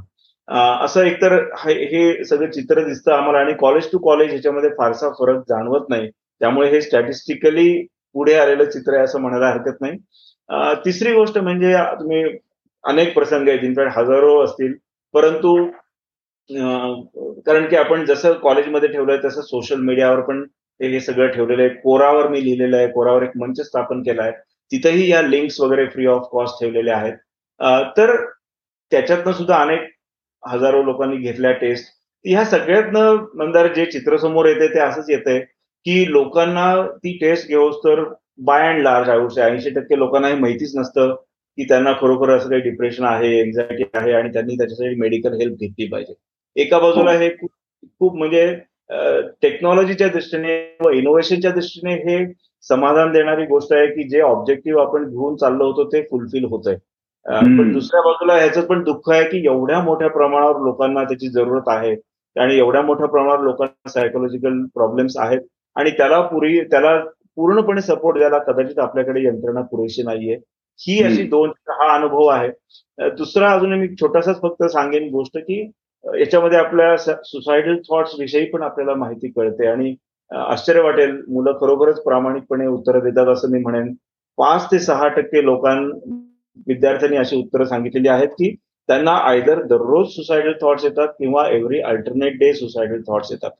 असं 0.85 1.05
एकतर 1.05 1.33
हे 1.59 2.25
सगळं 2.25 2.51
चित्र 2.51 2.85
दिसतं 2.85 3.13
आम्हाला 3.13 3.39
आणि 3.39 3.53
कॉलेज 3.59 3.91
टू 3.93 3.99
कॉलेज 4.05 4.31
ह्याच्यामध्ये 4.31 4.71
फारसा 4.79 5.09
फरक 5.19 5.43
जाणवत 5.49 5.89
नाही. 5.89 6.09
त्यामुळे 6.41 6.69
हे 6.71 6.81
स्टॅटिस्टिकली 6.81 7.87
पुढे 8.15 8.35
आलेलं 8.35 8.71
चित्र 8.71 8.95
आहे 8.95 9.05
असं 9.05 9.21
म्हणायला 9.21 9.49
हरकत 9.51 9.81
नाही. 9.81 9.99
तिसरी 10.85 11.13
गोष्ट 11.15 11.39
म्हणजे 11.39 11.73
तुम्ही 12.01 12.23
अनेक 12.85 13.15
प्रसंग 13.15 13.49
आहेत. 13.49 13.65
इनफॅक्ट 13.65 13.99
हजारो 13.99 14.39
असतील. 14.45 14.73
परंतु 15.15 15.55
कारण 17.47 17.69
की 17.69 17.77
आपण 17.77 18.05
जसं 18.05 18.33
कॉलेजमध्ये 18.43 18.89
ठेवलंय 18.89 19.19
तसं 19.25 19.41
सोशल 19.43 19.81
मीडियावर 19.81 20.21
पण 20.29 20.43
हे 20.81 21.01
सगळं 21.01 21.27
ठेवलेलं 21.33 21.63
आहे. 21.63 21.75
कोरावर 21.83 22.29
मी 22.29 22.45
लिहिलेलं 22.45 22.77
आहे. 22.77 22.89
कोरावर 22.93 23.23
एक 23.23 23.37
मंच 23.37 23.61
स्थापन 23.67 24.03
केला 24.03 24.23
आहे. 24.23 24.33
तिथेही 24.73 25.11
या 25.11 25.21
लिंक्स 25.23 25.61
वगैरे 25.61 25.87
फ्री 25.89 26.07
ऑफ 26.07 26.29
कॉस्ट 26.33 26.61
ठेवलेल्या 26.61 26.97
आहेत. 26.97 27.15
तर 27.97 28.15
त्याच्यातनं 28.93 29.33
सुद्धा 29.33 29.57
अनेक 29.63 29.89
हजारो 30.43 30.83
लोकांनी 30.83 31.17
घेतल्या 31.17 31.51
टेस्ट 31.53 31.89
ह्या 32.25 32.45
सगळ्यातनं 32.45 33.25
नंतर 33.35 33.73
जे 33.75 33.85
चित्र 33.87 34.17
समोर 34.17 34.47
येते 34.47 34.69
ते 34.75 34.79
असंच 34.81 35.11
येतंय. 35.11 35.41
की 35.87 36.05
लोकांना 36.13 36.65
ती 36.95 37.17
टेस्ट 37.19 37.49
घेऊस 37.49 37.77
तर 37.85 38.03
बाय 38.45 38.67
अँड 38.69 38.83
लार्ज 38.83 39.09
आयुष्य 39.11 39.43
ऐंशी 39.43 39.71
टक्के 39.71 39.99
लोकांना 39.99 40.29
हे 40.29 40.35
माहितीच 40.35 40.77
नसतं 40.77 41.15
की 41.59 41.65
त्यांना 41.65 41.93
खरोखर 42.01 42.31
असं 42.31 42.49
काही 42.51 42.63
डिप्रेशन 42.63 43.05
आहे 43.05 43.31
एन्झायटी 43.41 43.85
आहे 43.95 44.13
आणि 44.13 44.33
त्यांनी 44.33 44.57
त्याच्यासाठी 44.57 44.95
मेडिकल 44.95 45.35
हेल्प 45.41 45.59
घेतली 45.61 45.87
पाहिजे. 45.87 46.15
एका 46.57 46.79
बाजूला 46.79 47.13
हे 47.13 47.29
खूप 47.31 47.51
खूप 48.01 48.17
म्हणजे 48.17 48.47
टेक्नॉलॉजीच्या 49.43 50.09
दृष्टीने 50.09 50.57
व 50.85 50.91
इनोव्हेशनच्या 50.91 51.51
दृष्टीने 51.51 51.95
हे 51.97 52.25
समाधान 52.65 53.13
देणारी 53.13 53.45
गोष्ट 53.47 53.73
आहे 53.73 53.87
की 53.87 54.09
जे 54.09 54.21
ऑब्जेक्टिव्ह 54.21 54.81
आपण 54.83 55.09
घेऊन 55.11 55.37
चाललो 55.37 55.67
होतो 55.67 55.85
ते 55.93 56.03
फुलफिल 56.03 56.45
होत 56.45 56.67
आहे 56.69 56.77
पण 57.57 57.73
दुसऱ्या 57.73 58.01
बाजूला 58.03 58.35
ह्याचं 58.35 58.67
पण 58.67 58.83
दुःख 58.85 59.11
आहे 59.11 59.25
की 59.25 59.45
एवढ्या 59.47 59.81
मोठ्या 59.83 60.09
प्रमाणावर 60.09 60.61
लोकांना 60.65 61.05
त्याची 61.05 61.29
जरूरत 61.29 61.69
आहे 61.69 61.95
आणि 62.37 62.57
एवढ्या 62.59 62.83
मोठ्या 62.83 63.07
प्रमाणावर 63.09 63.45
लोकांना 63.45 63.91
सायकोलॉजिकल 63.91 64.63
प्रॉब्लेम्स 64.75 65.17
आहेत 65.19 65.41
आणि 65.77 65.91
त्याला 65.91 66.21
पुरी 66.21 66.61
त्याला 66.61 66.97
पूर्णपणे 67.37 67.81
सपोर्ट 67.81 68.19
द्यायला 68.19 68.39
कदाचित 68.39 68.79
आपल्याकडे 68.79 69.25
यंत्रणा 69.25 69.61
पुरेशी 69.61 70.03
नाहीये. 70.03 70.37
ही 70.81 71.03
अशी 71.05 71.23
दोन 71.29 71.51
हा 71.69 71.95
अनुभव 71.95 72.27
आहे. 72.27 72.49
दुसरा 73.17 73.53
अजून 73.53 73.73
मी 73.79 73.89
छोटासाच 74.01 74.41
फक्त 74.43 74.65
सांगेन 74.65 75.09
गोष्ट 75.13 75.39
की 75.39 75.61
याच्यामध्ये 76.05 76.59
आपल्या 76.59 76.97
सुसायडल 76.99 77.77
थॉट्स 77.91 78.15
विषयी 78.21 78.45
पण 78.51 78.63
आपल्याला 78.63 78.95
माहिती 78.95 79.29
कळते 79.31 79.67
आणि 79.67 79.95
आश्चर्य 80.31 80.81
वाटेल. 80.81 81.21
मुलं 81.29 81.59
खरोखरच 81.61 82.03
प्रामाणिकपणे 82.03 82.67
उत्तरं 82.67 83.05
देतात 83.05 83.29
असं 83.29 83.51
मी 83.51 83.59
म्हणेन. 83.59 83.93
पाच 84.39 84.67
ते 84.73 84.79
सहा 84.79 85.09
टक्के 85.09 85.45
लोकां 85.45 85.77
विद्यार्थ्यांनी 86.67 87.17
अशी 87.17 87.37
उत्तरं 87.37 87.65
सांगितलेली 87.65 88.09
आहेत 88.09 88.29
की 88.29 88.55
त्यांना 88.89 89.13
आयदर 89.29 89.63
दररोज 89.63 90.07
सुसायडल 90.09 90.53
थॉट्स 90.63 90.85
येतात 90.85 91.09
किंवा 91.19 91.47
every 91.49 91.81
alternate 91.81 92.39
day 92.39 92.53
suicidal 92.55 93.01
thoughts 93.09 93.33
येतात. 93.33 93.51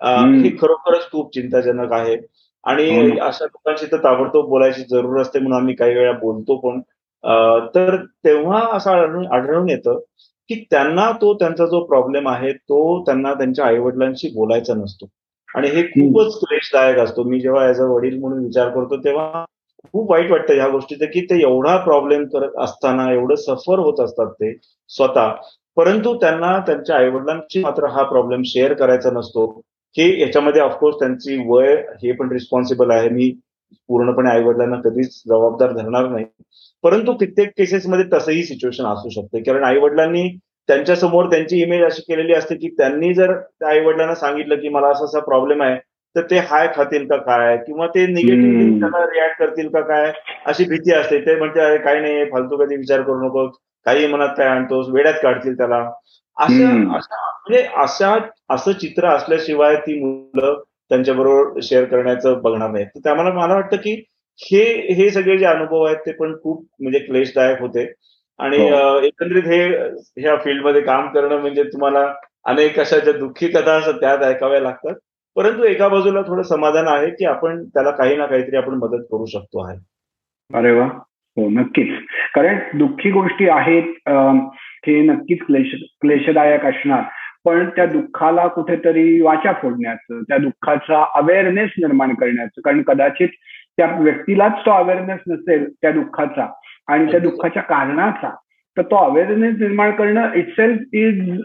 हे 0.00 0.50
खरोखरच 0.60 1.10
खूप 1.10 1.32
चिंताजनक 1.34 1.92
आहे. 1.92 2.16
आणि 2.64 2.88
हो 2.90 3.26
अशा 3.26 3.44
लोकांशी 3.44 3.86
तर 3.86 3.96
ताबडतोब 4.04 4.48
बोलायची 4.48 4.82
जरूर 4.90 5.20
असते 5.20 5.38
म्हणून 5.38 5.58
आम्ही 5.58 5.74
काही 5.74 5.94
वेळा 5.94 6.12
बोलतो 6.12 6.56
पण 6.58 6.80
तर 7.74 7.96
तेव्हा 8.24 8.60
असं 8.72 8.90
आढळून 8.90 9.26
आढळून 9.26 9.68
येतं 9.68 9.98
की 10.50 10.54
त्यांना 10.70 11.10
तो 11.12 11.32
त्यांचा 11.34 11.66
जो 11.66 11.84
प्रॉब्लेम 11.84 12.28
आहे 12.28 12.52
तो 12.52 12.78
त्यांना 13.06 13.32
त्यांच्या 13.34 13.64
आईवडिलांशी 13.66 14.28
बोलायचा 14.34 14.74
नसतो. 14.74 15.06
आणि 15.48 15.68
हे 15.68 15.82
खूपच 15.82 16.38
क्लेशदायक 16.40 16.98
असतो. 16.98 17.22
मी 17.22 17.40
जेव्हा 17.40 17.66
ऍज 17.68 17.80
अ 17.80 17.84
वडील 17.84 18.18
म्हणून 18.20 18.44
विचार 18.44 18.68
करतो 18.68 18.96
तेव्हा 19.04 19.44
खूप 19.84 20.10
वाईट 20.10 20.30
वाटतं 20.30 20.54
ह्या 20.54 20.68
गोष्टीचं 20.68 21.06
की 21.06 21.20
ते 21.20 21.40
एवढा 21.42 21.76
प्रॉब्लेम 21.76 22.24
करत 22.24 22.56
असताना 22.58 23.10
एवढं 23.12 23.34
सफर 23.36 23.78
होत 23.78 24.00
असतात 24.00 24.30
ते 24.32 24.52
स्वतः. 24.90 25.30
परंतु 25.76 26.14
त्यांना 26.16 26.58
त्यांच्या 26.66 26.96
आईवडिलांशी 26.96 27.60
मात्र 27.62 27.86
हा 27.86 28.02
प्रॉब्लेम 28.02 28.42
शेअर 28.46 28.72
करायचा 28.74 29.10
नसतो. 29.10 29.46
हे 29.96 30.08
याच्यामध्ये 30.20 30.62
ऑफकोर्स 30.62 30.96
त्यांची 30.98 31.36
वय 31.48 31.74
हे 32.02 32.12
पण 32.12 32.32
रिस्पॉन्सिबल 32.32 32.90
आहे. 32.90 33.08
मी 33.08 33.30
पूर्णपणे 33.88 34.30
आईवडिलांना 34.30 34.76
कधीच 34.84 35.22
जबाबदार 35.28 35.72
धरणार 35.72 36.08
नाही. 36.08 36.24
परंतु 36.84 37.12
कित्येक 37.12 37.50
केसेसमध्ये 37.58 38.04
तसंही 38.12 38.42
सिच्युएशन 38.44 38.84
असू 38.86 39.08
शकते. 39.10 39.42
कारण 39.42 39.64
आईवडिलांनी 39.64 40.28
त्यांच्यासमोर 40.68 41.26
त्यांची 41.30 41.60
इमेज 41.62 41.82
अशी 41.84 42.02
केलेली 42.08 42.32
असते 42.34 42.54
की 42.54 42.68
त्यांनी 42.68 43.12
जर 43.14 43.32
त्या 43.38 43.68
आईवडिलांना 43.68 44.14
सांगितलं 44.14 44.56
की 44.56 44.68
मला 44.68 44.88
असा 44.88 45.04
असा 45.04 45.20
प्रॉब्लेम 45.20 45.62
आहे 45.62 45.76
तर 46.16 46.22
ते 46.30 46.38
हाय 46.38 46.68
खातील 46.74 47.06
का 47.08 47.16
काय? 47.16 47.56
किंवा 47.56 47.86
ते 47.86 48.06
निगेटिव्हली 48.06 48.80
त्याला 48.80 49.04
रिॲक्ट 49.06 49.38
करतील 49.38 49.68
का 49.68 49.80
काय? 49.80 50.12
अशी 50.46 50.64
भीती 50.64 50.92
असते. 50.92 51.20
ते 51.26 51.36
म्हणते 51.36 51.60
अरे 51.60 51.78
काही 51.78 52.00
नाही 52.00 52.24
फालतू 52.24 52.56
कधी 52.56 52.76
विचार 52.76 53.02
करू 53.02 53.20
नको 53.26 53.46
काही 53.86 54.06
मनात 54.06 54.28
काय 54.38 54.46
आणतोस? 54.46 54.88
वेड्यात 54.88 55.14
काढतील 55.22 55.56
त्याला. 55.56 55.82
अशा 56.36 56.70
म्हणजे 56.72 57.62
अशा 57.76 58.16
असं 58.50 58.72
चित्र 58.72 59.06
असल्याशिवाय 59.06 59.76
ती 59.76 60.04
मुलं 60.04 60.60
त्यांच्याबरोबर 60.88 61.60
शेअर 61.62 61.84
करण्याचं 61.84 62.40
बघणार 62.42 62.70
नाही 62.70 62.84
तर 62.84 63.00
त्यामुळे 63.04 63.32
मला 63.32 63.54
वाटतं 63.54 63.76
की 63.76 64.04
हे 64.38 64.92
हे 64.94 65.10
सगळे 65.10 65.38
जे 65.38 65.46
अनुभव 65.46 65.82
आहेत 65.82 65.96
ते 65.96 66.12
पण 66.12 66.34
खूप 66.42 66.66
म्हणजे 66.80 66.98
क्लेशदायक 66.98 67.60
होते. 67.60 67.92
आणि 68.38 68.70
हो. 68.70 68.98
एकंदरीत 68.98 69.42
हे 69.42 69.64
ह्या 70.22 70.36
फील्डमध्ये 70.36 70.80
काम 70.80 71.08
करणं 71.08 71.40
म्हणजे 71.40 71.62
तुम्हाला 71.62 72.14
अनेक 72.44 72.80
अशा 72.80 72.98
ज्या 72.98 73.12
दुःखी 73.12 73.48
कथा 73.48 73.72
असतात 73.72 73.94
त्यात 73.94 74.18
ऐकाव्या 74.18 74.60
लागतात. 74.60 74.94
परंतु 75.36 75.64
एका 75.64 75.88
बाजूला 75.88 76.22
थोडं 76.22 76.42
समाधान 76.42 76.88
आहे 76.88 77.10
की 77.10 77.24
आपण 77.24 77.64
त्याला 77.64 77.90
काही 77.90 78.16
ना 78.16 78.26
काहीतरी 78.26 78.56
आपण 78.56 78.74
मदत 78.74 79.02
करू 79.12 79.26
शकतो 79.26 79.68
आहे. 79.68 79.78
अरे 80.58 80.72
वा. 80.72 80.86
हो 81.36 81.48
नक्कीच. 81.48 81.88
कारण 82.34 82.78
दुःखी 82.78 83.10
गोष्टी 83.10 83.48
आहेत 83.48 84.08
हे 84.86 85.00
नक्कीच 85.02 85.38
क्लेश 85.46 85.74
क्लेशदायक 86.00 86.64
असणार. 86.66 87.02
पण 87.44 87.68
त्या 87.76 87.86
दुःखाला 87.86 88.46
कुठेतरी 88.46 89.20
वाचा 89.22 89.52
फोडण्याचं 89.52 90.22
त्या 90.22 90.38
दुःखाचा 90.38 91.04
अवेअरनेस 91.14 91.70
निर्माण 91.78 92.14
करण्याचं. 92.14 92.60
कारण 92.64 92.82
कदाचित 92.82 93.28
त्या 93.76 93.86
व्यक्तीलाच 94.00 94.52
तो 94.66 94.70
अवेअरनेस 94.70 95.20
नसेल 95.28 95.68
त्या 95.82 95.90
दुःखाचा 95.90 96.46
आणि 96.88 97.10
त्या 97.10 97.20
दुःखाच्या 97.20 97.62
कारणाचा 97.62 98.30
तर 98.76 98.82
तो 98.82 98.96
अवेअरनेस 98.96 99.54
निर्माण 99.60 99.90
करणं 99.90 100.32
इटसेल्फ 100.34 100.94
इज 100.94 101.40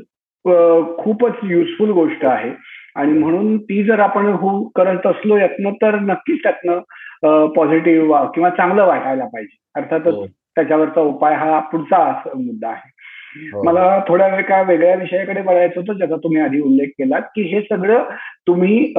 खूपच 0.98 1.34
युजफुल 1.44 1.92
गोष्ट 1.92 2.26
आहे. 2.26 2.52
आणि 2.96 3.12
म्हणून 3.14 3.58
ती 3.58 3.84
जर 3.84 4.00
आपण 4.00 4.26
हो 4.26 4.64
करत 4.76 5.06
असलो 5.06 5.38
यातनं 5.38 5.72
तर 5.72 5.96
नक्कीच 6.00 6.44
त्यातनं 6.44 7.48
पॉझिटिव्ह 7.56 8.24
किंवा 8.26 8.50
चांगलं 8.50 8.86
वाटायला 8.86 9.26
पाहिजे. 9.26 9.58
अर्थातच 9.76 10.14
हो. 10.14 10.26
त्याच्यावरचा 10.56 11.02
उपाय 11.02 11.36
हा 11.36 11.60
पुढचा 11.60 12.12
मुद्दा 12.28 12.70
आहे. 12.70 12.90
मला 13.54 14.04
थोड्या 14.08 14.28
वेळ 14.28 14.42
काय 14.42 14.64
वेगळ्या 14.64 14.96
विषयाकडे 14.96 15.42
बघायचं 15.42 15.80
होतं 15.80 15.94
ज्याचा 15.94 16.16
तुम्ही 16.16 16.42
आधी 16.42 16.60
उल्लेख 16.60 16.88
केलात 16.88 17.22
की 17.22 17.42
हे 17.42 17.62
सगळं 17.62 18.04
तुम्ही 18.48 18.94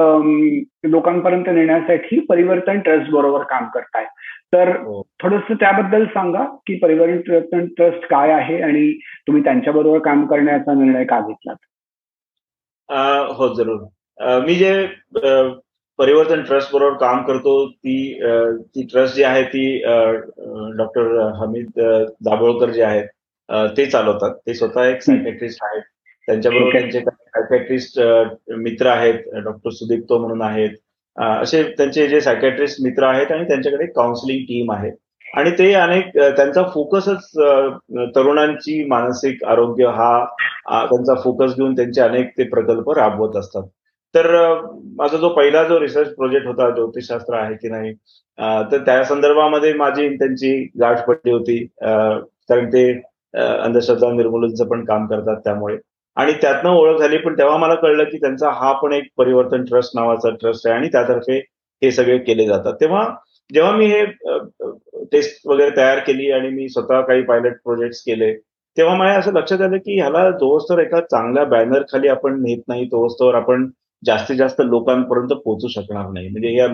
लोकांपर्यंत 0.83 1.49
नेण्यासाठी 1.49 2.19
परिवर्तन 2.19 2.79
ट्रस्ट 2.79 3.11
बरोबर 3.11 3.43
काम 3.43 3.65
करताय. 3.65 4.05
तर 4.53 4.69
हो. 4.69 5.01
थोडस 5.21 5.51
त्याबद्दल 5.51 6.05
सांगा 6.05 6.43
की 6.43 6.77
परिवर्तन 6.77 7.65
ट्रस्ट 7.65 8.05
काय 8.05 8.31
आहे 8.31 8.61
आणि 8.61 8.99
तुम्ही 9.27 9.43
त्यांच्याबरोबर 9.43 9.99
काम 9.99 10.25
करण्याचा 10.25 10.73
निर्णय 10.73 11.03
का 11.03 11.19
घेतलात? 11.19 11.55
हो 13.37 13.53
जरूर. 13.53 13.79
मी 14.45 14.55
जे 14.55 14.87
परिवर्तन 15.99 16.41
ट्रस्ट 16.41 16.75
बरोबर 16.75 16.97
काम 16.97 17.23
करतो 17.23 17.69
ती 17.69 18.19
ती 18.59 18.83
ट्रस्ट 18.83 19.15
जी 19.15 19.23
आहे 19.23 19.43
ती 19.43 19.83
डॉक्टर 20.77 21.31
हमीद 21.35 21.65
दाभोळकर 22.25 22.69
जे 22.69 22.83
आहेत 22.83 23.05
ते 23.77 23.85
चालवतात. 23.85 24.35
ते 24.47 24.53
स्वतः 24.53 24.85
एक 24.85 25.01
सायकॅट्रिस्ट 25.01 25.63
आहेत. 25.63 25.81
त्यांच्याबरोबर 26.27 26.71
त्यांचे 26.71 26.99
सायकॅट्रिस्ट 26.99 27.99
मित्र 28.57 28.87
आहेत. 28.87 29.19
डॉक्टर 29.43 29.69
सुदीप्तो 29.71 30.19
म्हणून 30.19 30.41
आहेत. 30.41 30.75
असे 31.17 31.63
त्यांचे 31.77 32.07
जे 32.07 32.19
सायकॅट्रिस्ट 32.21 32.81
मित्र 32.83 33.03
आहेत 33.05 33.31
आणि 33.31 33.43
त्यांच्याकडे 33.47 33.85
काउन्सिलिंग 33.85 34.43
टीम 34.45 34.71
आहे. 34.71 34.91
आणि 35.25 35.51
ते 35.51 35.71
अनेक 35.73 36.09
त्यांचा 36.17 36.63
फोकसच 36.73 37.29
तरुणांची 38.15 38.83
मानसिक 38.87 39.43
आरोग्य 39.43 39.87
हा 39.95 40.25
त्यांचा 40.85 41.13
फोकस 41.23 41.55
घेऊन 41.55 41.75
त्यांचे 41.75 42.01
अनेक 42.01 42.29
ते 42.37 42.43
प्रकल्प 42.49 42.89
राबवत 42.97 43.37
असतात. 43.37 43.63
तर 44.15 44.27
माझा 44.97 45.17
जो 45.17 45.29
पहिला 45.29 45.63
जो 45.63 45.79
रिसर्च 45.79 46.13
प्रोजेक्ट 46.15 46.47
होता 46.47 46.69
ज्योतिषशास्त्र 46.69 47.35
आहे 47.35 47.53
की 47.55 47.69
नाही 47.69 47.93
तर 48.71 48.83
त्या 48.85 49.03
संदर्भामध्ये 49.03 49.73
माझी 49.73 50.07
त्यांची 50.09 50.53
गाठ 50.79 51.05
पडली 51.07 51.31
होती 51.31 51.57
कारण 51.83 52.67
ते 52.69 52.91
अंधश्रद्धा 53.33 54.11
निर्मूलनचं 54.13 54.67
पण 54.67 54.83
काम 54.85 55.05
करतात 55.07 55.37
त्यामुळे. 55.43 55.77
आणि 56.17 56.33
त्यातनं 56.41 56.69
ओळख 56.69 56.99
झाली 57.01 57.17
पण 57.17 57.37
तेव्हा 57.37 57.57
मला 57.57 57.75
कळलं 57.75 58.03
की 58.03 58.17
त्यांचा 58.21 58.49
हा 58.53 58.71
पण 58.81 58.93
एक 58.93 59.07
परिवर्तन 59.17 59.63
ट्रस्ट 59.65 59.91
नावाचा 59.95 60.29
ट्रस्ट 60.41 60.67
आहे 60.67 60.75
आणि 60.77 60.87
त्यातर्फे 60.91 61.37
हे 61.81 61.91
सगळे 61.91 62.17
केले 62.17 62.45
जातात. 62.47 62.73
तेव्हा 62.81 63.07
जेव्हा 63.49 63.71
मी 63.71 63.85
हे 63.85 64.05
टेस्ट 65.11 65.47
वगैरे 65.47 65.75
तयार 65.77 65.99
केली 65.99 66.29
आणि 66.31 66.49
मी 66.49 66.67
स्वतः 66.69 67.01
काही 67.01 67.21
पायलट 67.23 67.55
प्रोजेक्ट 67.63 67.95
केले 68.05 68.33
तेव्हा 68.77 68.95
मला 68.95 69.13
असं 69.13 69.33
लक्षात 69.33 69.61
आलं 69.61 69.77
की 69.77 69.99
ह्याला 69.99 70.29
जोस्तवर 70.31 70.79
एका 70.81 70.99
चांगल्या 71.01 71.43
बॅनर 71.45 71.81
खाली 71.91 72.07
आपण 72.07 72.41
नेत 72.43 72.61
नाही 72.67 72.85
तोस्तवर 72.87 73.35
आपण 73.35 73.67
जास्तीत 74.03 74.35
जास्त 74.37 74.61
लोकांपर्यंत 74.61 75.33
पोहोचू 75.45 75.67
शकणार 75.67 76.09
नाही. 76.09 76.29
म्हणजे 76.29 76.53
या 76.55 76.67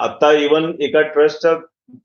आता 0.00 0.32
इवन 0.32 0.72
एका 0.80 1.00
ट्रस्टच्या 1.02 1.54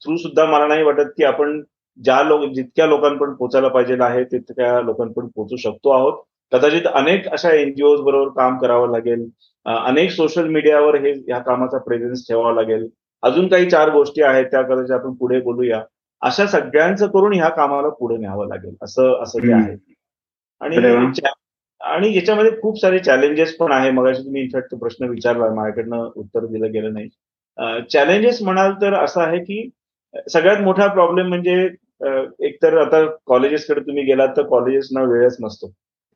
थ्रू 0.03 0.15
सुद्धा 0.17 0.45
मला 0.45 0.67
नाही 0.67 0.83
वाटत 0.83 1.09
की 1.17 1.23
आपण 1.23 1.61
ज्या 1.99 2.21
लोक 2.23 2.43
जितक्या 2.53 2.85
लोकांपर्यंत 2.87 3.35
पोहोचायला 3.37 3.67
पाहिजे 3.67 3.95
आहे 4.03 4.23
तितक्या 4.23 4.79
लोकांपर्यंत 4.81 5.31
पोहोचू 5.35 5.55
शकतो 5.57 5.89
आहोत. 5.89 6.23
कदाचित 6.51 6.87
अनेक 6.93 7.27
अशा 7.27 7.51
एनजीओ 7.51 7.95
बरोबर 8.03 8.29
काम 8.35 8.57
करावं 8.57 8.91
लागेल. 8.91 9.25
अनेक 9.65 10.11
सोशल 10.11 10.47
मीडियावर 10.47 10.95
हे 10.95 11.13
या 11.29 11.39
कामाचा 11.39 11.77
प्रेझेन्स 11.77 12.27
ठेवावा 12.27 12.53
लागेल. 12.53 12.87
अजून 13.23 13.47
काही 13.47 13.69
चार 13.69 13.89
गोष्टी 13.89 14.21
आहेत 14.21 14.45
त्या 14.45 14.61
कदाचित 14.61 14.91
आपण 14.91 15.13
पुढे 15.13 15.39
बोलूया. 15.41 15.81
अशा 16.21 16.45
सगळ्यांचं 16.47 17.07
करून 17.07 17.33
ह्या 17.33 17.49
कामाला 17.49 17.89
पुढे 17.89 18.17
न्यावं 18.17 18.47
लागेल 18.47 18.75
असं 18.81 19.23
असं 19.23 19.39
ते 19.39 19.53
आहे. 19.53 19.75
आणि 20.61 20.77
आणि 21.81 22.15
याच्यामध्ये 22.15 22.51
खूप 22.61 22.79
सारे 22.81 22.99
चॅलेंजेस 22.99 23.55
पण 23.57 23.71
आहे. 23.71 23.89
मग 23.91 24.11
तुम्ही 24.17 24.41
इनफॅक्ट 24.41 24.75
प्रश्न 24.75 25.09
विचारला 25.09 25.49
माझ्याकडनं 25.53 26.09
उत्तर 26.15 26.45
दिलं 26.45 26.71
गेलं 26.71 26.93
नाही. 26.93 27.09
चॅलेंजेस 27.91 28.41
म्हणाल 28.41 28.71
तर 28.81 28.93
असं 28.93 29.21
आहे 29.21 29.39
की 29.39 29.69
सगळ्यात 30.29 30.61
मोठा 30.61 30.87
प्रॉब्लेम 30.87 31.27
म्हणजे 31.27 31.67
एकतर 32.01 32.77
आता 32.77 33.03
कॉलेजेसकडे 33.27 33.81
तुम्ही 33.81 34.03
गेलात 34.03 34.29
तर 34.37 34.43
कॉलेजेसना 34.47 35.03
वेळच 35.03 35.37
नसतो. 35.41 35.67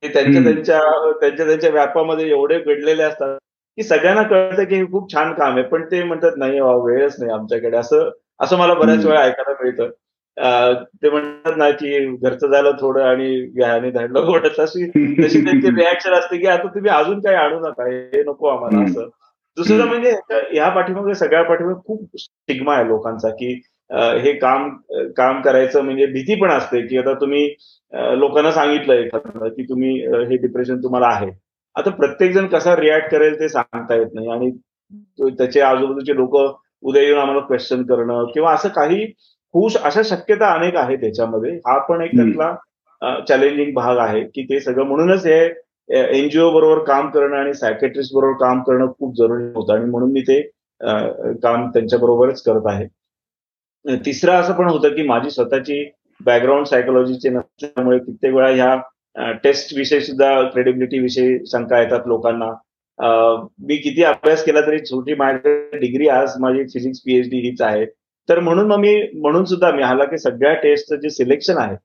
ते 0.04 0.08
त्यांच्या 0.14 0.42
त्यांच्या 0.44 0.80
त्यांच्या 1.22 1.46
त्यांच्या 1.46 1.70
व्यापामध्ये 1.70 2.28
एवढे 2.30 2.60
घडलेले 2.60 3.04
असतात 3.04 3.38
की 3.78 3.84
सगळ्यांना 3.84 4.22
कळतं 4.24 4.64
की 4.64 4.76
हे 4.76 4.86
खूप 4.92 5.12
छान 5.14 5.34
काम 5.34 5.58
आहे 5.58 5.64
पण 5.68 5.84
ते 5.92 6.04
म्हणतात 6.04 6.38
नाही 6.38 6.60
वेळच 6.60 7.16
नाही 7.20 7.32
आमच्याकडे. 7.32 7.78
असं 7.78 8.10
असं 8.42 8.58
मला 8.58 8.74
बऱ्याच 8.74 9.06
वेळा 9.06 9.22
ऐकायला 9.22 9.54
मिळतं. 9.64 9.90
ते 11.04 11.10
म्हणतात 11.10 11.58
ना 11.58 11.70
की 11.72 12.06
घरचं 12.16 12.48
झालं 12.48 12.72
थोडं 12.82 13.04
आणि 13.04 13.30
व्यायाने 13.56 13.90
धाडलं 13.92 14.28
ओढत 14.34 14.60
अशी 14.60 14.86
तशी 15.18 15.42
त्यांची 15.46 15.70
रिॲक्शन 15.70 16.14
असते 16.14 16.38
की 16.38 16.48
आता 16.48 16.68
तुम्ही 16.76 16.92
अजून 16.92 17.20
काही 17.20 17.36
आणू 17.36 17.60
नका 17.60 17.88
हे 17.88 18.24
नको 18.24 18.48
आम्हाला 18.48 18.84
असं. 18.86 19.08
दुसरं 19.58 19.86
म्हणजे 19.86 20.12
ह्या 20.52 20.70
पाठीमागे 20.70 21.14
सगळ्या 21.16 21.44
पाठीमागे 21.44 21.80
खूप 21.88 22.18
स्टिग्मा 22.20 22.76
आहे 22.76 22.88
लोकांचा 22.88 23.30
की 23.30 23.54
हे 23.90 24.34
काम 24.34 24.70
काम 25.18 25.42
करायचं 25.42 25.82
म्हणजे 25.82 26.06
भीती 26.06 26.36
पण 26.36 26.52
असते 26.52 26.82
की 26.88 26.98
आता 26.98 27.14
तुम्ही 27.14 27.46
लोकांना 28.20 28.52
सांगितलं 28.52 28.94
एखादं 28.94 29.48
की 29.48 29.64
तुम्ही 29.64 29.96
हे 30.26 30.38
डिप्रेशन 30.38 30.78
तुम्हाला 30.84 31.08
आहे. 31.08 31.30
आता 31.76 31.90
प्रत्येक 31.92 32.32
जण 32.34 32.48
कसा 32.48 32.76
रिॲक्ट 32.76 33.12
करेल 33.12 33.40
ते 33.40 33.50
सांगता 33.50 33.96
येत 33.96 34.14
नाही 34.14 34.28
आणि 34.30 34.52
त्याचे 35.32 35.62
आजूबाजूचे 35.62 36.16
लोक 36.16 36.36
उद्या 36.84 37.02
येऊन 37.02 37.20
आम्हाला 37.20 37.40
क्वेश्चन 37.40 37.84
करणं 37.84 38.26
किंवा 38.34 38.54
असं 38.54 38.70
काही 38.70 39.04
होऊ 39.54 39.70
अशा 39.84 40.02
शक्यता 40.06 40.52
अनेक 40.54 40.76
आहेत 40.76 40.98
त्याच्यामध्ये 40.98 41.52
हा 41.68 41.78
पण 41.80 42.02
एक 42.02 42.12
त्यातला 42.16 42.56
चॅलेंजिंग 43.28 43.74
भाग 43.74 43.98
आहे 43.98 44.22
की 44.26 44.44
ते 44.44 44.60
सगळं 44.60 44.86
म्हणूनच 44.86 45.26
हे 45.26 45.40
एनजीओ 45.90 46.50
बरोबर 46.52 46.84
काम 46.84 47.10
करणं 47.10 47.36
आणि 47.38 47.54
सायकेट्रिस्ट 47.54 48.14
बरोबर 48.16 48.38
काम 48.40 48.62
करणं 48.64 48.92
खूप 48.92 49.16
जरुरी 49.18 49.44
होतं 49.56 49.74
आणि 49.74 49.86
म्हणून 49.86 50.12
मी 50.12 50.22
ते 50.22 50.42
काम 51.42 51.70
त्यांच्या 51.70 52.00
बरोबरच 52.00 52.42
करत 52.44 52.68
आहे. 52.68 52.86
तिसरं 53.86 54.34
असं 54.34 54.54
पण 54.54 54.70
होतं 54.70 54.96
की 54.96 55.04
माझी 55.08 55.30
स्वतःची 55.30 55.84
बॅकग्राऊंड 56.26 56.66
सायकोलॉजीचे 56.66 57.30
नसल्यामुळे 57.30 58.00
कित्येक 58.00 58.34
वेळा 58.34 58.50
ह्या 58.50 59.34
टेस्ट 59.44 59.74
विषयी 59.78 60.00
सुद्धा 60.02 60.42
क्रेडिबिलिटी 60.50 61.00
विषयी 61.00 61.38
शंका 61.52 61.80
येतात 61.82 62.08
लोकांना. 62.08 62.52
मी 63.68 63.76
किती 63.78 64.04
अभ्यास 64.04 64.44
केला 64.46 64.62
तरी 64.62 64.80
छोटी 64.86 65.14
माझी 65.16 65.78
डिग्री 65.80 66.08
आज 66.10 66.34
माझी 66.40 66.64
फिजिक्स 66.74 67.00
पीएचडी 67.06 67.40
हीच 67.48 67.62
आहे. 67.62 67.86
तर 68.30 68.40
म्हणून 68.40 68.68
मग 68.68 68.80
मी 68.80 68.96
म्हणून 69.14 69.46
सुद्धा 69.46 69.72
मी 69.72 69.84
हाला 69.84 70.04
की 70.06 70.18
सगळ्या 70.18 70.54
टेस्टचं 70.64 71.00
जे 71.02 71.10
सिलेक्शन 71.10 71.58
आहे 71.58 71.76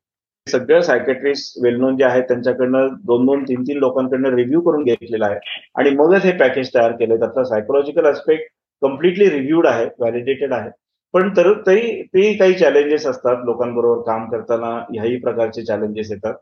सगळं 0.47 0.81
सायकेट्रिस्ट 0.81 1.59
वेल 1.65 1.77
नोन 1.81 1.97
जे 1.97 2.05
आहेत 2.05 2.23
त्यांच्याकडनं 2.29 2.89
दोन 3.07 3.27
दोन 3.27 3.43
तीन 3.45 3.63
तीन 3.63 3.79
लोकांकडनं 3.79 4.35
रिव्ह्यू 4.37 4.61
करून 4.61 4.83
घेतलेला 4.85 5.27
आहे. 5.27 5.39
आणि 5.79 5.91
मगच 5.91 6.25
हे 6.25 6.33
पॅकेज 6.39 6.71
तयार 6.75 6.93
केले 6.93 7.17
त्यातला 7.19 7.45
सायकोलॉजिकल 7.45 8.07
आस्पेक्ट 8.07 8.45
कम्प्लिटली 8.83 9.31
रिव्ह्यूड 9.31 9.67
आहे 9.67 9.85
व्हॅलिडेटेड 9.99 10.53
आहे. 10.53 10.71
पण 11.15 11.29
तर 11.37 11.53
तरी 11.67 11.81
तेही 12.15 12.37
काही 12.39 12.55
चॅलेंजेस 12.59 13.07
असतात 13.07 13.45
लोकांबरोबर 13.45 14.01
काम 14.07 14.29
करताना 14.31 14.71
ह्याही 14.93 15.17
प्रकारचे 15.21 15.63
चॅलेंजेस 15.65 16.11
येतात. 16.11 16.35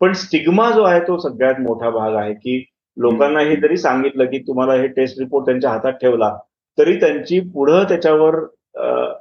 पण 0.00 0.12
स्टिग्मा 0.12 0.70
जो 0.70 0.82
आहे 0.82 1.00
तो 1.08 1.16
सगळ्यात 1.18 1.60
मोठा 1.60 1.90
भाग 1.90 2.14
आहे 2.16 2.34
की 2.34 2.62
लोकांना 2.96 3.40
हे 3.40 3.56
जरी 3.56 3.76
सांगितलं 3.76 4.24
की 4.30 4.38
तुम्हाला 4.46 4.74
हे 4.74 4.86
टेस्ट 4.96 5.18
रिपोर्ट 5.20 5.46
त्यांच्या 5.46 5.70
हातात 5.70 5.92
ठेवला 6.00 6.30
तरी 6.78 6.94
त्यांची 7.00 7.40
पुढं 7.54 7.84
त्याच्यावर 7.88 8.36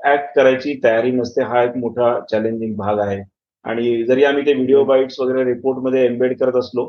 ऍक्ट 0.05 0.35
करायची 0.35 0.79
तयारी 0.83 1.11
नसते. 1.11 1.43
हा 1.43 1.63
एक 1.63 1.75
मोठा 1.77 2.19
चॅलेंजिंग 2.31 2.75
भाग 2.77 2.99
आहे. 2.99 3.21
आणि 3.65 4.03
जरी 4.05 4.23
आम्ही 4.23 4.45
ते 4.45 4.53
व्हिडिओ 4.53 4.83
बाईट्स 4.85 5.19
वगैरे 5.19 5.43
रिपोर्टमध्ये 5.45 6.05
एम्बेड 6.05 6.37
करत 6.39 6.55
असलो 6.55 6.87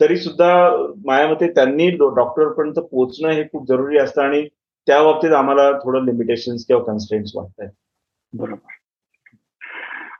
तरी 0.00 0.16
सुद्धा 0.16 0.50
माझ्या 1.06 1.28
मते 1.28 1.48
त्यांनी 1.54 1.88
डॉक्टरपर्यंत 1.92 2.78
पोहोचणं 2.80 3.30
हे 3.32 3.42
खूप 3.52 3.66
जरुरी 3.68 3.98
असतं. 3.98 4.22
आणि 4.22 4.42
त्या 4.86 5.02
बाबतीत 5.02 5.32
आम्हाला 5.32 5.72
थोडं 5.72 6.04
लिमिटेशन 6.04 6.56
किंवा 6.56 6.82
कन्स्टेंट्स 6.82 7.32
वाटत 7.34 7.60
आहेत 7.60 7.70
बरोबर. 8.38 8.72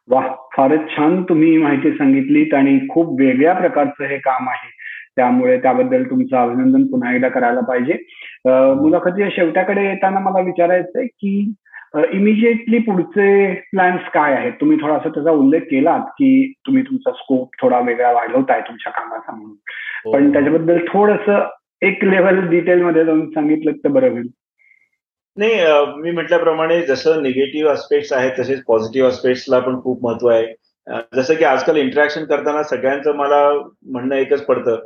वा 0.08 0.34
फारच 0.56 0.80
छान 0.96 1.22
तुम्ही 1.22 1.56
माहिती 1.58 1.92
सांगितलीत 1.92 2.54
आणि 2.54 2.78
खूप 2.90 3.20
वेगळ्या 3.20 3.52
प्रकारचं 3.52 4.04
हे 4.04 4.18
काम 4.18 4.48
आहे. 4.48 4.70
त्यामुळे 5.16 5.58
त्याबद्दल 5.58 6.10
तुमचं 6.10 6.36
अभिनंदन 6.36 6.86
पुन्हा 6.86 7.14
एकदा 7.14 7.28
करायला 7.28 7.60
पाहिजे. 7.60 7.92
मुलाखतीच्या 8.46 9.28
शेवट्याकडे 9.32 9.84
येताना 9.84 10.20
मला 10.20 10.40
विचारायचं 10.40 10.98
आहे 10.98 11.06
की 11.06 11.52
इमिजिएटली 12.12 12.78
पुढचे 12.78 13.54
प्लॅन्स 13.54 14.00
काय 14.14 14.34
आहेत? 14.34 14.52
तुम्ही 14.52 14.76
थोडासा 14.76 15.08
त्याचा 15.08 15.30
उल्लेख 15.30 15.60
केलात 15.60 16.00
की 16.00 16.52
तुम्ही 16.66 16.82
तुमचा 16.82 17.12
स्कोप 17.12 17.50
थोडा 17.62 17.80
वेगळा 17.80 18.12
वाढवताय 18.12 18.60
तुमच्या 18.60 18.92
कामाचा 18.92 19.32
म्हणून. 19.32 19.56
हो. 20.04 20.12
पण 20.12 20.32
त्याच्याबद्दल 20.32 20.78
थोडस 20.88 21.30
एक 21.82 22.04
लेवल 22.04 22.48
डिटेलमध्ये 22.48 23.04
जाऊन 23.04 23.30
सांगितलं 23.30 23.72
तर 23.72 23.88
बरं 23.88 24.10
होईल. 24.10 24.28
नाही 25.36 25.54
मी 26.02 26.10
म्हटल्याप्रमाणे 26.10 26.80
जसं 26.86 27.22
निगेटिव्ह 27.22 27.70
अस्पेक्ट्स 27.72 28.12
आहेत 28.12 28.32
तसेच 28.38 28.62
पॉझिटिव्ह 28.68 29.08
अस्पेक्ट्सला 29.08 29.58
पण 29.58 29.80
खूप 29.82 30.02
महत्त्व 30.04 30.28
आहे. 30.28 30.46
जसं 31.16 31.34
की 31.34 31.44
आजकाल 31.44 31.76
इंटरॅक्शन 31.76 32.24
करताना 32.24 32.62
सगळ्यांचं 32.62 33.14
मला 33.16 33.38
म्हणणं 33.86 34.14
एकच 34.16 34.44
पडतं 34.46 34.76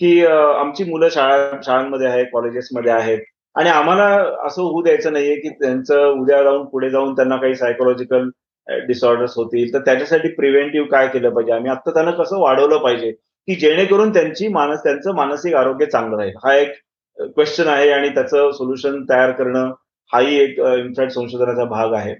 की 0.00 0.24
आमची 0.26 0.84
मुलं 0.84 1.08
शाळा 1.12 1.60
शाळांमध्ये 1.64 2.06
आहेत 2.08 2.26
कॉलेजेसमध्ये 2.32 2.92
आहेत 2.92 3.18
आणि 3.56 3.70
आम्हाला 3.70 4.04
असं 4.46 4.62
होऊ 4.62 4.82
द्यायचं 4.82 5.12
नाहीये 5.12 5.34
की 5.40 5.48
त्यांचं 5.60 6.06
उद्या 6.20 6.42
जाऊन 6.42 6.64
पुढे 6.68 6.90
जाऊन 6.90 7.14
त्यांना 7.16 7.36
काही 7.36 7.54
सायकोलॉजिकल 7.56 8.28
डिसऑर्डर्स 8.66 9.32
होतील 9.36 9.72
तर 9.74 9.78
त्याच्यासाठी 9.84 10.28
प्रिव्हेंटिव्ह 10.34 10.86
काय 10.90 11.08
केलं 11.08 11.30
पाहिजे? 11.30 11.52
आम्ही 11.52 11.70
आता 11.70 11.90
त्यांना 11.94 12.10
कसं 12.12 12.40
वाढवलं 12.40 12.78
पाहिजे? 12.78 13.10
की 13.48 13.54
जेणेकरून 13.54 14.12
त्यांची 14.12 14.48
मानस 14.48 14.82
त्यांचं 14.84 15.14
मानसिक 15.14 15.54
आरोग्य 15.54 15.86
चांगलं 15.86 16.16
राहील? 16.16 16.34
हा 16.44 16.54
एक 16.56 16.72
क्वेश्चन 17.18 17.68
आहे 17.68 17.90
आणि 17.92 18.08
त्याचं 18.08 18.50
सोल्युशन 18.52 19.02
तयार 19.10 19.30
करणं 19.32 19.70
हाही 20.14 20.36
एक 20.40 20.58
इनफॅक्ट 20.60 21.12
संशोधनाचा 21.12 21.64
भाग 21.66 21.92
आहे. 21.94 22.14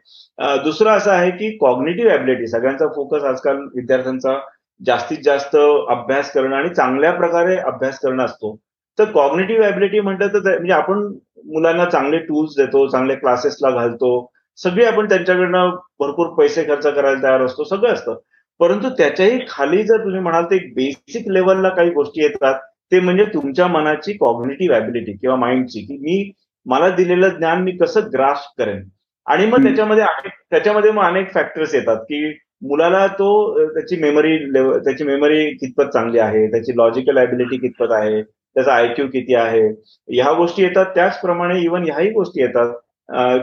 दुसरं 0.64 0.90
असं 0.90 1.10
आहे 1.10 1.30
की 1.30 1.50
कॉग्नेटिव्ह 1.58 2.12
ॲबिलिटी 2.12 2.46
सगळ्यांचा 2.46 2.86
फोकस 2.94 3.24
आजकाल 3.24 3.56
विद्यार्थ्यांचा 3.76 4.38
जास्तीत 4.80 5.18
जास्त 5.24 5.56
अभ्यास 5.56 6.32
करणं 6.32 6.56
आणि 6.56 6.68
चांगल्या 6.74 7.12
प्रकारे 7.12 7.56
अभ्यास 7.58 7.98
करणं 8.00 8.24
असतो. 8.24 8.56
तर 8.98 9.04
कॉग्नेटिव्ह 9.12 9.64
ॲबिलिटी 9.66 10.00
म्हणतात 10.00 10.28
तर 10.34 10.48
म्हणजे 10.48 10.72
आपण 10.72 10.98
मुलांना 11.46 11.84
चांगले 11.84 12.18
टूल्स 12.18 12.54
देतो 12.56 12.86
चांगले 12.88 13.14
क्लासेसला 13.14 13.70
घालतो 13.70 14.10
सगळे 14.58 14.84
आपण 14.86 15.08
त्यांच्याकडनं 15.08 15.70
भरपूर 16.00 16.28
पैसे 16.34 16.64
खर्च 16.64 16.86
करायला 16.86 17.22
तयार 17.22 17.42
असतो 17.44 17.64
सगळं 17.64 17.92
असतं. 17.92 18.14
परंतु 18.60 18.88
त्याच्याही 18.98 19.38
खाली 19.48 19.82
जर 19.82 20.04
तुम्ही 20.04 20.20
म्हणाल 20.20 20.44
तर 20.44 20.56
बेसिक 20.74 21.28
लेवलला 21.28 21.68
काही 21.68 21.90
गोष्टी 21.90 22.22
येतात 22.22 22.60
ते 22.92 23.00
म्हणजे 23.00 23.24
तुमच्या 23.24 23.66
मनाची 23.66 24.12
कॉग्नेटिव्ह 24.12 24.76
ॲबिलिटी 24.76 25.12
किंवा 25.12 25.36
माइंडची 25.36 25.80
की 25.80 25.96
मी 25.98 26.22
मला 26.66 26.88
दिलेलं 26.96 27.28
ज्ञान 27.28 27.62
मी 27.62 27.72
कसं 27.76 28.08
ग्राफ्ट 28.12 28.58
करेन? 28.58 28.82
आणि 29.26 29.46
मग 29.46 29.62
त्याच्यामध्ये 29.64 30.04
त्याच्यामध्ये 30.50 30.90
मग 30.90 31.02
अनेक 31.04 31.32
फॅक्टर्स 31.34 31.74
येतात 31.74 31.96
की 32.08 32.28
मुलाला 32.62 33.06
तो 33.18 33.28
त्याची 33.74 33.96
मेमरी 34.00 34.36
त्याची 34.84 35.04
मेमरी 35.04 35.44
कितपत 35.54 35.90
चांगली 35.92 36.18
आहे? 36.18 36.46
त्याची 36.50 36.72
लॉजिकल 36.76 37.18
ॲबिलिटी 37.18 37.56
कितपत 37.58 37.92
आहे? 37.92 38.22
त्याचा 38.22 38.72
आयक्यू 38.74 39.06
किती 39.12 39.34
आहे? 39.34 39.62
ह्या 40.08 40.32
गोष्टी 40.32 40.62
येतात. 40.62 40.86
त्याचप्रमाणे 40.94 41.60
इव्हन 41.60 41.84
ह्याही 41.84 42.10
गोष्टी 42.10 42.42
येतात 42.42 42.72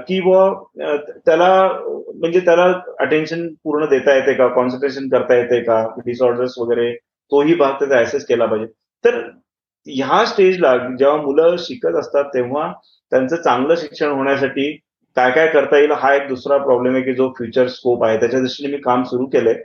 की 0.08 0.20
व 0.26 0.34
त्याला 1.26 1.50
म्हणजे 2.16 2.40
त्याला 2.40 2.64
अटेन्शन 3.00 3.48
पूर्ण 3.64 3.86
देता 3.90 4.16
येते 4.16 4.34
का? 4.34 4.48
कॉन्सन्ट्रेशन 4.48 5.08
करता 5.10 5.36
येते 5.36 5.60
का? 5.64 5.84
डिसऑर्डर्स 6.06 6.54
वगैरे 6.58 6.94
तोही 7.32 7.54
भाग 7.56 7.74
त्याचा 7.80 8.00
ऍसेस 8.00 8.26
केला 8.28 8.46
पाहिजे. 8.46 8.68
तर 9.06 9.20
ह्या 9.88 10.26
स्टेजला 10.26 10.76
जेव्हा 11.00 11.18
मुलं 11.18 11.56
शिकत 11.60 11.96
असतात 12.00 12.26
तेव्हा 12.34 12.72
त्यांचं 13.12 13.36
चांगलं 13.36 13.76
शिक्षण 13.76 14.12
होण्यासाठी 14.12 14.72
काय 15.18 15.32
काय 15.32 15.48
करता 15.48 15.78
येईल 15.78 15.92
हा 15.92 16.14
एक 16.16 16.28
दुसरा 16.28 16.58
प्रॉब्लेम 16.58 16.94
आहे 16.96 17.04
की 17.04 17.14
जो 17.14 17.28
फ्युचर 17.38 17.68
स्कोप 17.68 18.04
आहे. 18.06 18.20
त्याच्या 18.20 18.40
दृष्टीने 18.40 18.72
मी 18.72 18.78
काम 18.82 19.04
सुरू 19.04 19.26
केलंय. 19.28 19.56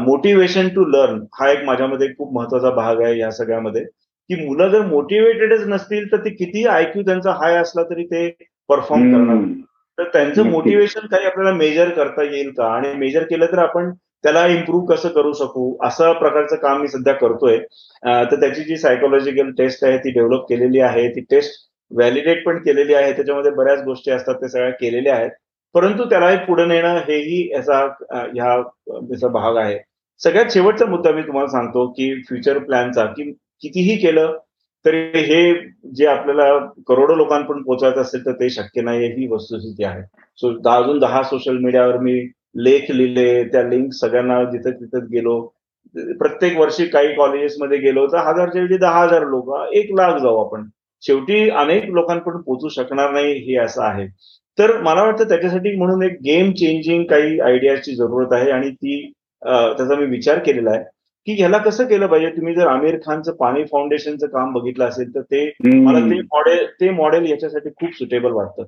मोटिवेशन 0.00 0.68
टू 0.68 0.84
लर्न 0.86 1.20
हा 1.40 1.50
एक 1.50 1.62
माझ्यामध्ये 1.64 2.08
खूप 2.18 2.32
महत्त्वाचा 2.34 2.70
भाग 2.76 3.00
आहे 3.02 3.18
या 3.18 3.30
सगळ्यामध्ये. 3.30 3.82
की 4.30 4.44
मुलं 4.46 4.68
जर 4.68 4.82
मोटिवेटेडच 4.86 5.66
नसतील 5.68 6.10
तर 6.12 6.24
ते 6.24 6.30
किती 6.30 6.64
आयक्यू 6.68 7.02
त्यांचा 7.02 7.32
हाय 7.42 7.56
असला 7.56 7.82
तरी 7.90 8.04
ते 8.06 8.28
परफॉर्म 8.68 9.12
करणार 9.12 9.36
तर 9.98 10.08
त्यांचं 10.12 10.48
मोटिवेशन 10.50 11.06
काही 11.10 11.26
आपल्याला 11.26 11.52
मेजर 11.56 11.88
करता 11.90 12.22
येईल 12.22 12.50
का? 12.56 12.66
आणि 12.66 12.92
मेजर 12.98 13.22
केलं 13.30 13.46
तर 13.52 13.58
आपण 13.58 13.90
त्याला 14.24 14.46
इम्प्रूव्ह 14.46 14.86
कसं 14.94 15.08
करू 15.14 15.32
शकू? 15.32 15.72
असं 15.86 16.12
प्रकारचं 16.18 16.56
काम 16.62 16.80
मी 16.80 16.88
सध्या 16.88 17.14
करतोय. 17.14 17.58
तर 18.02 18.40
त्याची 18.40 18.62
जी 18.64 18.76
सायकोलॉजिकल 18.76 19.50
टेस्ट 19.58 19.84
आहे 19.84 19.98
ती 19.98 20.10
डेव्हलप 20.12 20.44
केलेली 20.48 20.80
आहे. 20.80 21.08
ती 21.08 21.20
टेस्ट 21.30 21.66
व्हॅलिडेट 21.90 22.44
पण 22.46 22.58
केलेली 22.62 22.94
आहे. 22.94 23.12
त्याच्यामध्ये 23.12 23.50
बऱ्याच 23.50 23.82
गोष्टी 23.84 24.10
असतात 24.10 24.34
त्या 24.34 24.48
सगळ्या 24.48 24.70
केलेल्या 24.70 25.14
आहेत. 25.16 25.30
परंतु 25.74 26.04
त्यालाही 26.10 26.36
पुढे 26.46 26.64
नेणं 26.66 26.96
हेही 27.08 27.48
याचा 27.52 27.78
ह्या 28.34 29.28
भाग 29.28 29.56
आहे. 29.56 29.78
सगळ्यात 30.20 30.50
शेवटचा 30.52 30.86
मुद्दा 30.86 31.10
मी 31.12 31.22
तुम्हाला 31.22 31.48
सांगतो 31.48 31.86
की 31.96 32.14
फ्युचर 32.28 32.58
प्लॅनचा 32.58 33.04
की 33.06 33.30
कितीही 33.62 33.96
केलं 33.96 34.36
तरी 34.84 35.00
हे 35.20 35.42
जे 35.94 36.06
आपल्याला 36.06 36.58
करोडो 36.88 37.14
लोकांपर्यंत 37.16 37.64
पोहोचायचं 37.64 38.00
असेल 38.00 38.24
तर 38.26 38.32
ते 38.32 38.48
शक्य 38.50 38.80
नाही. 38.82 39.06
ही 39.12 39.26
वस्तुस्थिती 39.30 39.84
आहे. 39.84 40.02
सो 40.38 40.52
अजून 40.70 40.98
दहा 40.98 41.22
सोशल 41.22 41.56
मीडियावर 41.58 41.96
मी 41.98 42.14
लेख 42.56 42.90
लिहिले 42.90 43.44
त्या 43.44 43.62
लिंक 43.62 43.92
सगळ्यांना 43.92 44.42
जिथं 44.44 44.70
तिथं 44.70 45.06
गेलो. 45.12 45.40
प्रत्येक 46.18 46.56
वर्षी 46.58 46.86
काही 46.86 47.14
कॉलेजेसमध्ये 47.14 47.78
गेलो 47.78 48.06
तर 48.06 48.18
हजारच्या 48.18 48.60
ऐवजी 48.62 48.76
दहा 48.76 49.02
हजार 49.02 49.24
लोक 49.26 49.54
एक 49.72 49.92
लाख 49.94 50.18
जाऊ 50.18 50.44
आपण. 50.44 50.64
शेवटी 51.02 51.48
अनेक 51.50 51.84
लोकांपर्यंत 51.90 52.42
पोहोचू 52.44 52.68
शकणार 52.68 53.10
नाही 53.12 53.32
हे 53.40 53.56
असं 53.56 53.82
आहे. 53.82 54.06
तर 54.58 54.76
मला 54.82 55.02
वाटतं 55.02 55.28
त्याच्यासाठी 55.28 55.74
म्हणून 55.76 56.02
एक 56.02 56.16
गेम 56.24 56.50
चेंजिंग 56.52 57.04
काही 57.04 57.38
आयडियाची 57.40 57.94
जरूरत 57.96 58.32
आहे 58.32 58.50
आणि 58.50 58.70
ती 58.70 59.00
त्याचा 59.42 59.94
मी 59.96 60.06
विचार 60.06 60.38
केलेला 60.38 60.70
आहे 60.70 60.82
की 61.26 61.32
ह्याला 61.32 61.58
कसं 61.58 61.86
केलं 61.86 62.06
पाहिजे? 62.06 62.30
तुम्ही 62.30 62.54
जर 62.54 62.66
आमिर 62.66 62.96
खानचं 63.04 63.32
पाणी 63.32 63.64
फाउंडेशनचं 63.64 64.26
काम 64.26 64.52
बघितलं 64.52 64.84
असेल 64.84 65.14
तर 65.14 65.20
ते 65.22 65.44
मला 65.64 65.98
ते 66.00 66.20
मॉडेल 66.22 66.64
ते 66.80 66.90
मॉडेल 66.90 67.30
याच्यासाठी 67.30 67.70
खूप 67.70 67.96
सुटेबल 67.98 68.32
वाटतं. 68.32 68.64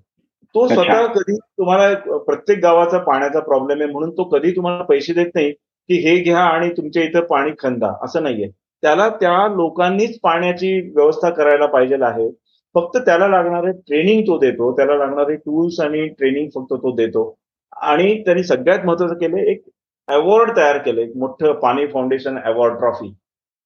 तो 0.54 0.66
स्वतः 0.68 1.06
कधी 1.06 1.36
तुम्हाला 1.36 2.18
प्रत्येक 2.18 2.58
गावाचा 2.58 2.98
पाण्याचा 2.98 3.40
प्रॉब्लेम 3.40 3.82
आहे 3.82 3.90
म्हणून 3.92 4.10
तो 4.10 4.24
कधी 4.28 4.50
तुम्हाला 4.56 4.82
पैसे 4.82 5.12
देत 5.12 5.30
नाही 5.34 5.50
की 5.50 5.98
हे 6.00 6.16
घ्या 6.22 6.38
आणि 6.38 6.68
तुमच्या 6.76 7.02
इथं 7.02 7.24
पाणी 7.26 7.50
खंदा 7.58 7.92
असं 8.02 8.22
नाहीये. 8.22 8.48
त्याला 8.82 9.08
त्या 9.20 9.46
लोकांनीच 9.48 10.18
पाण्याची 10.20 10.78
व्यवस्था 10.96 11.30
करायला 11.30 11.66
पाहिजे 11.66 11.96
आहे. 12.02 12.30
फक्त 12.74 12.96
त्याला 12.96 13.26
लागणारे 13.28 13.72
ट्रेनिंग 13.78 14.22
तो 14.22 14.38
देतो 14.38 14.72
त्याला 14.76 14.96
लागणारे 14.96 15.34
टूल्स 15.36 15.80
आणि 15.80 16.06
ट्रेनिंग 16.08 16.48
फक्त 16.54 16.74
तो 16.74 16.94
देतो. 16.96 17.34
आणि 17.82 18.22
त्यांनी 18.24 18.42
सगळ्यात 18.44 18.84
महत्वाचं 18.86 19.14
केलं 19.14 19.36
एक 19.50 19.62
अवॉर्ड 20.08 20.56
तयार 20.56 20.78
केलं 20.78 21.00
एक 21.00 21.16
मोठं 21.16 21.52
पाणी 21.60 21.86
फाउंडेशन 21.86 22.38
अवॉर्ड 22.38 22.78
ट्रॉफी 22.78 23.08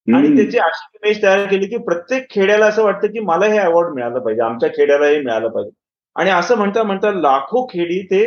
आणि 0.08 0.34
त्याची 0.36 0.58
अशी 0.58 0.96
इमेज 0.96 1.22
तयार 1.22 1.44
केली 1.46 1.66
की 1.66 1.76
प्रत्येक 1.76 2.26
खेड्याला 2.30 2.66
असं 2.66 2.82
वाटतं 2.84 3.08
की 3.08 3.20
मला 3.20 3.46
हे 3.46 3.58
अवॉर्ड 3.58 3.94
मिळालं 3.94 4.18
पाहिजे 4.18 4.42
आमच्या 4.42 4.68
खेड्याला 4.68 5.06
हे 5.06 5.18
मिळालं 5.20 5.48
पाहिजे. 5.48 5.70
आणि 6.16 6.30
असं 6.30 6.56
म्हणता 6.56 6.82
म्हणता 6.82 7.10
लाखो 7.12 7.64
खेडी 7.66 8.02
ते 8.10 8.24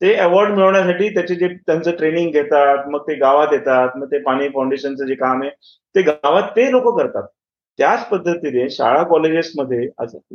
ते 0.00 0.14
अवॉर्ड 0.14 0.52
मिळवण्यासाठी 0.54 1.08
त्याचे 1.14 1.34
जे 1.34 1.48
त्यांचं 1.56 1.90
ट्रेनिंग 1.96 2.30
घेतात 2.32 2.88
मग 2.90 3.02
ते 3.08 3.14
गावात 3.18 3.52
येतात 3.52 3.96
मग 3.98 4.06
ते 4.12 4.18
पाणी 4.22 4.48
फाउंडेशनचं 4.48 5.06
जे 5.06 5.14
काम 5.14 5.42
आहे 5.42 5.50
ते 5.94 6.02
गावात 6.02 6.50
ते 6.56 6.70
लोक 6.70 6.88
करतात. 6.98 7.26
त्याच 7.78 8.08
पद्धतीने 8.08 8.68
शाळा 8.70 9.02
कॉलेजेसमध्ये 9.02 9.86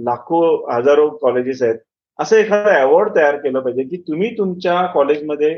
लाखो 0.05 0.41
हजारो 0.71 1.09
कॉलेजेस 1.21 1.61
आहेत. 1.63 1.75
असं 2.19 2.35
एखादा 2.37 2.79
अवॉर्ड 2.81 3.15
तयार 3.15 3.35
केलं 3.43 3.59
पाहिजे 3.59 3.83
की 3.83 3.97
तुम्ही 4.07 4.29
तुमच्या 4.37 4.81
कॉलेजमध्ये 4.93 5.57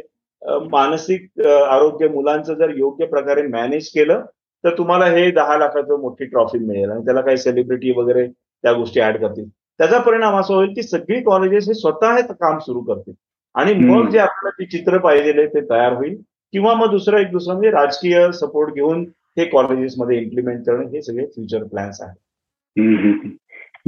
मानसिक 0.71 1.41
आरोग्य 1.45 2.07
मुलांचं 2.07 2.53
जर 2.53 2.69
योग्य 2.77 3.05
प्रकारे 3.05 3.41
मॅनेज 3.47 3.87
केलं 3.93 4.23
तर 4.63 4.77
तुम्हाला 4.77 5.05
हे 5.05 5.29
दहा 5.31 5.57
लाखाचं 5.57 5.99
मोठी 6.01 6.25
ट्रॉफी 6.25 6.59
मिळेल 6.59 6.91
आणि 6.91 7.05
त्याला 7.05 7.21
काही 7.21 7.37
सेलिब्रिटी 7.37 7.91
वगैरे 7.97 8.27
त्या 8.27 8.73
गोष्टी 8.73 9.01
ऍड 9.01 9.17
करतील. 9.21 9.47
त्याचा 9.79 9.99
परिणाम 9.99 10.35
असा 10.39 10.53
होईल 10.53 10.73
की 10.75 10.83
सगळी 10.83 11.21
कॉलेजेस 11.23 11.67
हे 11.67 11.73
स्वतः 11.73 12.15
हे 12.15 12.21
काम 12.33 12.57
सुरू 12.59 12.81
करतील. 12.83 13.13
आणि 13.55 13.73
मग 13.73 14.09
जे 14.09 14.19
आपल्याला 14.19 14.63
जे 14.63 14.65
चित्र 14.77 14.97
पाहिजे 14.97 15.45
ते 15.47 15.61
तयार 15.69 15.93
होईल. 15.93 16.15
किंवा 16.53 16.73
मग 16.75 16.89
दुसरं 16.91 17.17
एक 17.17 17.31
दुसरं 17.31 17.53
म्हणजे 17.53 17.69
राजकीय 17.71 18.31
सपोर्ट 18.31 18.73
घेऊन 18.75 19.03
हे 19.37 19.45
कॉलेजेसमध्ये 19.45 20.17
इम्प्लिमेंट 20.21 20.65
करणं 20.65 20.87
हे 20.93 21.01
सगळे 21.01 21.25
फ्युचर 21.25 21.63
प्लॅन्स 21.63 22.01
आहेत. 22.01 23.27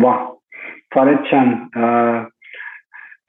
वा 0.03 0.16
फारच 0.95 1.26
छान. 1.32 1.53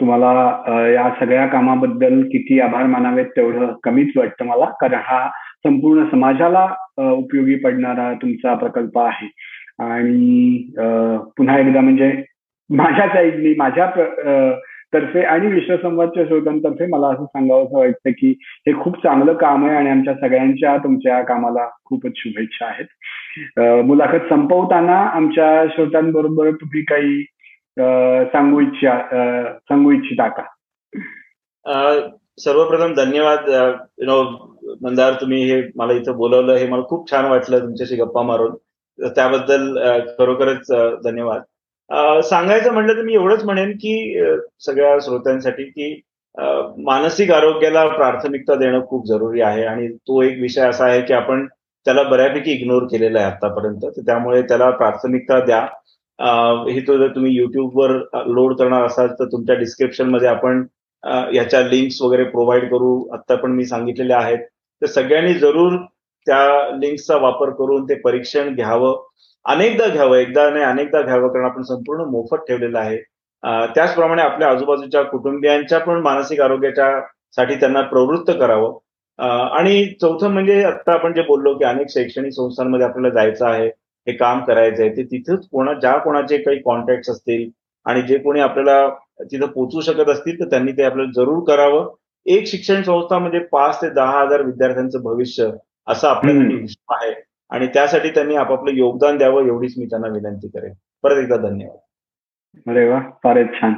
तुम्हाला 0.00 0.88
या 0.88 1.08
सगळ्या 1.20 1.46
कामाबद्दल 1.46 2.22
किती 2.22 2.60
आभार 2.60 2.86
मानावेत 2.86 3.26
तेवढं 3.36 3.72
कमीच 3.82 4.16
वाटतं 4.16 4.44
मला 4.44 4.64
कारण 4.80 5.00
हा 5.04 5.28
संपूर्ण 5.64 6.04
समाजाला 6.10 6.66
उपयोगी 6.98 7.54
पडणारा 7.54 8.12
तुमचा 8.22 8.54
प्रकल्प 8.54 8.98
आहे. 8.98 9.28
आणि 9.78 10.58
पुन्हा 11.36 11.58
एकदा 11.58 11.80
म्हणजे 11.80 12.12
माझ्याच 12.70 13.16
ऐकली 13.16 13.54
माझ्या 13.58 13.86
तर्फे 14.94 15.22
आणि 15.22 15.46
विश्वसंवादच्या 15.46 16.24
श्रोत्यांतर्फे 16.24 16.86
मला 16.86 17.06
असं 17.06 17.24
सांगावं 17.24 17.64
असं 17.64 17.78
वाटतं 17.78 18.10
की 18.10 18.30
हे 18.40 18.72
खूप 18.82 18.96
चांगलं 18.96 19.34
काम 19.34 19.64
आहे 19.66 19.76
आणि 19.76 19.90
आमच्या 19.90 20.14
सगळ्यांच्या 20.14 20.76
तुमच्या 20.76 21.20
कामाला 21.22 21.68
खूपच 21.84 22.12
शुभेच्छा 22.16 22.66
आहेत. 22.66 22.86
मुलाखत 23.84 24.28
संपवताना 24.30 24.98
आमच्या 25.06 25.66
श्रोत्यांबरोबर 25.74 26.50
तुम्ही 26.50 26.82
काही 26.82 27.22
सांगू 28.32 28.60
इच्छा 28.60 28.98
सांगू 29.68 29.90
इच्छिता 29.92 30.28
का? 30.28 30.42
सर्वप्रथम 32.38 32.94
धन्यवाद 32.94 33.48
यु 33.98 34.06
नो 34.06 34.22
मंदार 34.82 35.12
तुम्ही 35.20 35.42
हे 35.50 35.62
मला 35.76 35.92
इथं 35.92 36.16
बोलवलं 36.16 36.52
हे 36.52 36.68
मला 36.68 36.82
खूप 36.82 37.10
छान 37.10 37.24
वाटलं 37.24 37.58
तुमच्याशी 37.58 37.96
गप्पा 37.96 38.22
मारून. 38.22 38.54
त्याबद्दल 38.98 39.78
खरोखरच 40.18 40.72
धन्यवाद. 41.04 41.42
सांगायचं 41.90 42.72
म्हटलं 42.72 42.96
तर 42.96 43.02
मी 43.02 43.14
एवढंच 43.14 43.44
म्हणेन 43.44 43.72
की 43.80 44.22
सगळ्या 44.66 44.98
श्रोत्यांसाठी 45.02 45.64
की 45.64 45.94
मानसिक 46.84 47.30
आरोग्याला 47.32 47.86
प्राथमिकता 47.88 48.54
देणं 48.58 48.84
खूप 48.88 49.06
जरुरी 49.08 49.40
आहे. 49.40 49.64
आणि 49.64 49.88
तो 49.88 50.22
एक 50.22 50.40
विषय 50.40 50.68
असा 50.68 50.84
आहे 50.86 51.02
की 51.02 51.12
आपण 51.14 51.46
त्याला 51.86 52.02
बऱ्यापैकी 52.02 52.52
इग्नोर 52.52 52.84
केलेला 52.92 53.18
आहे 53.20 53.30
आतापर्यंत. 53.30 53.84
तर 53.96 54.00
त्यामुळे 54.06 54.42
त्याला 54.42 54.70
प्राथमिकता 54.70 55.38
द्या. 55.44 55.60
हे 56.70 56.80
तो 56.86 56.96
जर 56.98 57.08
तुम्ही 57.14 57.34
युट्यूबवर 57.36 57.90
लोड 58.26 58.56
करणार 58.58 58.84
असाल 58.86 59.08
तर 59.20 59.24
तुमच्या 59.32 59.56
डिस्क्रिप्शनमध्ये 59.58 60.28
आपण 60.28 60.64
याच्या 61.34 61.60
लिंक्स 61.62 62.00
वगैरे 62.02 62.24
प्रोव्हाइड 62.24 62.70
करू. 62.70 63.08
आता 63.14 63.34
पण 63.36 63.52
मी 63.52 63.64
सांगितलेले 63.66 64.14
आहेत. 64.14 64.38
तर 64.82 64.86
सगळ्यांनी 64.86 65.34
जरूर 65.34 65.76
त्या 66.26 66.76
लिंक्सचा 66.78 67.16
वापर 67.16 67.50
करून 67.58 67.84
ते 67.84 67.94
परीक्षण 68.00 68.54
घ्यावं. 68.54 69.02
अनेकदा 69.46 69.86
घ्यावं 69.86 70.16
एकदा 70.16 70.48
नाही 70.50 70.64
अनेकदा 70.64 71.00
घ्यावं 71.02 71.28
कारण 71.32 71.44
आपण 71.44 71.62
संपूर्ण 71.62 72.04
मोफत 72.10 72.44
ठेवलेलं 72.48 72.78
आहे. 72.78 72.96
त्याचप्रमाणे 73.74 74.22
आपल्या 74.22 74.48
आजूबाजूच्या 74.50 75.02
कुटुंबियांच्या 75.04 75.78
पण 75.80 76.00
मानसिक 76.02 76.40
आरोग्याच्या 76.40 76.88
साठी 77.36 77.54
त्यांना 77.60 77.80
प्रवृत्त 77.88 78.30
करावं. 78.40 78.78
आणि 79.58 79.84
चौथं 80.00 80.30
म्हणजे 80.32 80.62
आता 80.64 80.92
आपण 80.92 81.12
जे 81.14 81.22
बोललो 81.22 81.54
की 81.58 81.64
अनेक 81.64 81.90
शैक्षणिक 81.90 82.32
संस्थांमध्ये 82.32 82.86
आपल्याला 82.86 83.14
जायचं 83.14 83.46
आहे 83.46 83.66
हे 84.06 84.12
काम 84.16 84.40
करायचं 84.44 84.82
आहे 84.82 84.96
ते 84.96 85.02
तिथंच 85.10 85.46
कोणा 85.52 85.72
ज्या 85.80 85.96
कोणाचे 85.98 86.38
काही 86.38 86.58
कॉन्टॅक्ट 86.62 87.10
असतील 87.10 87.48
आणि 87.86 88.02
जे 88.02 88.18
कोणी 88.18 88.40
आपल्याला 88.40 88.88
तिथं 89.30 89.46
पोचू 89.46 89.80
शकत 89.80 90.08
असतील 90.10 90.40
तर 90.40 90.48
त्यांनी 90.50 90.72
ते 90.72 90.82
आपल्याला 90.82 91.10
जरूर 91.16 91.42
करावं. 91.48 91.88
एक 92.26 92.46
शिक्षण 92.46 92.82
संस्था 92.82 93.18
म्हणजे 93.18 93.38
पाच 93.52 93.80
ते 93.82 93.88
दहा 93.90 94.20
हजार 94.20 94.42
विद्यार्थ्यांचं 94.42 95.02
भविष्य 95.02 95.50
असं 95.88 96.08
आपल्यासाठी 96.08 96.54
विश्व 96.54 96.94
आहे. 96.94 97.12
आणि 97.54 97.66
त्यासाठी 97.66 98.08
त्यांनी 98.08 98.34
आपापलं 98.34 98.70
योगदान 98.70 99.18
द्यावं 99.18 99.44
एवढीच 99.44 99.74
मी 99.78 99.86
त्यांना 99.86 100.08
विनंती 100.08 100.48
करेन. 100.48 100.72
परत 101.02 101.16
एकदा 101.16 101.36
धन्यवाद. 101.36 102.70
अरे 102.70 102.88
वा 102.88 103.00
फारच 103.00 103.46
छान. 103.46 103.72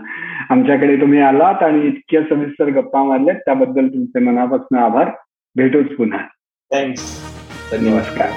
आमच्याकडे 0.50 0.96
तुम्ही 0.96 1.20
आलात 1.20 1.62
आणि 1.62 1.86
इतक्या 1.86 2.22
सविस्तर 2.22 2.64
गप्पा 2.64 3.02
मारल्यात 3.02 3.36
त्याबद्दल 3.36 3.88
तुमचे 3.88 4.18
मनापासून 4.18 4.78
आभार. 4.78 5.10
भेटूच 5.56 5.96
पुन्हा. 5.96 6.18
थँक्स 6.72 7.34
नमस्कार. 7.72 8.28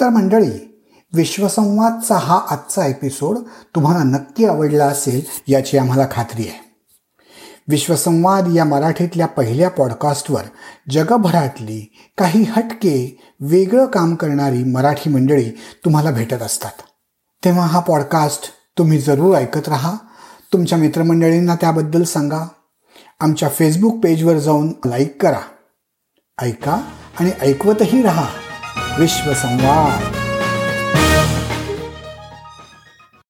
तर 0.00 0.08
मंडळी 0.08 0.82
विश्वसंवादचा 1.16 2.14
हा 2.14 2.40
आजचा 2.50 2.86
एपिसोड 2.86 3.36
तुम्हाला 3.74 4.18
नक्की 4.18 4.44
आवडला 4.44 4.84
असेल 4.84 5.52
याची 5.52 5.78
आम्हाला 5.78 6.06
खात्री 6.10 6.42
आहे. 6.42 6.69
विश्वसंवाद 7.70 8.44
या 8.54 8.64
मराठीतल्या 8.64 9.26
पहिल्या 9.26 9.70
पॉडकास्टवर 9.70 10.42
जगभरातली 10.90 11.96
काही 12.18 12.42
हटके 12.42 13.20
वेगळं 13.40 13.86
काम 13.86 14.14
करणारी 14.14 14.64
मराठी 14.64 15.10
मंडळी 15.10 15.50
तुम्हाला 15.84 16.10
भेटत 16.10 16.42
असतात. 16.42 16.70
तेव्हा 17.44 17.66
हा 17.66 17.80
पॉडकास्ट 17.80 18.42
तुम्ही 18.78 18.98
जरूर 18.98 19.36
ऐकत 19.36 19.68
राहा. 19.68 19.92
तुमच्या 20.52 20.78
मित्रमंडळींना 20.78 21.54
त्याबद्दल 21.54 22.02
सांगा. 22.02 22.48
आमच्या 23.20 23.48
फेसबुक 23.48 24.00
पेजवर 24.04 24.38
जाऊन 24.38 24.72
लाईक 24.84 25.22
करा. 25.22 25.40
ऐका 26.42 26.82
आणि 27.20 27.30
ऐकवतही 27.40 28.02
राहा. 28.02 28.26
विश्वसंवाद. 28.98 30.19